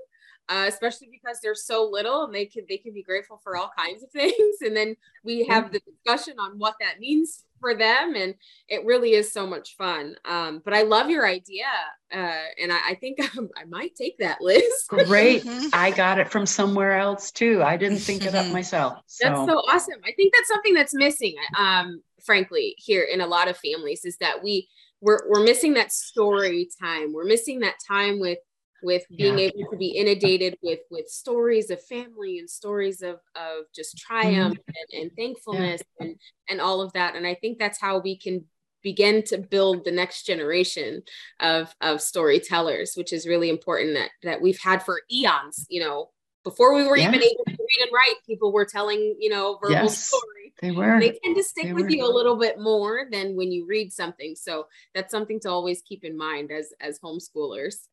uh, 0.48 0.66
especially 0.68 1.08
because 1.10 1.38
they're 1.40 1.54
so 1.54 1.88
little 1.90 2.24
and 2.24 2.34
they 2.34 2.46
can 2.46 2.64
they 2.68 2.76
can 2.76 2.92
be 2.92 3.02
grateful 3.02 3.40
for 3.42 3.56
all 3.56 3.70
kinds 3.76 4.02
of 4.02 4.10
things. 4.12 4.56
And 4.60 4.76
then 4.76 4.96
we 5.24 5.44
have 5.46 5.72
the 5.72 5.80
discussion 5.80 6.38
on 6.38 6.58
what 6.58 6.74
that 6.80 7.00
means 7.00 7.44
for 7.60 7.74
them, 7.74 8.14
and 8.16 8.34
it 8.68 8.84
really 8.84 9.12
is 9.12 9.32
so 9.32 9.46
much 9.46 9.76
fun. 9.76 10.16
Um, 10.24 10.60
but 10.64 10.74
I 10.74 10.82
love 10.82 11.08
your 11.08 11.26
idea, 11.26 11.66
uh, 12.12 12.44
and 12.60 12.72
I, 12.72 12.90
I 12.90 12.94
think 12.96 13.18
I 13.56 13.64
might 13.68 13.94
take 13.94 14.18
that, 14.18 14.40
Liz. 14.40 14.64
Great, 14.88 15.44
mm-hmm. 15.44 15.68
I 15.72 15.92
got 15.92 16.18
it 16.18 16.30
from 16.30 16.44
somewhere 16.44 16.98
else 16.98 17.30
too. 17.30 17.62
I 17.62 17.76
didn't 17.76 18.00
think 18.00 18.26
it 18.26 18.34
up 18.34 18.52
myself. 18.52 18.98
So. 19.06 19.28
That's 19.28 19.50
so 19.50 19.58
awesome. 19.58 20.00
I 20.04 20.12
think 20.12 20.34
that's 20.34 20.48
something 20.48 20.74
that's 20.74 20.94
missing, 20.94 21.36
um, 21.56 22.02
frankly, 22.24 22.74
here 22.78 23.04
in 23.04 23.20
a 23.20 23.26
lot 23.26 23.48
of 23.48 23.56
families 23.56 24.04
is 24.04 24.16
that 24.18 24.42
we 24.42 24.68
we're, 25.00 25.18
we're 25.28 25.42
missing 25.42 25.74
that 25.74 25.92
story 25.92 26.68
time. 26.80 27.12
We're 27.12 27.24
missing 27.24 27.60
that 27.60 27.74
time 27.86 28.20
with 28.20 28.38
with 28.82 29.04
being 29.16 29.38
yeah. 29.38 29.46
able 29.46 29.70
to 29.70 29.76
be 29.76 29.88
inundated 29.88 30.56
with 30.62 30.80
with 30.90 31.08
stories 31.08 31.70
of 31.70 31.82
family 31.84 32.38
and 32.38 32.48
stories 32.48 33.02
of 33.02 33.20
of 33.34 33.64
just 33.74 33.98
triumph 33.98 34.54
mm-hmm. 34.54 34.72
and, 34.92 35.02
and, 35.02 35.16
thankfulness 35.16 35.82
yeah. 36.00 36.06
and 36.06 36.16
and 36.48 36.60
all 36.60 36.80
of 36.80 36.92
that 36.92 37.14
and 37.14 37.26
i 37.26 37.34
think 37.34 37.58
that's 37.58 37.80
how 37.80 37.98
we 37.98 38.16
can 38.16 38.44
begin 38.82 39.22
to 39.22 39.38
build 39.38 39.84
the 39.84 39.92
next 39.92 40.24
generation 40.26 41.02
of 41.40 41.74
of 41.80 42.00
storytellers 42.00 42.94
which 42.94 43.12
is 43.12 43.26
really 43.26 43.48
important 43.48 43.94
that 43.94 44.10
that 44.22 44.40
we've 44.40 44.58
had 44.58 44.82
for 44.82 45.00
eons 45.10 45.66
you 45.68 45.80
know 45.80 46.10
before 46.44 46.74
we 46.74 46.84
were 46.84 46.96
yeah. 46.96 47.08
even 47.08 47.22
able 47.22 47.44
to 47.46 47.52
read 47.52 47.82
and 47.82 47.92
write 47.92 48.14
people 48.26 48.52
were 48.52 48.64
telling 48.64 49.16
you 49.18 49.30
know 49.30 49.58
verbal 49.62 49.84
yes, 49.84 50.08
story 50.08 50.52
they 50.60 50.70
were 50.70 51.00
they 51.00 51.18
tend 51.22 51.36
to 51.36 51.42
stick 51.42 51.64
they 51.64 51.72
with 51.72 51.84
were. 51.84 51.90
you 51.90 52.04
a 52.04 52.12
little 52.12 52.36
bit 52.36 52.58
more 52.58 53.06
than 53.10 53.36
when 53.36 53.52
you 53.52 53.66
read 53.66 53.92
something 53.92 54.34
so 54.34 54.66
that's 54.94 55.10
something 55.10 55.38
to 55.40 55.48
always 55.48 55.82
keep 55.82 56.04
in 56.04 56.16
mind 56.16 56.50
as 56.50 56.72
as 56.80 56.98
homeschoolers 57.00 57.88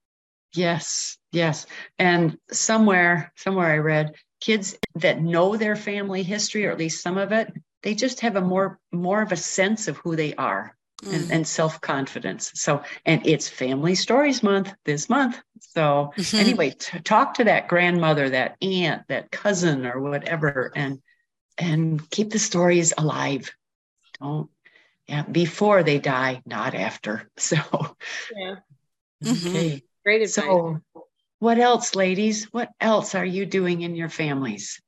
Yes, 0.54 1.18
yes. 1.32 1.66
And 1.98 2.38
somewhere, 2.52 3.32
somewhere 3.36 3.72
I 3.72 3.78
read 3.78 4.16
kids 4.40 4.78
that 4.96 5.22
know 5.22 5.58
their 5.58 5.76
family 5.76 6.24
history, 6.24 6.66
or 6.66 6.72
at 6.72 6.80
least 6.80 7.04
some 7.04 7.18
of 7.18 7.32
it, 7.32 7.52
they 7.84 7.96
just 7.96 8.22
have 8.22 8.36
a 8.36 8.42
more 8.42 8.80
more 8.92 9.22
of 9.22 9.32
a 9.32 9.38
sense 9.38 9.88
of 9.88 9.98
who 9.98 10.16
they 10.16 10.34
are 10.36 10.76
mm. 11.04 11.14
and, 11.14 11.32
and 11.32 11.48
self-confidence. 11.48 12.52
So, 12.56 12.84
and 13.06 13.26
it's 13.26 13.48
Family 13.48 13.96
Stories 13.96 14.44
Month 14.44 14.74
this 14.86 15.10
month. 15.10 15.40
So 15.60 16.12
mm-hmm. 16.18 16.38
anyway, 16.38 16.72
t- 16.72 17.00
talk 17.00 17.36
to 17.36 17.46
that 17.46 17.68
grandmother, 17.68 18.30
that 18.30 18.58
aunt, 18.62 19.04
that 19.08 19.32
cousin, 19.32 19.86
or 19.86 20.00
whatever, 20.00 20.72
and 20.76 21.02
and 21.58 22.10
keep 22.10 22.32
the 22.32 22.40
stories 22.40 22.94
alive. 22.98 23.52
Don't 24.20 24.50
yeah, 25.08 25.24
before 25.24 25.84
they 25.84 26.00
die, 26.00 26.42
not 26.46 26.76
after. 26.76 27.30
So 27.38 27.58
yeah. 28.36 28.56
Okay. 29.26 29.84
Great 30.10 30.24
advice. 30.24 30.34
So, 30.34 30.80
what 31.38 31.60
else, 31.60 31.94
ladies? 31.94 32.46
What 32.46 32.70
else 32.82 33.14
are 33.14 33.26
you 33.26 33.46
doing 33.46 33.82
in 33.82 33.96
your 33.96 34.10
families? 34.10 34.82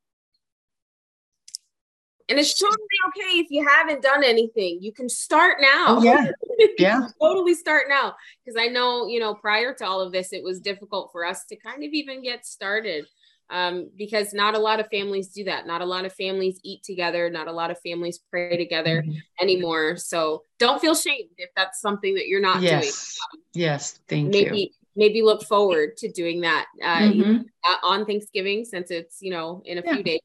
And 2.28 2.40
it's 2.40 2.60
totally 2.60 2.78
okay 3.10 3.38
if 3.38 3.52
you 3.52 3.64
haven't 3.68 4.02
done 4.02 4.24
anything. 4.24 4.80
You 4.82 4.92
can 4.92 5.10
start 5.10 5.58
now. 5.62 5.86
Oh, 5.90 6.04
yeah. 6.04 6.32
Yeah. 6.80 7.08
totally 7.22 7.54
start 7.54 7.84
now. 7.88 8.16
Because 8.44 8.60
I 8.60 8.66
know, 8.66 9.06
you 9.06 9.20
know, 9.20 9.36
prior 9.36 9.76
to 9.76 9.86
all 9.86 10.02
of 10.02 10.12
this, 10.12 10.34
it 10.34 10.44
was 10.44 10.60
difficult 10.60 11.12
for 11.12 11.24
us 11.24 11.46
to 11.50 11.56
kind 11.56 11.84
of 11.84 11.92
even 11.92 12.24
get 12.24 12.44
started. 12.44 13.06
Um, 13.52 13.92
because 13.96 14.34
not 14.34 14.56
a 14.56 14.60
lot 14.60 14.80
of 14.80 14.88
families 14.88 15.28
do 15.28 15.44
that. 15.44 15.68
Not 15.68 15.82
a 15.82 15.86
lot 15.86 16.06
of 16.06 16.14
families 16.14 16.60
eat 16.64 16.82
together. 16.84 17.30
Not 17.30 17.48
a 17.48 17.52
lot 17.52 17.70
of 17.70 17.80
families 17.82 18.20
pray 18.32 18.58
together 18.58 19.04
mm-hmm. 19.04 19.18
anymore. 19.40 19.98
So 19.98 20.44
don't 20.58 20.82
feel 20.82 20.96
shamed 20.96 21.30
if 21.38 21.52
that's 21.56 21.80
something 21.80 22.16
that 22.16 22.28
you're 22.28 22.42
not 22.42 22.62
yes. 22.62 22.82
doing. 22.82 23.44
Yes, 23.54 24.00
thank 24.08 24.32
maybe, 24.32 24.60
you 24.60 24.68
maybe 24.96 25.22
look 25.22 25.44
forward 25.44 25.98
to 25.98 26.12
doing 26.12 26.42
that 26.42 26.68
uh, 26.84 27.00
mm-hmm. 27.00 27.42
on 27.84 28.06
Thanksgiving 28.06 28.66
since 28.66 28.92
it's 28.92 29.22
you 29.22 29.32
know 29.32 29.62
in 29.66 29.78
a 29.78 29.84
yeah. 29.86 29.94
few 29.94 30.04
days 30.04 30.20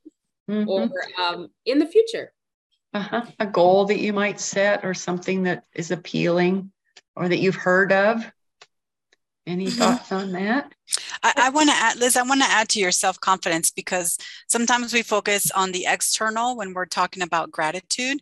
mm-hmm. 0.50 0.68
or 0.68 0.90
um, 1.20 1.48
in 1.64 1.78
the 1.78 1.86
future. 1.86 2.32
Uh-huh. 2.94 3.26
A 3.38 3.46
goal 3.46 3.84
that 3.86 4.00
you 4.00 4.12
might 4.12 4.40
set 4.40 4.84
or 4.84 4.94
something 4.94 5.42
that 5.42 5.64
is 5.74 5.90
appealing 5.90 6.72
or 7.14 7.28
that 7.28 7.38
you've 7.38 7.56
heard 7.56 7.92
of. 7.92 8.24
Any 9.46 9.66
mm-hmm. 9.66 9.78
thoughts 9.78 10.10
on 10.10 10.32
that? 10.32 10.72
I, 11.22 11.32
I 11.36 11.50
want 11.50 11.68
to 11.68 11.74
add, 11.76 11.98
Liz, 11.98 12.16
I 12.16 12.22
want 12.22 12.40
to 12.40 12.48
add 12.48 12.68
to 12.70 12.80
your 12.80 12.90
self 12.90 13.20
confidence 13.20 13.70
because 13.70 14.18
sometimes 14.48 14.92
we 14.92 15.02
focus 15.02 15.50
on 15.52 15.72
the 15.72 15.86
external 15.86 16.56
when 16.56 16.72
we're 16.72 16.86
talking 16.86 17.22
about 17.22 17.52
gratitude. 17.52 18.18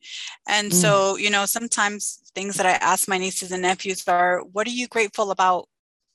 And 0.49 0.71
mm. 0.71 0.75
so, 0.75 1.17
you 1.17 1.31
know, 1.31 1.47
sometimes 1.47 2.21
things 2.35 2.57
that 2.57 2.67
I 2.67 2.73
ask 2.73 3.09
my 3.09 3.17
nieces 3.17 3.53
and 3.53 3.63
nephews 3.63 4.07
are, 4.07 4.41
what 4.53 4.67
are 4.67 4.71
you 4.71 4.87
grateful 4.87 5.31
about 5.31 5.69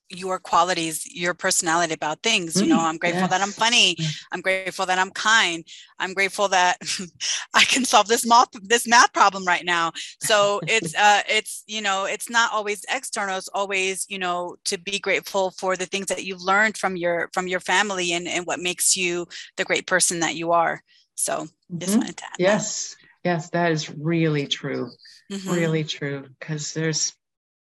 your 0.10 0.40
qualities, 0.40 1.06
your 1.06 1.34
personality 1.34 1.94
about 1.94 2.24
things. 2.24 2.60
You 2.60 2.68
know, 2.68 2.80
mm, 2.80 2.84
I'm 2.84 2.98
grateful 2.98 3.28
that 3.28 3.42
I'm 3.42 3.52
funny. 3.52 3.96
I'm 4.32 4.42
grateful 4.42 4.86
that 4.86 4.98
I'm 4.98 5.12
kind. 5.12 5.64
I'm 6.00 6.14
grateful 6.14 6.48
that 6.50 6.78
I 7.54 7.64
can 7.64 7.86
solve 7.86 8.08
this 8.08 8.26
math 8.26 8.50
this 8.62 8.88
math 8.88 9.14
problem 9.14 9.46
right 9.46 9.66
now. 9.66 9.92
So 10.22 10.62
it's 10.68 10.96
uh 11.00 11.22
it's 11.30 11.64
you 11.68 11.82
know, 11.82 12.06
it's 12.06 12.30
not 12.30 12.52
always 12.52 12.84
external, 12.90 13.38
it's 13.38 13.50
always, 13.50 14.06
you 14.10 14.20
know, 14.20 14.56
to 14.66 14.78
be 14.78 15.00
grateful 15.00 15.52
for 15.52 15.76
the 15.76 15.86
things 15.86 16.08
that 16.08 16.26
you've 16.26 16.42
learned 16.42 16.78
from 16.78 16.96
your 16.96 17.30
from 17.34 17.48
your 17.48 17.60
family 17.60 18.14
and, 18.14 18.28
and 18.28 18.46
what 18.46 18.60
makes 18.60 18.98
you 18.98 19.28
the 19.58 19.66
great 19.66 19.86
person 19.86 20.22
that 20.22 20.36
you 20.36 20.52
are. 20.52 20.82
So 21.16 21.48
mm-hmm. 21.72 21.98
wanted 21.98 22.18
to 22.18 22.24
Yes. 22.40 22.90
That. 22.90 22.96
Yes, 23.26 23.50
that 23.50 23.72
is 23.74 23.90
really 23.90 24.48
true. 24.48 24.90
Mm-hmm. 25.32 25.52
Really 25.52 25.84
true. 25.84 26.26
Because 26.40 26.74
there's 26.74 27.14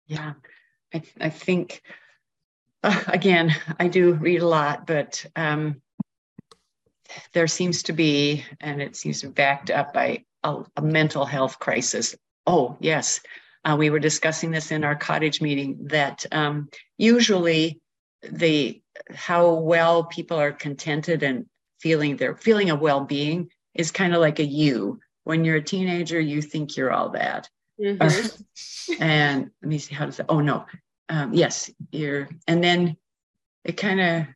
yeah, 0.06 0.34
I, 0.94 1.02
I 1.20 1.30
think 1.30 1.82
uh, 2.82 3.02
again, 3.08 3.54
I 3.78 3.88
do 3.88 4.14
read 4.14 4.42
a 4.42 4.48
lot, 4.48 4.86
but 4.86 5.24
um, 5.36 5.80
there 7.32 7.46
seems 7.46 7.82
to 7.84 7.92
be, 7.92 8.44
and 8.60 8.82
it 8.82 8.96
seems 8.96 9.20
to 9.20 9.28
be 9.28 9.32
backed 9.32 9.70
up 9.70 9.92
by 9.92 10.24
a, 10.42 10.62
a 10.76 10.82
mental 10.82 11.24
health 11.24 11.58
crisis. 11.58 12.14
Oh, 12.46 12.76
yes. 12.80 13.20
Uh, 13.64 13.76
we 13.76 13.90
were 13.90 13.98
discussing 13.98 14.50
this 14.50 14.70
in 14.70 14.84
our 14.84 14.94
cottage 14.94 15.40
meeting 15.40 15.76
that 15.88 16.24
um, 16.30 16.68
usually 16.98 17.80
the 18.22 18.80
how 19.14 19.54
well 19.54 20.04
people 20.04 20.38
are 20.38 20.52
contented 20.52 21.22
and 21.22 21.46
feeling 21.80 22.16
their 22.16 22.36
feeling 22.36 22.70
of 22.70 22.80
well-being 22.80 23.48
is 23.74 23.90
kind 23.90 24.14
of 24.14 24.20
like 24.20 24.38
a 24.38 24.44
you. 24.44 25.00
When 25.24 25.44
you're 25.44 25.56
a 25.56 25.62
teenager, 25.62 26.20
you 26.20 26.40
think 26.40 26.76
you're 26.76 26.92
all 26.92 27.10
that. 27.10 27.48
Mm-hmm. 27.80 28.92
and 29.02 29.50
let 29.62 29.68
me 29.68 29.78
see 29.78 29.94
how 29.94 30.06
does 30.06 30.16
that. 30.18 30.26
Oh 30.28 30.40
no, 30.40 30.64
um, 31.08 31.32
yes, 31.32 31.70
you're, 31.92 32.28
and 32.46 32.62
then 32.62 32.96
it 33.64 33.76
kind 33.76 34.00
of 34.00 34.26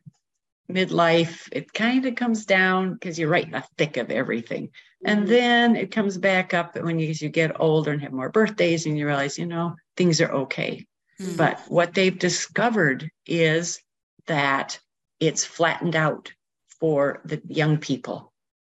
midlife, 0.73 1.49
it 1.51 1.73
kind 1.73 2.05
of 2.05 2.15
comes 2.15 2.45
down 2.45 2.93
because 2.93 3.19
you're 3.19 3.29
right 3.29 3.45
in 3.45 3.51
the 3.51 3.63
thick 3.77 3.97
of 3.97 4.09
everything. 4.09 4.69
And 5.03 5.21
mm-hmm. 5.21 5.29
then 5.29 5.75
it 5.75 5.91
comes 5.91 6.17
back 6.17 6.53
up 6.53 6.75
when 6.75 6.99
you, 6.99 7.09
as 7.09 7.21
you 7.21 7.29
get 7.29 7.59
older 7.59 7.91
and 7.91 8.01
have 8.01 8.13
more 8.13 8.29
birthdays 8.29 8.85
and 8.85 8.97
you 8.97 9.05
realize, 9.05 9.37
you 9.37 9.45
know, 9.45 9.75
things 9.97 10.21
are 10.21 10.31
okay. 10.31 10.85
Mm-hmm. 11.19 11.35
But 11.35 11.59
what 11.67 11.93
they've 11.93 12.17
discovered 12.17 13.09
is 13.25 13.81
that 14.27 14.79
it's 15.19 15.43
flattened 15.43 15.95
out 15.95 16.31
for 16.79 17.21
the 17.25 17.41
young 17.47 17.77
people. 17.77 18.31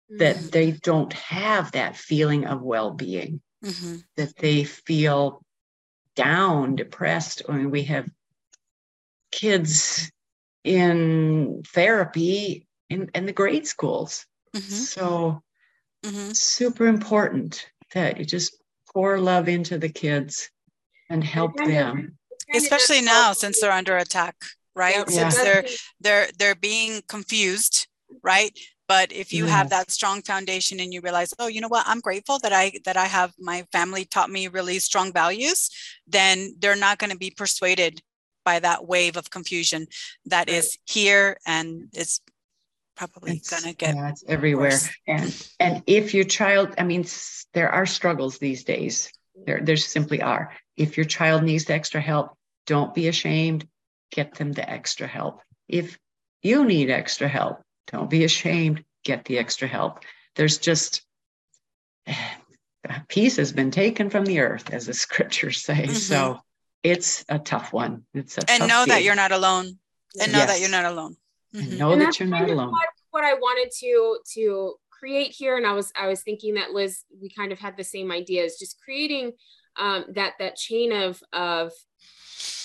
that 0.10 0.38
mm-hmm. 0.38 0.50
they 0.50 0.72
don't 0.72 1.14
have 1.14 1.72
that 1.74 1.96
feeling 1.96 2.46
of 2.46 2.62
well-being 2.62 3.42
mm-hmm. 3.64 3.98
that 4.18 4.36
they 4.38 4.64
feel 4.64 5.44
down 6.20 6.76
depressed. 6.76 7.44
I 7.48 7.54
mean, 7.54 7.72
we 7.72 7.84
have 7.84 8.10
kids 9.32 10.12
in 10.64 11.64
therapy 11.68 12.68
in, 12.90 13.10
in 13.16 13.26
the 13.26 13.34
grade 13.34 13.68
schools. 13.68 14.26
Mm-hmm. 14.56 14.74
so 14.74 15.44
mm-hmm. 16.04 16.32
super 16.32 16.88
important 16.88 17.70
that 17.94 18.18
you 18.18 18.26
just 18.26 18.58
pour 18.92 19.20
love 19.20 19.48
into 19.48 19.78
the 19.78 19.90
kids 19.90 20.50
and 21.08 21.24
help 21.24 21.56
them. 21.56 22.18
especially 22.56 23.02
now 23.02 23.32
since 23.34 23.62
they're 23.62 23.72
under 23.72 23.96
attack 23.96 24.36
right? 24.80 24.96
Yeah. 24.96 25.30
since 25.30 25.36
they're 25.36 25.66
they're 26.00 26.28
they're 26.40 26.56
being 26.56 27.02
confused 27.08 27.88
right 28.24 28.58
but 28.90 29.14
if 29.14 29.32
you 29.32 29.46
yes. 29.46 29.54
have 29.54 29.70
that 29.70 29.92
strong 29.92 30.22
foundation 30.24 30.80
and 30.82 30.94
you 30.94 31.00
realize 31.00 31.34
oh 31.40 31.48
you 31.48 31.62
know 31.62 31.70
what 31.70 31.86
i'm 31.88 32.02
grateful 32.02 32.40
that 32.40 32.52
i 32.52 32.74
that 32.84 32.98
i 32.98 33.06
have 33.06 33.32
my 33.40 33.64
family 33.72 34.04
taught 34.04 34.30
me 34.30 34.50
really 34.50 34.80
strong 34.80 35.14
values 35.14 35.70
then 36.08 36.54
they're 36.60 36.76
not 36.76 36.98
going 36.98 37.12
to 37.12 37.18
be 37.18 37.32
persuaded 37.32 38.02
by 38.44 38.60
that 38.60 38.86
wave 38.86 39.16
of 39.16 39.30
confusion 39.30 39.88
that 40.26 40.50
right. 40.50 40.58
is 40.58 40.78
here 40.86 41.38
and 41.46 41.88
is 41.94 42.20
probably 42.98 43.42
gonna 43.50 43.74
get 43.74 43.96
yeah, 43.96 44.10
it's 44.10 44.26
everywhere 44.28 44.72
worse. 44.72 44.90
and 45.08 45.48
and 45.62 45.84
if 45.88 46.14
your 46.14 46.26
child 46.26 46.74
i 46.78 46.84
mean 46.84 47.06
there 47.54 47.70
are 47.70 47.86
struggles 47.86 48.40
these 48.40 48.66
days 48.66 49.14
there 49.46 49.62
there 49.64 49.78
simply 49.78 50.22
are 50.22 50.52
if 50.76 50.98
your 50.98 51.06
child 51.06 51.44
needs 51.44 51.70
extra 51.70 52.02
help 52.02 52.36
don't 52.66 52.94
be 52.94 53.08
ashamed 53.08 53.66
get 54.12 54.36
them 54.36 54.52
the 54.52 54.70
extra 54.70 55.08
help 55.08 55.42
if 55.70 55.98
you 56.42 56.66
need 56.66 56.90
extra 56.90 57.28
help 57.28 57.62
don't 57.92 58.10
be 58.10 58.24
ashamed. 58.24 58.84
Get 59.04 59.26
the 59.26 59.38
extra 59.38 59.68
help. 59.68 60.04
There's 60.36 60.58
just 60.58 61.04
peace 63.08 63.38
has 63.38 63.52
been 63.52 63.72
taken 63.72 64.10
from 64.10 64.26
the 64.26 64.40
earth 64.40 64.72
as 64.74 64.86
the 64.86 64.94
scriptures 65.06 65.62
say. 65.62 65.84
Mm-hmm. 65.84 65.94
so 65.94 66.40
it's 66.84 67.26
a 67.30 67.40
tough 67.40 67.74
one. 67.74 68.04
It's 68.14 68.38
a 68.38 68.50
and 68.50 68.68
know 68.68 68.86
that 68.86 69.04
you're 69.04 69.16
not 69.16 69.32
alone. 69.32 69.78
And 70.20 70.32
know 70.32 70.40
yes. 70.40 70.48
that 70.48 70.60
you're 70.60 70.72
not 70.72 70.86
alone. 70.86 71.16
Mm-hmm. 71.54 71.78
know 71.78 71.92
and 71.92 72.02
that 72.02 72.20
you're 72.20 72.30
not 72.30 72.50
alone. 72.50 72.74
what 73.12 73.24
I 73.24 73.34
wanted 73.34 73.72
to 73.80 74.20
to 74.36 74.76
create 74.90 75.32
here. 75.32 75.58
And 75.58 75.66
I 75.66 75.74
was 75.74 75.92
I 75.96 76.08
was 76.08 76.22
thinking 76.22 76.56
that 76.56 76.72
Liz 76.72 77.04
we 77.22 77.30
kind 77.30 77.52
of 77.52 77.60
had 77.60 77.78
the 77.78 77.84
same 77.84 78.12
ideas 78.12 78.58
just 78.58 78.80
creating 78.84 79.34
um, 79.78 80.06
that 80.14 80.34
that 80.40 80.56
chain 80.56 80.92
of 80.92 81.22
of 81.34 81.74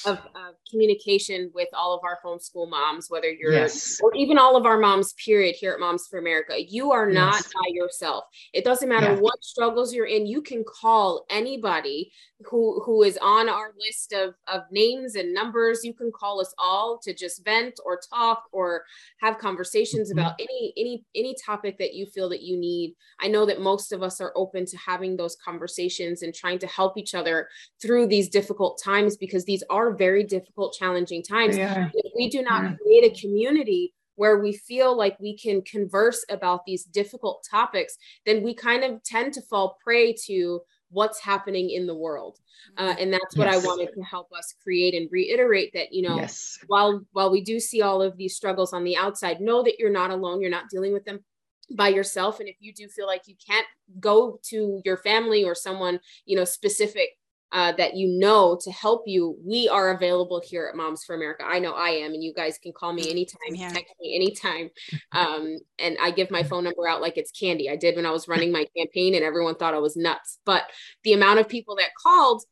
of, 0.06 0.18
of, 0.18 0.54
communication 0.70 1.50
with 1.54 1.68
all 1.72 1.94
of 1.94 2.00
our 2.04 2.18
homeschool 2.24 2.68
moms, 2.68 3.08
whether 3.08 3.30
you're 3.30 3.52
yes. 3.52 4.00
or 4.02 4.14
even 4.14 4.38
all 4.38 4.56
of 4.56 4.66
our 4.66 4.78
moms, 4.78 5.12
period, 5.14 5.54
here 5.54 5.72
at 5.72 5.80
Moms 5.80 6.06
for 6.06 6.18
America. 6.18 6.54
You 6.58 6.90
are 6.92 7.08
not 7.08 7.34
yes. 7.34 7.52
by 7.52 7.68
yourself. 7.68 8.24
It 8.52 8.64
doesn't 8.64 8.88
matter 8.88 9.12
yeah. 9.12 9.18
what 9.20 9.42
struggles 9.42 9.94
you're 9.94 10.06
in. 10.06 10.26
You 10.26 10.42
can 10.42 10.64
call 10.64 11.26
anybody 11.30 12.10
who 12.48 12.82
who 12.84 13.02
is 13.02 13.18
on 13.22 13.48
our 13.48 13.72
list 13.78 14.12
of, 14.12 14.34
of 14.46 14.62
names 14.70 15.14
and 15.14 15.32
numbers. 15.32 15.80
You 15.84 15.94
can 15.94 16.10
call 16.12 16.40
us 16.40 16.54
all 16.58 16.98
to 17.02 17.14
just 17.14 17.44
vent 17.44 17.74
or 17.84 18.00
talk 18.12 18.44
or 18.52 18.84
have 19.20 19.38
conversations 19.38 20.10
mm-hmm. 20.10 20.18
about 20.18 20.34
any 20.40 20.72
any 20.76 21.04
any 21.14 21.34
topic 21.44 21.78
that 21.78 21.94
you 21.94 22.06
feel 22.06 22.28
that 22.30 22.42
you 22.42 22.56
need. 22.56 22.94
I 23.20 23.28
know 23.28 23.46
that 23.46 23.60
most 23.60 23.92
of 23.92 24.02
us 24.02 24.20
are 24.20 24.32
open 24.36 24.66
to 24.66 24.76
having 24.76 25.16
those 25.16 25.36
conversations 25.36 26.22
and 26.22 26.34
trying 26.34 26.58
to 26.60 26.66
help 26.66 26.96
each 26.96 27.14
other 27.14 27.48
through 27.80 28.06
these 28.06 28.28
difficult 28.28 28.80
times 28.82 29.16
because 29.16 29.44
these 29.44 29.62
are 29.70 29.94
very 29.94 30.24
difficult, 30.24 30.74
challenging 30.78 31.22
times. 31.22 31.56
Yeah. 31.56 31.90
If 31.92 32.12
we 32.16 32.28
do 32.28 32.42
not 32.42 32.62
yeah. 32.62 32.74
create 32.82 33.04
a 33.04 33.20
community 33.20 33.92
where 34.16 34.38
we 34.38 34.52
feel 34.52 34.96
like 34.96 35.18
we 35.18 35.36
can 35.36 35.62
converse 35.62 36.24
about 36.30 36.64
these 36.66 36.84
difficult 36.84 37.44
topics, 37.48 37.96
then 38.26 38.42
we 38.42 38.54
kind 38.54 38.84
of 38.84 39.02
tend 39.02 39.32
to 39.34 39.42
fall 39.42 39.76
prey 39.82 40.14
to 40.26 40.60
what's 40.94 41.20
happening 41.20 41.70
in 41.70 41.86
the 41.86 41.94
world 41.94 42.38
uh, 42.78 42.94
and 42.98 43.12
that's 43.12 43.36
what 43.36 43.46
yes. 43.46 43.62
i 43.62 43.66
wanted 43.66 43.92
to 43.92 44.00
help 44.02 44.32
us 44.32 44.54
create 44.62 44.94
and 44.94 45.08
reiterate 45.12 45.70
that 45.74 45.92
you 45.92 46.02
know 46.02 46.16
yes. 46.16 46.58
while 46.68 47.04
while 47.12 47.30
we 47.30 47.42
do 47.42 47.60
see 47.60 47.82
all 47.82 48.00
of 48.00 48.16
these 48.16 48.34
struggles 48.34 48.72
on 48.72 48.84
the 48.84 48.96
outside 48.96 49.40
know 49.40 49.62
that 49.62 49.78
you're 49.78 49.90
not 49.90 50.10
alone 50.10 50.40
you're 50.40 50.50
not 50.50 50.70
dealing 50.70 50.92
with 50.92 51.04
them 51.04 51.22
by 51.76 51.88
yourself 51.88 52.40
and 52.40 52.48
if 52.48 52.56
you 52.60 52.72
do 52.72 52.88
feel 52.88 53.06
like 53.06 53.22
you 53.26 53.34
can't 53.44 53.66
go 54.00 54.38
to 54.42 54.80
your 54.84 54.96
family 54.96 55.44
or 55.44 55.54
someone 55.54 55.98
you 56.24 56.36
know 56.36 56.44
specific 56.44 57.10
uh, 57.52 57.72
that 57.72 57.94
you 57.94 58.08
know 58.08 58.58
to 58.62 58.70
help 58.72 59.04
you, 59.06 59.36
we 59.44 59.68
are 59.68 59.94
available 59.94 60.42
here 60.44 60.66
at 60.66 60.76
Moms 60.76 61.04
for 61.04 61.14
America. 61.14 61.44
I 61.46 61.60
know 61.60 61.72
I 61.72 61.90
am, 61.90 62.12
and 62.12 62.22
you 62.22 62.34
guys 62.34 62.58
can 62.58 62.72
call 62.72 62.92
me 62.92 63.08
anytime, 63.10 63.54
yeah. 63.54 63.68
text 63.70 63.94
me 64.00 64.14
anytime. 64.16 64.70
Um, 65.12 65.58
and 65.78 65.96
I 66.02 66.10
give 66.10 66.30
my 66.32 66.42
phone 66.42 66.64
number 66.64 66.88
out 66.88 67.00
like 67.00 67.16
it's 67.16 67.30
candy. 67.30 67.70
I 67.70 67.76
did 67.76 67.94
when 67.94 68.04
I 68.04 68.10
was 68.10 68.26
running 68.26 68.50
my 68.50 68.66
campaign, 68.76 69.14
and 69.14 69.22
everyone 69.22 69.54
thought 69.54 69.74
I 69.74 69.78
was 69.78 69.96
nuts. 69.96 70.40
But 70.44 70.64
the 71.04 71.12
amount 71.12 71.38
of 71.38 71.48
people 71.48 71.76
that 71.76 71.90
called 72.02 72.42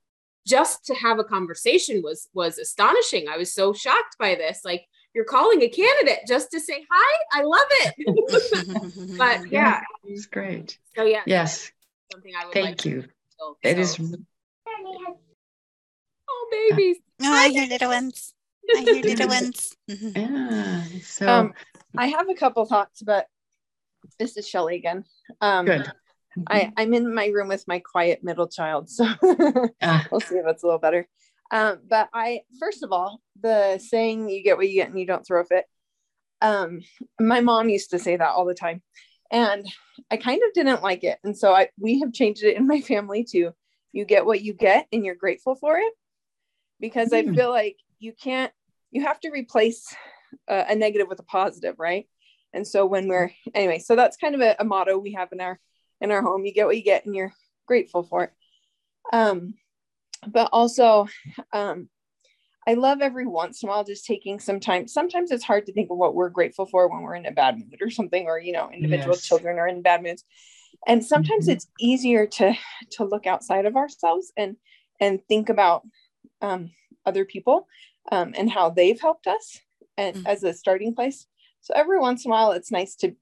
just 0.47 0.85
to 0.87 0.95
have 0.95 1.19
a 1.19 1.25
conversation 1.25 2.03
was 2.05 2.29
was 2.35 2.59
astonishing. 2.59 3.27
I 3.29 3.37
was 3.37 3.53
so 3.53 3.73
shocked 3.73 4.17
by 4.19 4.37
this. 4.37 4.61
Like 4.65 4.87
you're 5.15 5.25
calling 5.25 5.63
a 5.63 5.69
candidate 5.69 6.21
just 6.27 6.51
to 6.53 6.61
say 6.61 6.85
hi. 6.91 7.23
I 7.33 7.43
love 7.43 7.67
it. 7.71 9.19
but 9.19 9.47
yeah, 9.51 9.81
it's 10.05 10.27
great. 10.27 10.79
So 10.97 11.05
yeah, 11.05 11.23
yes. 11.27 11.71
Something 12.13 12.33
I 12.41 12.45
would 12.45 12.55
thank 12.55 12.67
like 12.67 12.85
you. 12.85 13.05
So, 13.39 13.57
it 13.63 13.79
is 13.79 13.99
Oh, 16.29 16.49
babies. 16.51 16.97
Oh, 17.23 17.33
I 17.33 17.49
hear 17.49 17.67
little 17.67 17.91
ones. 17.91 18.35
I 18.75 18.81
hear 18.81 19.03
little 19.03 19.29
ones. 19.29 19.77
yeah. 19.87 20.85
So 21.03 21.29
um, 21.29 21.55
I 21.97 22.07
have 22.07 22.29
a 22.29 22.35
couple 22.35 22.65
thoughts, 22.65 23.03
but 23.03 23.27
this 24.19 24.37
is 24.37 24.49
Shelly 24.49 24.77
again. 24.77 25.05
Um, 25.41 25.67
Good. 25.67 25.93
I, 26.47 26.73
I'm 26.77 26.95
in 26.95 27.15
my 27.15 27.27
room 27.27 27.49
with 27.49 27.69
my 27.69 27.81
quiet 27.81 28.25
middle 28.25 28.49
child, 28.49 28.89
so 28.89 29.05
uh. 29.05 30.03
we'll 30.11 30.21
see 30.21 30.37
if 30.37 30.47
it's 30.47 30.63
a 30.63 30.67
little 30.67 30.79
better. 30.79 31.07
Um, 31.51 31.81
but 31.89 32.09
I, 32.15 32.41
first 32.59 32.83
of 32.83 32.93
all, 32.93 33.21
the 33.41 33.79
saying 33.79 34.31
"you 34.31 34.43
get 34.43 34.57
what 34.57 34.69
you 34.69 34.75
get 34.75 34.89
and 34.89 34.99
you 34.99 35.07
don't 35.07 35.27
throw 35.27 35.43
a 35.43 35.45
fit." 35.45 35.67
Um, 36.41 36.81
my 37.21 37.41
mom 37.41 37.69
used 37.69 37.91
to 37.91 37.99
say 37.99 38.17
that 38.17 38.31
all 38.31 38.47
the 38.47 38.55
time, 38.55 38.83
and 39.31 39.67
I 40.11 40.17
kind 40.17 40.41
of 40.43 40.55
didn't 40.55 40.83
like 40.83 41.05
it, 41.05 41.19
and 41.23 41.37
so 41.37 41.53
I 41.53 41.69
we 41.79 42.01
have 42.01 42.15
changed 42.15 42.43
it 42.43 42.57
in 42.57 42.67
my 42.67 42.81
family 42.81 43.25
too 43.25 43.53
you 43.93 44.05
get 44.05 44.27
what 44.27 44.43
you 44.43 44.53
get 44.53 44.87
and 44.93 45.05
you're 45.05 45.15
grateful 45.15 45.55
for 45.55 45.79
it 45.79 45.93
because 46.81 47.11
mm. 47.11 47.19
i 47.19 47.23
hmm. 47.23 47.35
feel 47.35 47.51
like 47.51 47.77
you 47.99 48.13
can't 48.13 48.53
you 48.91 49.03
have 49.03 49.21
to 49.21 49.31
replace 49.31 49.95
a, 50.49 50.67
a, 50.71 50.75
negative 50.75 51.09
with 51.09 51.21
a 51.21 51.25
positive 51.25 51.77
right 51.79 52.09
and 52.53 52.67
so 52.67 52.87
when 52.87 53.09
we're 53.09 53.31
anyway 53.55 53.79
so 53.79 53.95
that's 53.95 54.17
kind 54.17 54.35
of 54.35 54.41
a, 54.41 54.57
a, 54.59 54.65
motto 54.65 54.99
we 54.99 55.13
have 55.13 55.29
in 55.33 55.41
our 55.41 55.59
in 56.01 56.11
our 56.11 56.23
home 56.23 56.45
you 56.45 56.53
get 56.53 56.67
what 56.67 56.77
you 56.77 56.83
get 56.83 57.07
and 57.07 57.15
you're 57.15 57.33
grateful 57.67 58.03
for 58.03 58.25
it 58.25 58.33
um 59.13 59.55
but 60.27 60.49
also 60.53 61.07
um 61.53 61.89
I 62.65 62.75
love 62.75 63.01
every 63.01 63.27
once 63.27 63.61
in 63.63 63.69
a 63.69 63.73
while 63.73 63.83
just 63.83 64.07
taking 64.07 64.39
some 64.39 64.61
time. 64.61 64.87
Sometimes 64.87 65.33
it's 65.33 65.43
hard 65.43 65.67
to 65.67 65.73
think 65.73 65.91
of 65.91 65.97
what 65.97 66.15
we're 66.15 66.29
grateful 66.29 66.65
for 66.65 66.89
when 66.89 67.03
we're 67.03 67.17
in 67.17 67.27
a 67.27 67.33
bad 67.33 67.59
mood 67.59 67.79
or 67.81 67.91
something, 67.91 68.27
or 68.27 68.39
you 68.39 68.53
know, 68.53 68.71
individual 68.73 69.17
yes. 69.17 69.27
children 69.27 69.59
are 69.59 69.67
in 69.67 69.83
bad 69.83 70.01
moods 70.01 70.25
and 70.87 71.05
sometimes 71.05 71.45
mm-hmm. 71.45 71.53
it's 71.53 71.69
easier 71.81 72.27
to 72.27 72.55
to 72.93 73.05
look 73.05 73.27
outside 73.27 73.67
of 73.67 73.77
ourselves 73.77 74.33
and 74.37 74.57
and 75.01 75.21
think 75.27 75.49
about 75.49 75.83
um, 76.41 76.71
other 77.07 77.25
people 77.25 77.67
um, 78.11 78.35
and 78.37 78.51
how 78.51 78.71
they've 78.71 79.01
helped 79.01 79.27
us 79.27 79.61
and 79.97 80.17
mm-hmm. 80.17 80.27
as 80.27 80.43
a 80.43 80.53
starting 80.53 80.95
place 80.95 81.27
so 81.61 81.73
every 81.75 81.99
once 81.99 82.25
in 82.25 82.31
a 82.31 82.33
while 82.33 82.53
it's 82.53 82.71
nice 82.71 82.95
to 82.97 83.15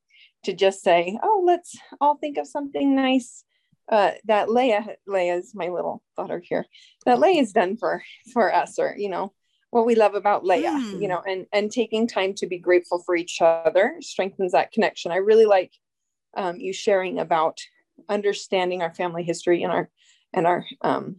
to 0.45 0.53
just 0.53 0.83
say 0.83 1.19
oh 1.23 1.43
let's 1.45 1.77
all 2.01 2.17
think 2.17 2.39
of 2.39 2.47
something 2.47 2.95
nice 2.95 3.45
uh, 3.91 4.13
that 4.25 4.51
leah 4.51 4.97
leah's 5.07 5.53
my 5.55 5.69
little 5.69 6.03
daughter 6.17 6.43
here 6.45 6.65
that 7.07 7.19
leah's 7.19 7.53
done 7.53 7.77
for 7.77 8.03
for 8.33 8.55
us 8.55 8.79
or 8.79 8.95
you 8.97 9.09
know 9.09 9.33
what 9.71 9.87
we 9.87 9.95
love 9.95 10.15
about 10.15 10.45
leah 10.45 10.71
mm. 10.71 11.01
you 11.01 11.09
know 11.09 11.23
and 11.27 11.47
and 11.53 11.73
taking 11.73 12.07
time 12.07 12.33
to 12.33 12.47
be 12.47 12.59
grateful 12.59 13.03
for 13.05 13.17
each 13.17 13.39
other 13.41 13.97
strengthens 14.01 14.53
that 14.53 14.73
connection 14.73 15.11
i 15.11 15.17
really 15.17 15.45
like 15.45 15.73
um, 16.37 16.57
you 16.57 16.73
sharing 16.73 17.19
about 17.19 17.59
understanding 18.09 18.83
our 18.83 18.93
family 18.93 19.23
history 19.23 19.63
and 19.63 19.73
our 19.73 19.91
and 20.33 20.47
our 20.47 20.65
um, 20.83 21.17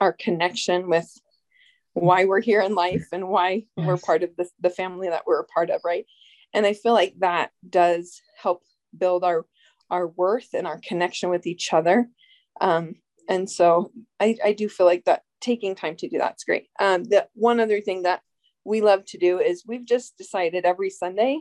our 0.00 0.12
connection 0.12 0.88
with 0.88 1.08
why 1.92 2.24
we're 2.24 2.40
here 2.40 2.60
in 2.60 2.74
life 2.74 3.06
and 3.12 3.28
why 3.28 3.64
yes. 3.76 3.86
we're 3.86 3.96
part 3.96 4.22
of 4.22 4.30
the, 4.36 4.48
the 4.60 4.70
family 4.70 5.08
that 5.08 5.26
we're 5.26 5.40
a 5.40 5.44
part 5.44 5.70
of 5.70 5.80
right? 5.84 6.06
And 6.52 6.66
i 6.66 6.72
feel 6.72 6.92
like 6.92 7.14
that 7.18 7.50
does 7.68 8.20
help 8.40 8.62
build 8.96 9.24
our 9.24 9.44
our 9.90 10.08
worth 10.08 10.48
and 10.54 10.66
our 10.66 10.80
connection 10.82 11.28
with 11.28 11.46
each 11.46 11.72
other. 11.72 12.08
Um, 12.60 12.94
and 13.28 13.48
so 13.48 13.92
I, 14.18 14.36
I 14.42 14.52
do 14.52 14.68
feel 14.68 14.86
like 14.86 15.04
that 15.04 15.22
taking 15.40 15.74
time 15.74 15.96
to 15.96 16.08
do 16.08 16.18
that's 16.18 16.44
great. 16.44 16.68
Um, 16.80 17.04
the 17.04 17.28
one 17.34 17.60
other 17.60 17.80
thing 17.80 18.02
that 18.02 18.22
we 18.64 18.80
love 18.80 19.04
to 19.06 19.18
do 19.18 19.38
is 19.38 19.64
we've 19.66 19.84
just 19.84 20.16
decided 20.16 20.64
every 20.64 20.90
sunday 20.90 21.40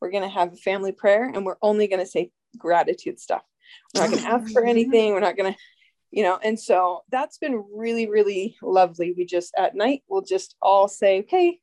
we're 0.00 0.10
going 0.10 0.22
to 0.22 0.28
have 0.28 0.52
a 0.52 0.56
family 0.56 0.92
prayer 0.92 1.24
and 1.24 1.44
we're 1.44 1.56
only 1.62 1.86
going 1.88 2.00
to 2.00 2.06
say 2.06 2.30
gratitude 2.58 3.20
stuff. 3.20 3.42
We're 3.94 4.02
not 4.02 4.10
going 4.10 4.22
to 4.22 4.28
ask 4.28 4.52
for 4.52 4.64
anything. 4.64 5.12
We're 5.12 5.20
not 5.20 5.36
going 5.36 5.52
to, 5.52 5.58
you 6.10 6.22
know, 6.22 6.38
and 6.42 6.58
so 6.58 7.02
that's 7.10 7.38
been 7.38 7.64
really, 7.74 8.08
really 8.08 8.56
lovely. 8.62 9.14
We 9.16 9.24
just 9.24 9.52
at 9.56 9.74
night, 9.74 10.02
we'll 10.08 10.22
just 10.22 10.54
all 10.62 10.88
say, 10.88 11.20
okay, 11.20 11.58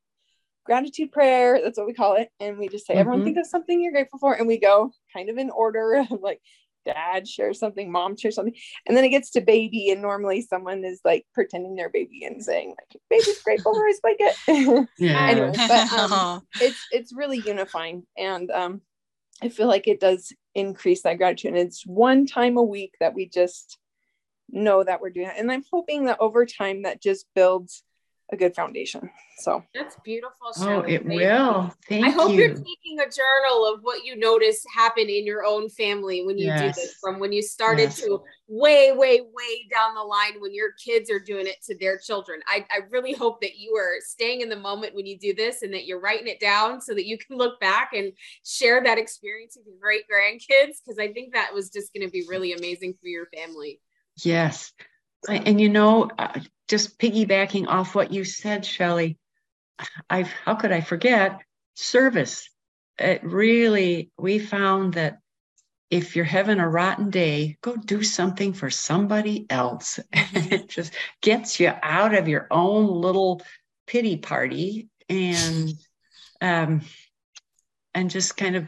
gratitude 0.65 1.11
prayer. 1.11 1.59
That's 1.61 1.77
what 1.77 1.87
we 1.87 1.93
call 1.93 2.15
it. 2.15 2.29
And 2.39 2.57
we 2.57 2.67
just 2.67 2.85
say, 2.85 2.93
mm-hmm. 2.93 3.01
everyone 3.01 3.23
think 3.23 3.37
of 3.37 3.45
something 3.45 3.81
you're 3.81 3.91
grateful 3.91 4.19
for. 4.19 4.33
And 4.33 4.47
we 4.47 4.59
go 4.59 4.91
kind 5.13 5.29
of 5.29 5.37
in 5.37 5.49
order 5.49 6.05
of 6.11 6.21
like 6.21 6.41
dad 6.85 7.27
shares 7.27 7.59
something, 7.59 7.91
mom 7.91 8.17
shares 8.17 8.35
something. 8.35 8.55
And 8.87 8.95
then 8.95 9.03
it 9.03 9.09
gets 9.09 9.31
to 9.31 9.41
baby. 9.41 9.89
And 9.89 10.01
normally 10.01 10.41
someone 10.41 10.83
is 10.83 11.01
like 11.03 11.25
pretending 11.33 11.75
they're 11.75 11.89
baby 11.89 12.25
and 12.25 12.43
saying, 12.43 12.69
like, 12.69 13.01
baby's 13.09 13.41
grateful 13.41 13.73
for 13.73 13.87
his 13.87 14.01
blanket. 14.01 14.35
yeah. 14.97 15.27
anyway, 15.27 15.53
but 15.67 15.93
um, 15.93 16.41
it's 16.61 16.87
it's 16.91 17.13
really 17.13 17.39
unifying. 17.39 18.05
And 18.17 18.51
um 18.51 18.81
I 19.41 19.49
feel 19.49 19.67
like 19.67 19.87
it 19.87 19.99
does 19.99 20.31
increase 20.55 21.01
that 21.03 21.17
gratitude. 21.17 21.53
And 21.53 21.67
it's 21.67 21.85
one 21.85 22.25
time 22.25 22.57
a 22.57 22.63
week 22.63 22.93
that 22.99 23.13
we 23.13 23.27
just 23.27 23.77
know 24.49 24.83
that 24.83 25.01
we're 25.01 25.09
doing 25.09 25.27
it. 25.27 25.35
And 25.37 25.51
I'm 25.51 25.63
hoping 25.71 26.05
that 26.05 26.19
over 26.19 26.45
time 26.45 26.83
that 26.83 27.01
just 27.01 27.25
builds 27.35 27.83
a 28.33 28.37
good 28.37 28.55
foundation. 28.55 29.09
So 29.37 29.63
that's 29.73 29.95
beautiful. 30.03 30.51
Oh, 30.57 30.79
it 30.81 31.05
Thank 31.05 31.19
will. 31.19 31.63
You. 31.63 31.71
Thank 31.87 32.05
I 32.05 32.09
hope 32.09 32.31
you. 32.31 32.39
you're 32.39 32.49
taking 32.49 32.99
a 32.99 33.05
journal 33.05 33.65
of 33.65 33.81
what 33.81 34.05
you 34.05 34.15
notice 34.15 34.63
happen 34.73 35.07
in 35.09 35.25
your 35.25 35.45
own 35.45 35.69
family 35.69 36.25
when 36.25 36.37
you 36.37 36.47
yes. 36.47 36.75
do 36.75 36.81
this, 36.81 36.95
from 37.01 37.19
when 37.19 37.31
you 37.31 37.41
started 37.41 37.83
yes. 37.83 38.01
to 38.01 38.21
way, 38.47 38.91
way, 38.91 39.21
way 39.21 39.67
down 39.71 39.95
the 39.95 40.01
line 40.01 40.39
when 40.39 40.53
your 40.53 40.71
kids 40.83 41.09
are 41.09 41.19
doing 41.19 41.47
it 41.47 41.57
to 41.65 41.77
their 41.77 41.97
children. 41.97 42.41
I, 42.47 42.65
I 42.71 42.81
really 42.89 43.13
hope 43.13 43.41
that 43.41 43.57
you 43.57 43.75
are 43.75 43.95
staying 43.99 44.41
in 44.41 44.49
the 44.49 44.55
moment 44.55 44.95
when 44.95 45.05
you 45.05 45.17
do 45.17 45.33
this 45.33 45.61
and 45.61 45.73
that 45.73 45.85
you're 45.85 46.01
writing 46.01 46.27
it 46.27 46.39
down 46.39 46.81
so 46.81 46.93
that 46.93 47.05
you 47.05 47.17
can 47.17 47.37
look 47.37 47.59
back 47.59 47.91
and 47.93 48.13
share 48.45 48.83
that 48.83 48.97
experience 48.97 49.57
with 49.57 49.67
your 49.67 49.79
great 49.81 50.03
grandkids. 50.11 50.77
Cause 50.85 50.99
I 50.99 51.11
think 51.11 51.33
that 51.33 51.53
was 51.53 51.69
just 51.69 51.93
going 51.93 52.05
to 52.05 52.11
be 52.11 52.25
really 52.29 52.53
amazing 52.53 52.93
for 53.01 53.07
your 53.07 53.27
family. 53.27 53.79
Yes. 54.23 54.71
And 55.29 55.59
you 55.59 55.69
know, 55.69 56.09
uh, 56.17 56.39
just 56.67 56.97
piggybacking 56.99 57.67
off 57.67 57.95
what 57.95 58.11
you 58.11 58.23
said, 58.23 58.65
Shelly, 58.65 59.17
I've 60.09 60.31
how 60.31 60.55
could 60.55 60.71
I 60.71 60.81
forget 60.81 61.41
service? 61.75 62.49
It 62.99 63.23
really 63.23 64.11
we 64.17 64.39
found 64.39 64.93
that 64.93 65.19
if 65.89 66.15
you're 66.15 66.25
having 66.25 66.59
a 66.59 66.67
rotten 66.67 67.09
day, 67.11 67.57
go 67.61 67.75
do 67.75 68.01
something 68.01 68.53
for 68.53 68.69
somebody 68.69 69.45
else. 69.49 69.99
It 70.13 70.69
just 70.69 70.93
gets 71.21 71.59
you 71.59 71.71
out 71.81 72.13
of 72.13 72.27
your 72.27 72.47
own 72.49 72.87
little 72.87 73.41
pity 73.87 74.17
party 74.17 74.89
and 75.09 75.73
um, 76.41 76.81
and 77.93 78.09
just 78.09 78.35
kind 78.37 78.55
of 78.55 78.67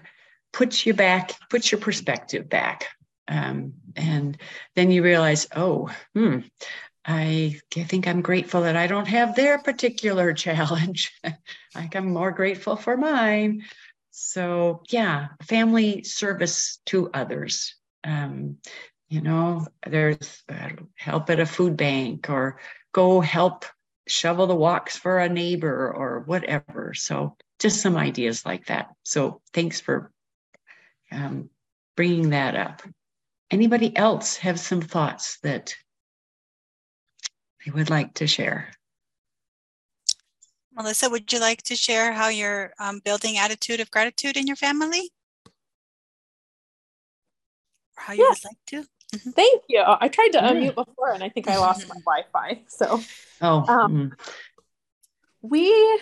puts 0.53 0.85
you 0.85 0.93
back, 0.93 1.31
puts 1.49 1.71
your 1.71 1.81
perspective 1.81 2.47
back. 2.47 2.87
Um, 3.27 3.73
and 3.95 4.37
then 4.75 4.91
you 4.91 5.03
realize, 5.03 5.47
oh, 5.55 5.89
hmm, 6.13 6.39
I 7.05 7.59
think 7.71 8.07
I'm 8.07 8.21
grateful 8.21 8.61
that 8.61 8.75
I 8.75 8.87
don't 8.87 9.07
have 9.07 9.35
their 9.35 9.59
particular 9.59 10.33
challenge. 10.45 11.13
I'm 11.75 12.13
more 12.13 12.31
grateful 12.31 12.75
for 12.75 12.97
mine. 12.97 13.63
So, 14.11 14.81
yeah, 14.89 15.27
family 15.43 16.03
service 16.03 16.79
to 16.87 17.09
others. 17.13 17.75
Um, 18.03 18.57
you 19.09 19.21
know, 19.21 19.67
there's 19.85 20.43
uh, 20.49 20.69
help 20.95 21.29
at 21.29 21.39
a 21.39 21.45
food 21.45 21.77
bank 21.77 22.29
or 22.29 22.59
go 22.91 23.19
help 23.19 23.65
shovel 24.07 24.47
the 24.47 24.55
walks 24.55 24.97
for 24.97 25.19
a 25.19 25.29
neighbor 25.29 25.91
or 25.93 26.21
whatever. 26.21 26.93
So, 26.95 27.35
just 27.59 27.81
some 27.81 27.97
ideas 27.97 28.45
like 28.45 28.67
that. 28.67 28.87
So, 29.03 29.41
thanks 29.53 29.79
for 29.81 30.11
um, 31.11 31.49
bringing 31.95 32.29
that 32.29 32.55
up. 32.55 32.81
Anybody 33.55 33.95
else 33.95 34.35
have 34.35 34.59
some 34.59 34.81
thoughts 34.81 35.39
that 35.41 35.73
they 37.63 37.71
would 37.71 37.89
like 37.89 38.13
to 38.15 38.27
share? 38.27 38.67
Melissa, 40.73 41.09
would 41.09 41.31
you 41.31 41.39
like 41.39 41.61
to 41.61 41.75
share 41.77 42.11
how 42.11 42.27
you're 42.27 42.73
um, 42.81 42.99
building 43.05 43.37
attitude 43.37 43.79
of 43.79 43.89
gratitude 43.89 44.35
in 44.35 44.45
your 44.45 44.57
family? 44.57 45.09
Or 47.97 48.03
how 48.03 48.11
you 48.11 48.23
yes. 48.23 48.43
would 48.43 48.49
like 48.49 48.57
to? 48.83 48.89
Mm-hmm. 49.17 49.29
Thank 49.29 49.63
you. 49.69 49.81
I 49.87 50.09
tried 50.09 50.33
to 50.33 50.39
unmute 50.39 50.75
before 50.75 51.13
and 51.13 51.23
I 51.23 51.29
think 51.29 51.47
I 51.47 51.55
lost 51.55 51.87
my 51.87 51.95
Wi-Fi. 52.05 52.61
So, 52.67 52.99
oh, 53.41 53.63
um, 53.69 53.95
mm. 53.95 54.33
we. 55.41 56.01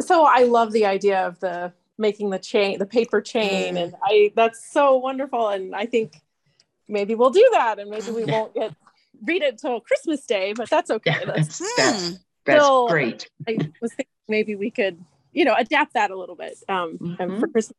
So 0.00 0.24
I 0.24 0.42
love 0.42 0.72
the 0.72 0.86
idea 0.86 1.24
of 1.28 1.38
the 1.38 1.72
making 1.96 2.30
the 2.30 2.40
chain, 2.40 2.80
the 2.80 2.86
paper 2.86 3.20
chain, 3.20 3.76
mm. 3.76 3.84
and 3.84 3.94
I. 4.02 4.32
That's 4.34 4.68
so 4.68 4.96
wonderful, 4.96 5.48
and 5.50 5.76
I 5.76 5.86
think 5.86 6.20
maybe 6.88 7.14
we'll 7.14 7.30
do 7.30 7.48
that, 7.52 7.78
and 7.78 7.90
maybe 7.90 8.10
we 8.10 8.24
won't 8.26 8.54
get 8.54 8.74
read 9.24 9.42
it 9.42 9.58
till 9.58 9.80
Christmas 9.80 10.24
Day, 10.26 10.52
but 10.54 10.70
that's 10.70 10.90
okay. 10.90 11.16
Yeah, 11.20 11.24
that's, 11.26 11.58
that's, 11.58 12.08
hmm. 12.08 12.14
that's 12.44 12.64
still, 12.64 12.88
great. 12.88 13.28
I 13.46 13.58
was 13.80 13.92
thinking 13.92 14.06
maybe 14.28 14.54
we 14.54 14.70
could, 14.70 15.02
you 15.32 15.44
know, 15.44 15.54
adapt 15.56 15.94
that 15.94 16.10
a 16.10 16.18
little 16.18 16.36
bit 16.36 16.56
um, 16.68 16.98
mm-hmm. 16.98 17.40
for 17.40 17.48
Christmas. 17.48 17.76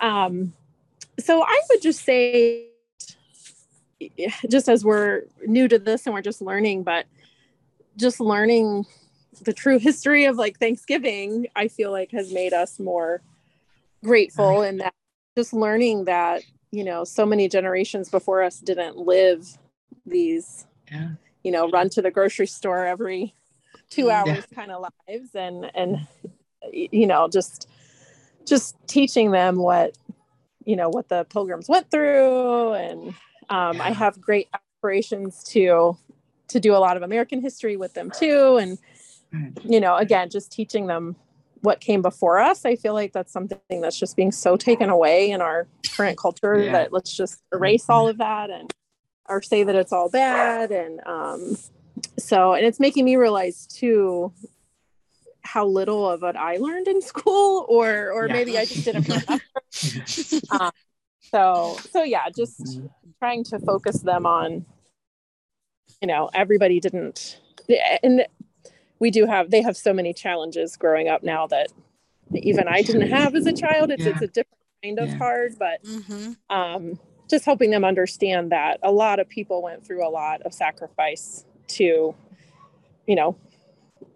Um, 0.00 0.52
so 1.18 1.42
I 1.42 1.60
would 1.70 1.82
just 1.82 2.04
say, 2.04 2.68
just 4.50 4.68
as 4.68 4.84
we're 4.84 5.22
new 5.46 5.68
to 5.68 5.78
this 5.78 6.06
and 6.06 6.14
we're 6.14 6.22
just 6.22 6.42
learning, 6.42 6.82
but 6.82 7.06
just 7.96 8.20
learning 8.20 8.86
the 9.42 9.52
true 9.52 9.78
history 9.78 10.26
of 10.26 10.36
like 10.36 10.58
Thanksgiving, 10.58 11.46
I 11.56 11.68
feel 11.68 11.90
like 11.90 12.10
has 12.12 12.32
made 12.32 12.52
us 12.52 12.78
more 12.78 13.22
grateful 14.02 14.62
and 14.62 14.80
that 14.80 14.94
just 15.36 15.52
learning 15.52 16.04
that 16.04 16.42
you 16.74 16.82
know 16.82 17.04
so 17.04 17.24
many 17.24 17.48
generations 17.48 18.08
before 18.08 18.42
us 18.42 18.58
didn't 18.58 18.96
live 18.96 19.56
these 20.04 20.66
yeah. 20.90 21.10
you 21.44 21.52
know 21.52 21.70
run 21.70 21.88
to 21.88 22.02
the 22.02 22.10
grocery 22.10 22.46
store 22.46 22.84
every 22.84 23.34
two 23.90 24.10
hours 24.10 24.44
yeah. 24.50 24.54
kind 24.54 24.72
of 24.72 24.84
lives 25.08 25.34
and 25.34 25.70
and 25.74 26.06
you 26.72 27.06
know 27.06 27.28
just 27.28 27.68
just 28.44 28.76
teaching 28.88 29.30
them 29.30 29.56
what 29.56 29.96
you 30.64 30.74
know 30.74 30.88
what 30.88 31.08
the 31.08 31.24
pilgrims 31.24 31.68
went 31.68 31.90
through 31.90 32.72
and 32.74 33.08
um, 33.50 33.76
yeah. 33.76 33.84
i 33.84 33.90
have 33.90 34.20
great 34.20 34.48
aspirations 34.52 35.44
to 35.44 35.96
to 36.48 36.58
do 36.58 36.74
a 36.74 36.78
lot 36.78 36.96
of 36.96 37.02
american 37.02 37.40
history 37.40 37.76
with 37.76 37.94
them 37.94 38.10
too 38.10 38.56
and 38.56 38.78
you 39.62 39.80
know 39.80 39.96
again 39.96 40.28
just 40.28 40.50
teaching 40.50 40.86
them 40.86 41.14
what 41.64 41.80
came 41.80 42.02
before 42.02 42.38
us 42.38 42.64
i 42.64 42.76
feel 42.76 42.92
like 42.92 43.12
that's 43.12 43.32
something 43.32 43.80
that's 43.80 43.98
just 43.98 44.16
being 44.16 44.30
so 44.30 44.56
taken 44.56 44.90
away 44.90 45.30
in 45.30 45.40
our 45.40 45.66
current 45.96 46.18
culture 46.18 46.62
yeah. 46.62 46.72
that 46.72 46.92
let's 46.92 47.16
just 47.16 47.42
erase 47.52 47.86
all 47.88 48.06
of 48.06 48.18
that 48.18 48.50
and 48.50 48.72
or 49.28 49.40
say 49.40 49.64
that 49.64 49.74
it's 49.74 49.92
all 49.92 50.10
bad 50.10 50.70
and 50.70 51.00
um 51.06 51.56
so 52.18 52.52
and 52.52 52.66
it's 52.66 52.78
making 52.78 53.04
me 53.04 53.16
realize 53.16 53.66
too 53.66 54.32
how 55.42 55.66
little 55.66 56.08
of 56.08 56.22
it 56.22 56.36
I 56.36 56.56
learned 56.56 56.88
in 56.88 57.00
school 57.02 57.66
or 57.68 58.10
or 58.12 58.26
yeah. 58.26 58.32
maybe 58.32 58.58
I 58.58 58.64
just 58.64 58.84
didn't 58.84 59.10
um, 60.60 60.70
so 61.20 61.78
so 61.90 62.02
yeah 62.02 62.28
just 62.34 62.60
mm-hmm. 62.60 62.86
trying 63.18 63.44
to 63.44 63.58
focus 63.60 64.00
them 64.00 64.26
on 64.26 64.64
you 66.00 66.08
know 66.08 66.30
everybody 66.34 66.80
didn't 66.80 67.40
and 68.02 68.26
we 68.98 69.10
do 69.10 69.26
have 69.26 69.50
they 69.50 69.62
have 69.62 69.76
so 69.76 69.92
many 69.92 70.12
challenges 70.12 70.76
growing 70.76 71.08
up 71.08 71.22
now 71.22 71.46
that 71.46 71.68
even 72.34 72.68
I 72.68 72.82
didn't 72.82 73.08
have 73.10 73.34
as 73.34 73.46
a 73.46 73.52
child 73.52 73.90
it's 73.90 74.04
yeah. 74.04 74.10
it's 74.10 74.22
a 74.22 74.26
different 74.28 74.58
kind 74.82 74.98
of 74.98 75.08
yeah. 75.08 75.16
hard 75.16 75.54
but 75.58 75.82
mm-hmm. 75.84 76.32
um 76.54 76.98
just 77.28 77.44
helping 77.44 77.70
them 77.70 77.84
understand 77.84 78.52
that 78.52 78.78
a 78.82 78.92
lot 78.92 79.18
of 79.18 79.28
people 79.28 79.62
went 79.62 79.84
through 79.84 80.06
a 80.06 80.10
lot 80.10 80.42
of 80.42 80.52
sacrifice 80.52 81.44
to 81.66 82.14
you 83.06 83.16
know 83.16 83.36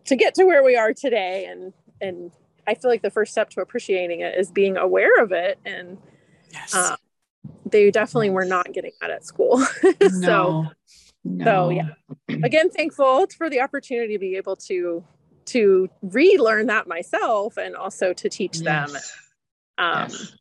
to 0.04 0.16
get 0.16 0.34
to 0.34 0.44
where 0.44 0.62
we 0.62 0.76
are 0.76 0.92
today 0.92 1.46
and 1.46 1.72
and 2.00 2.30
i 2.66 2.74
feel 2.74 2.90
like 2.90 3.02
the 3.02 3.10
first 3.10 3.32
step 3.32 3.50
to 3.50 3.60
appreciating 3.60 4.20
it 4.20 4.38
is 4.38 4.50
being 4.50 4.76
aware 4.76 5.22
of 5.22 5.32
it 5.32 5.58
and 5.64 5.98
yes. 6.52 6.74
uh, 6.74 6.96
they 7.66 7.90
definitely 7.90 8.30
were 8.30 8.44
not 8.44 8.72
getting 8.72 8.92
that 9.00 9.10
at 9.10 9.24
school 9.24 9.58
so 10.22 10.66
no. 11.24 11.44
so 11.44 11.70
yeah 11.70 11.88
again 12.44 12.70
thankful 12.70 13.26
for 13.36 13.50
the 13.50 13.60
opportunity 13.60 14.14
to 14.14 14.18
be 14.18 14.36
able 14.36 14.56
to 14.56 15.04
to 15.44 15.88
relearn 16.02 16.66
that 16.66 16.86
myself 16.86 17.56
and 17.56 17.74
also 17.74 18.12
to 18.12 18.28
teach 18.28 18.58
yes. 18.58 18.64
them 18.64 18.96
um, 19.78 20.08
yes 20.10 20.32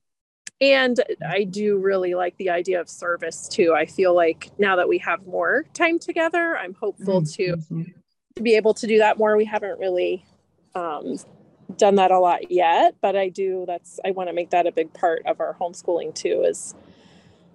and 0.59 0.99
I 1.25 1.43
do 1.43 1.78
really 1.78 2.15
like 2.15 2.36
the 2.38 2.49
idea 2.49 2.82
of 2.82 2.89
service 2.89 3.47
too. 3.47 3.75
I 3.75 3.86
feel 3.86 4.15
like 4.15 4.49
now 4.57 4.78
that 4.78 4.88
we 4.88 4.97
have 4.99 5.25
more 5.28 5.65
time 5.73 5.99
together, 5.99 6.57
I'm 6.57 6.73
hopeful 6.73 7.21
mm-hmm. 7.21 7.82
to 7.84 7.86
to 8.36 8.41
be 8.41 8.55
able 8.55 8.73
to 8.75 8.88
do 8.88 8.99
that 8.99 9.17
more. 9.17 9.38
We 9.38 9.45
haven't 9.45 9.80
really 9.80 10.25
um, 10.73 11.17
done 11.75 11.95
that 11.95 12.11
a 12.11 12.19
lot 12.19 12.51
yet, 12.51 12.95
but 13.01 13.15
I 13.15 13.30
do. 13.30 13.65
That's 13.67 13.99
I 14.03 14.11
want 14.11 14.30
to 14.30 14.34
make 14.34 14.49
that 14.49 14.65
a 14.65 14.71
big 14.71 14.93
part 14.93 15.23
of 15.28 15.39
our 15.39 15.55
homeschooling 15.59 16.15
too. 16.15 16.43
Is 16.43 16.73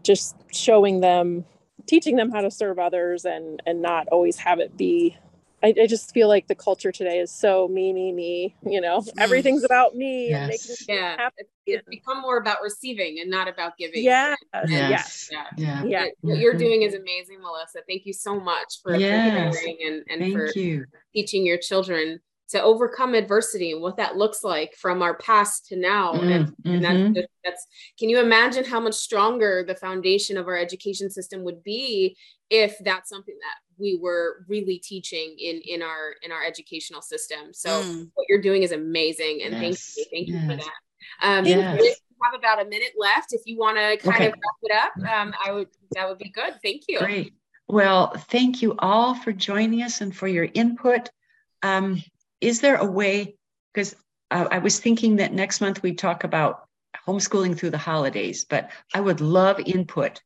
just 0.04 0.36
showing 0.52 1.00
them, 1.00 1.44
teaching 1.86 2.16
them 2.16 2.30
how 2.30 2.40
to 2.40 2.50
serve 2.50 2.78
others, 2.78 3.24
and 3.24 3.62
and 3.66 3.82
not 3.82 4.08
always 4.08 4.36
have 4.38 4.58
it 4.58 4.76
be 4.76 5.16
I, 5.62 5.74
I, 5.82 5.86
just 5.86 6.12
feel 6.12 6.26
like 6.26 6.48
the 6.48 6.54
culture 6.54 6.90
today 6.90 7.18
is 7.18 7.30
so 7.30 7.68
me, 7.68 7.92
me, 7.92 8.12
me. 8.12 8.54
You 8.66 8.80
know, 8.80 9.00
mm. 9.00 9.08
everything's 9.18 9.62
about 9.62 9.94
me 9.94 10.30
yes. 10.30 10.40
and 10.40 10.48
making 10.48 10.96
yeah. 10.96 11.16
happy. 11.16 11.42
It's 11.66 11.88
become 11.88 12.20
more 12.20 12.38
about 12.38 12.58
receiving 12.62 13.20
and 13.20 13.30
not 13.30 13.48
about 13.48 13.76
giving. 13.78 14.02
Yeah. 14.02 14.34
Yes. 14.66 15.28
Yeah. 15.30 15.46
Yeah. 15.56 15.84
yeah. 15.84 16.06
What 16.22 16.38
you're 16.38 16.54
doing 16.54 16.82
is 16.82 16.94
amazing, 16.94 17.40
Melissa. 17.40 17.80
Thank 17.86 18.06
you 18.06 18.12
so 18.12 18.40
much 18.40 18.80
for 18.82 18.96
yes. 18.96 19.56
sharing 19.56 19.78
and, 19.86 20.22
and 20.22 20.32
for 20.32 20.50
you. 20.58 20.84
teaching 21.14 21.46
your 21.46 21.58
children 21.58 22.18
to 22.52 22.62
overcome 22.62 23.14
adversity 23.14 23.72
and 23.72 23.82
what 23.82 23.96
that 23.96 24.16
looks 24.16 24.44
like 24.44 24.74
from 24.74 25.02
our 25.02 25.16
past 25.16 25.66
to 25.66 25.76
now. 25.76 26.12
Mm, 26.12 26.22
and, 26.22 26.56
and 26.64 26.84
that's, 26.84 26.94
mm-hmm. 26.94 27.20
that's, 27.44 27.66
can 27.98 28.08
you 28.08 28.20
imagine 28.20 28.64
how 28.64 28.78
much 28.78 28.94
stronger 28.94 29.64
the 29.66 29.74
foundation 29.74 30.36
of 30.36 30.46
our 30.46 30.56
education 30.56 31.10
system 31.10 31.44
would 31.44 31.62
be 31.62 32.16
if 32.50 32.76
that's 32.84 33.08
something 33.08 33.34
that 33.40 33.56
we 33.78 33.98
were 34.00 34.44
really 34.48 34.78
teaching 34.78 35.34
in 35.38 35.60
in 35.66 35.82
our 35.82 36.14
in 36.22 36.30
our 36.30 36.44
educational 36.44 37.00
system 37.00 37.52
so 37.52 37.82
mm. 37.82 38.08
what 38.14 38.26
you're 38.28 38.40
doing 38.40 38.62
is 38.62 38.72
amazing 38.72 39.40
and 39.42 39.54
yes. 39.54 39.60
thank 39.60 39.96
you 39.96 40.04
thank 40.12 40.28
yes. 40.28 40.42
you 40.42 40.48
for 40.48 40.56
that 40.56 41.26
um 41.26 41.46
yes. 41.46 41.80
we 41.80 41.88
have 42.22 42.38
about 42.38 42.64
a 42.64 42.68
minute 42.68 42.92
left 42.98 43.32
if 43.32 43.40
you 43.46 43.58
want 43.58 43.76
to 43.76 43.96
kind 43.96 44.16
okay. 44.16 44.26
of 44.26 44.34
wrap 44.34 44.60
it 44.62 44.72
up 44.72 45.10
um 45.10 45.34
i 45.44 45.50
would 45.50 45.68
that 45.92 46.06
would 46.06 46.18
be 46.18 46.30
good 46.30 46.54
thank 46.62 46.82
you 46.86 46.98
great 46.98 47.32
well 47.68 48.12
thank 48.28 48.60
you 48.60 48.74
all 48.78 49.14
for 49.14 49.32
joining 49.32 49.82
us 49.82 50.02
and 50.02 50.14
for 50.14 50.28
your 50.28 50.48
input 50.52 51.08
um 51.62 52.02
is 52.42 52.60
there 52.60 52.76
a 52.76 52.84
way, 52.84 53.36
because 53.72 53.96
uh, 54.30 54.48
I 54.50 54.58
was 54.58 54.80
thinking 54.80 55.16
that 55.16 55.32
next 55.32 55.60
month 55.60 55.82
we 55.82 55.94
talk 55.94 56.24
about 56.24 56.68
homeschooling 57.06 57.56
through 57.56 57.70
the 57.70 57.78
holidays, 57.78 58.44
but 58.44 58.70
I 58.92 59.00
would 59.00 59.20
love 59.20 59.60
input 59.64 60.20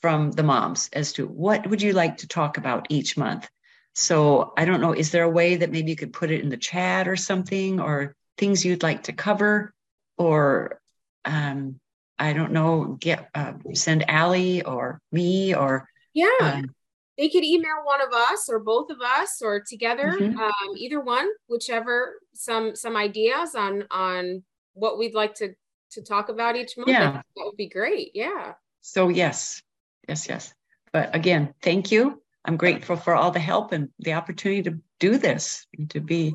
from 0.00 0.30
the 0.32 0.42
moms 0.42 0.88
as 0.92 1.12
to 1.14 1.26
what 1.26 1.66
would 1.68 1.82
you 1.82 1.92
like 1.92 2.18
to 2.18 2.28
talk 2.28 2.58
about 2.58 2.86
each 2.90 3.16
month. 3.16 3.48
So 3.94 4.52
I 4.56 4.64
don't 4.64 4.80
know, 4.80 4.92
is 4.92 5.10
there 5.10 5.24
a 5.24 5.30
way 5.30 5.56
that 5.56 5.70
maybe 5.70 5.90
you 5.90 5.96
could 5.96 6.12
put 6.12 6.30
it 6.30 6.42
in 6.42 6.48
the 6.48 6.56
chat 6.56 7.08
or 7.08 7.16
something, 7.16 7.80
or 7.80 8.14
things 8.36 8.64
you'd 8.64 8.82
like 8.82 9.04
to 9.04 9.12
cover, 9.12 9.72
or 10.16 10.80
um, 11.24 11.80
I 12.18 12.32
don't 12.32 12.52
know, 12.52 12.96
get 13.00 13.28
uh, 13.34 13.54
send 13.74 14.08
Allie 14.08 14.62
or 14.62 15.00
me 15.10 15.54
or 15.54 15.88
yeah. 16.14 16.28
Um, 16.40 16.74
they 17.18 17.28
could 17.28 17.44
email 17.44 17.84
one 17.84 18.00
of 18.00 18.12
us 18.12 18.48
or 18.48 18.58
both 18.58 18.90
of 18.90 18.98
us 19.00 19.40
or 19.42 19.60
together 19.60 20.16
mm-hmm. 20.18 20.38
um, 20.38 20.76
either 20.76 21.00
one 21.00 21.28
whichever 21.46 22.18
some 22.34 22.74
some 22.74 22.96
ideas 22.96 23.54
on 23.54 23.84
on 23.90 24.42
what 24.74 24.98
we'd 24.98 25.14
like 25.14 25.34
to 25.34 25.54
to 25.90 26.02
talk 26.02 26.28
about 26.28 26.56
each 26.56 26.76
month 26.76 26.88
yeah. 26.88 27.12
that 27.12 27.44
would 27.44 27.56
be 27.56 27.68
great 27.68 28.10
yeah. 28.14 28.52
So 28.80 29.08
yes 29.08 29.62
yes 30.08 30.28
yes. 30.28 30.54
But 30.92 31.14
again 31.14 31.54
thank 31.62 31.92
you. 31.92 32.20
I'm 32.44 32.56
grateful 32.56 32.96
for 32.96 33.14
all 33.14 33.30
the 33.30 33.38
help 33.38 33.72
and 33.72 33.90
the 34.00 34.14
opportunity 34.14 34.62
to 34.64 34.80
do 34.98 35.16
this 35.16 35.66
and 35.78 35.88
to 35.90 36.00
be 36.00 36.34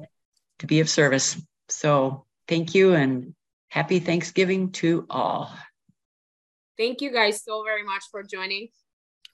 to 0.60 0.68
be 0.68 0.80
of 0.80 0.90
service. 0.90 1.42
So 1.70 2.26
thank 2.48 2.74
you 2.74 2.94
and 2.94 3.34
happy 3.70 4.00
thanksgiving 4.00 4.72
to 4.74 5.06
all. 5.10 5.52
Thank 6.78 7.02
you 7.02 7.12
guys 7.12 7.44
so 7.44 7.64
very 7.64 7.84
much 7.84 8.04
for 8.12 8.24
joining 8.24 8.70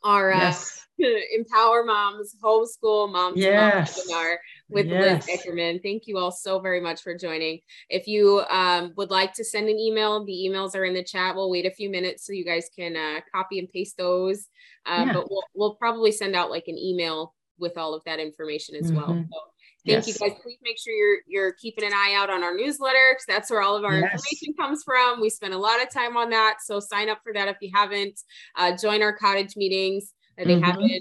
our 0.03 0.31
uh. 0.31 0.53
Empower 1.35 1.83
Moms 1.83 2.35
Homeschool 2.41 3.11
Moms 3.11 3.37
yes. 3.37 3.99
webinar 3.99 4.35
with 4.69 4.87
yes. 4.87 5.27
Liz 5.27 5.39
Eckerman. 5.39 5.81
Thank 5.81 6.03
you 6.05 6.17
all 6.17 6.31
so 6.31 6.59
very 6.59 6.79
much 6.79 7.01
for 7.01 7.17
joining. 7.17 7.59
If 7.89 8.07
you 8.07 8.43
um, 8.49 8.93
would 8.95 9.09
like 9.09 9.33
to 9.33 9.43
send 9.43 9.69
an 9.69 9.79
email, 9.79 10.23
the 10.23 10.47
emails 10.47 10.75
are 10.75 10.85
in 10.85 10.93
the 10.93 11.03
chat. 11.03 11.35
We'll 11.35 11.49
wait 11.49 11.65
a 11.65 11.71
few 11.71 11.89
minutes 11.89 12.25
so 12.25 12.33
you 12.33 12.45
guys 12.45 12.69
can 12.75 12.95
uh, 12.95 13.21
copy 13.33 13.59
and 13.59 13.67
paste 13.69 13.97
those. 13.97 14.47
Uh, 14.85 15.05
yeah. 15.07 15.13
But 15.13 15.31
we'll, 15.31 15.43
we'll 15.55 15.75
probably 15.75 16.11
send 16.11 16.35
out 16.35 16.51
like 16.51 16.67
an 16.67 16.77
email 16.77 17.33
with 17.57 17.77
all 17.77 17.93
of 17.93 18.03
that 18.05 18.19
information 18.19 18.75
as 18.75 18.91
mm-hmm. 18.91 18.97
well. 18.97 19.07
So 19.07 19.39
Thank 19.85 20.07
yes. 20.07 20.07
you 20.07 20.29
guys. 20.29 20.37
Please 20.41 20.59
make 20.63 20.79
sure 20.79 20.93
you're 20.93 21.17
you're 21.27 21.53
keeping 21.53 21.83
an 21.83 21.93
eye 21.93 22.13
out 22.15 22.29
on 22.29 22.41
our 22.41 22.55
newsletter 22.55 23.11
because 23.13 23.25
that's 23.27 23.51
where 23.51 23.61
all 23.61 23.75
of 23.75 23.83
our 23.83 23.99
yes. 23.99 24.13
information 24.13 24.53
comes 24.57 24.83
from. 24.83 25.19
We 25.19 25.29
spend 25.29 25.53
a 25.53 25.57
lot 25.57 25.81
of 25.81 25.91
time 25.91 26.15
on 26.15 26.29
that, 26.29 26.57
so 26.63 26.79
sign 26.79 27.09
up 27.09 27.19
for 27.23 27.33
that 27.33 27.49
if 27.49 27.57
you 27.59 27.69
haven't. 27.73 28.19
Uh, 28.55 28.77
join 28.77 29.01
our 29.01 29.13
cottage 29.13 29.57
meetings. 29.57 30.13
Uh, 30.39 30.45
they 30.45 30.55
mm-hmm. 30.55 30.63
happen. 30.63 30.99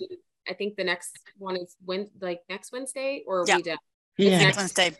I 0.48 0.54
think 0.54 0.76
the 0.76 0.84
next 0.84 1.16
one 1.38 1.56
is 1.56 1.76
when 1.84 2.10
like 2.20 2.40
next 2.48 2.72
Wednesday 2.72 3.22
or 3.26 3.44
yeah. 3.46 3.56
we 3.56 3.62
done? 3.62 3.78
Yeah, 4.18 4.38
next 4.38 4.56
Wednesday. 4.56 4.96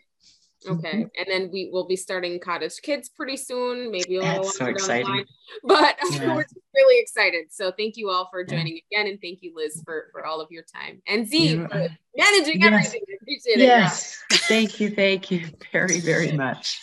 Okay, 0.66 0.92
mm-hmm. 0.92 1.02
and 1.18 1.26
then 1.26 1.50
we 1.52 1.70
will 1.72 1.86
be 1.86 1.96
starting 1.96 2.38
Cottage 2.38 2.80
Kids 2.82 3.08
pretty 3.08 3.36
soon, 3.36 3.90
maybe 3.90 4.16
a 4.16 4.20
little 4.20 4.42
That's 4.44 4.58
so 4.58 4.66
exciting. 4.66 5.24
But 5.64 5.98
yeah. 6.12 6.34
we're 6.34 6.46
really 6.74 7.02
excited. 7.02 7.46
So 7.50 7.72
thank 7.72 7.98
you 7.98 8.08
all 8.08 8.28
for 8.30 8.42
joining 8.42 8.80
yeah. 8.90 9.00
again, 9.00 9.10
and 9.12 9.20
thank 9.20 9.42
you, 9.42 9.52
Liz, 9.54 9.82
for 9.84 10.08
for 10.10 10.24
all 10.24 10.40
of 10.40 10.50
your 10.50 10.62
time, 10.62 11.02
and 11.06 11.28
Z 11.28 11.46
you, 11.46 11.68
for 11.68 11.88
managing 12.16 12.60
yes. 12.60 12.72
everything. 12.72 13.00
I 13.10 13.14
appreciate 13.20 13.58
it. 13.58 13.64
Yes, 13.64 14.22
thank 14.48 14.80
you, 14.80 14.88
thank 14.88 15.30
you 15.30 15.46
very 15.70 16.00
very 16.00 16.32
much. 16.44 16.80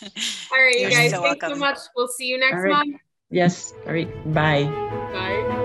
all 0.52 0.62
right, 0.62 0.74
you 0.74 0.82
You're 0.82 0.90
guys, 0.90 1.10
so 1.10 1.22
thanks 1.22 1.42
welcome. 1.42 1.58
so 1.58 1.58
much. 1.58 1.78
We'll 1.96 2.08
see 2.08 2.26
you 2.26 2.38
next 2.38 2.62
right. 2.62 2.70
month. 2.70 2.96
Yes. 3.30 3.72
All 3.86 3.92
right. 3.92 4.32
Bye. 4.32 4.64
Bye. 5.12 5.56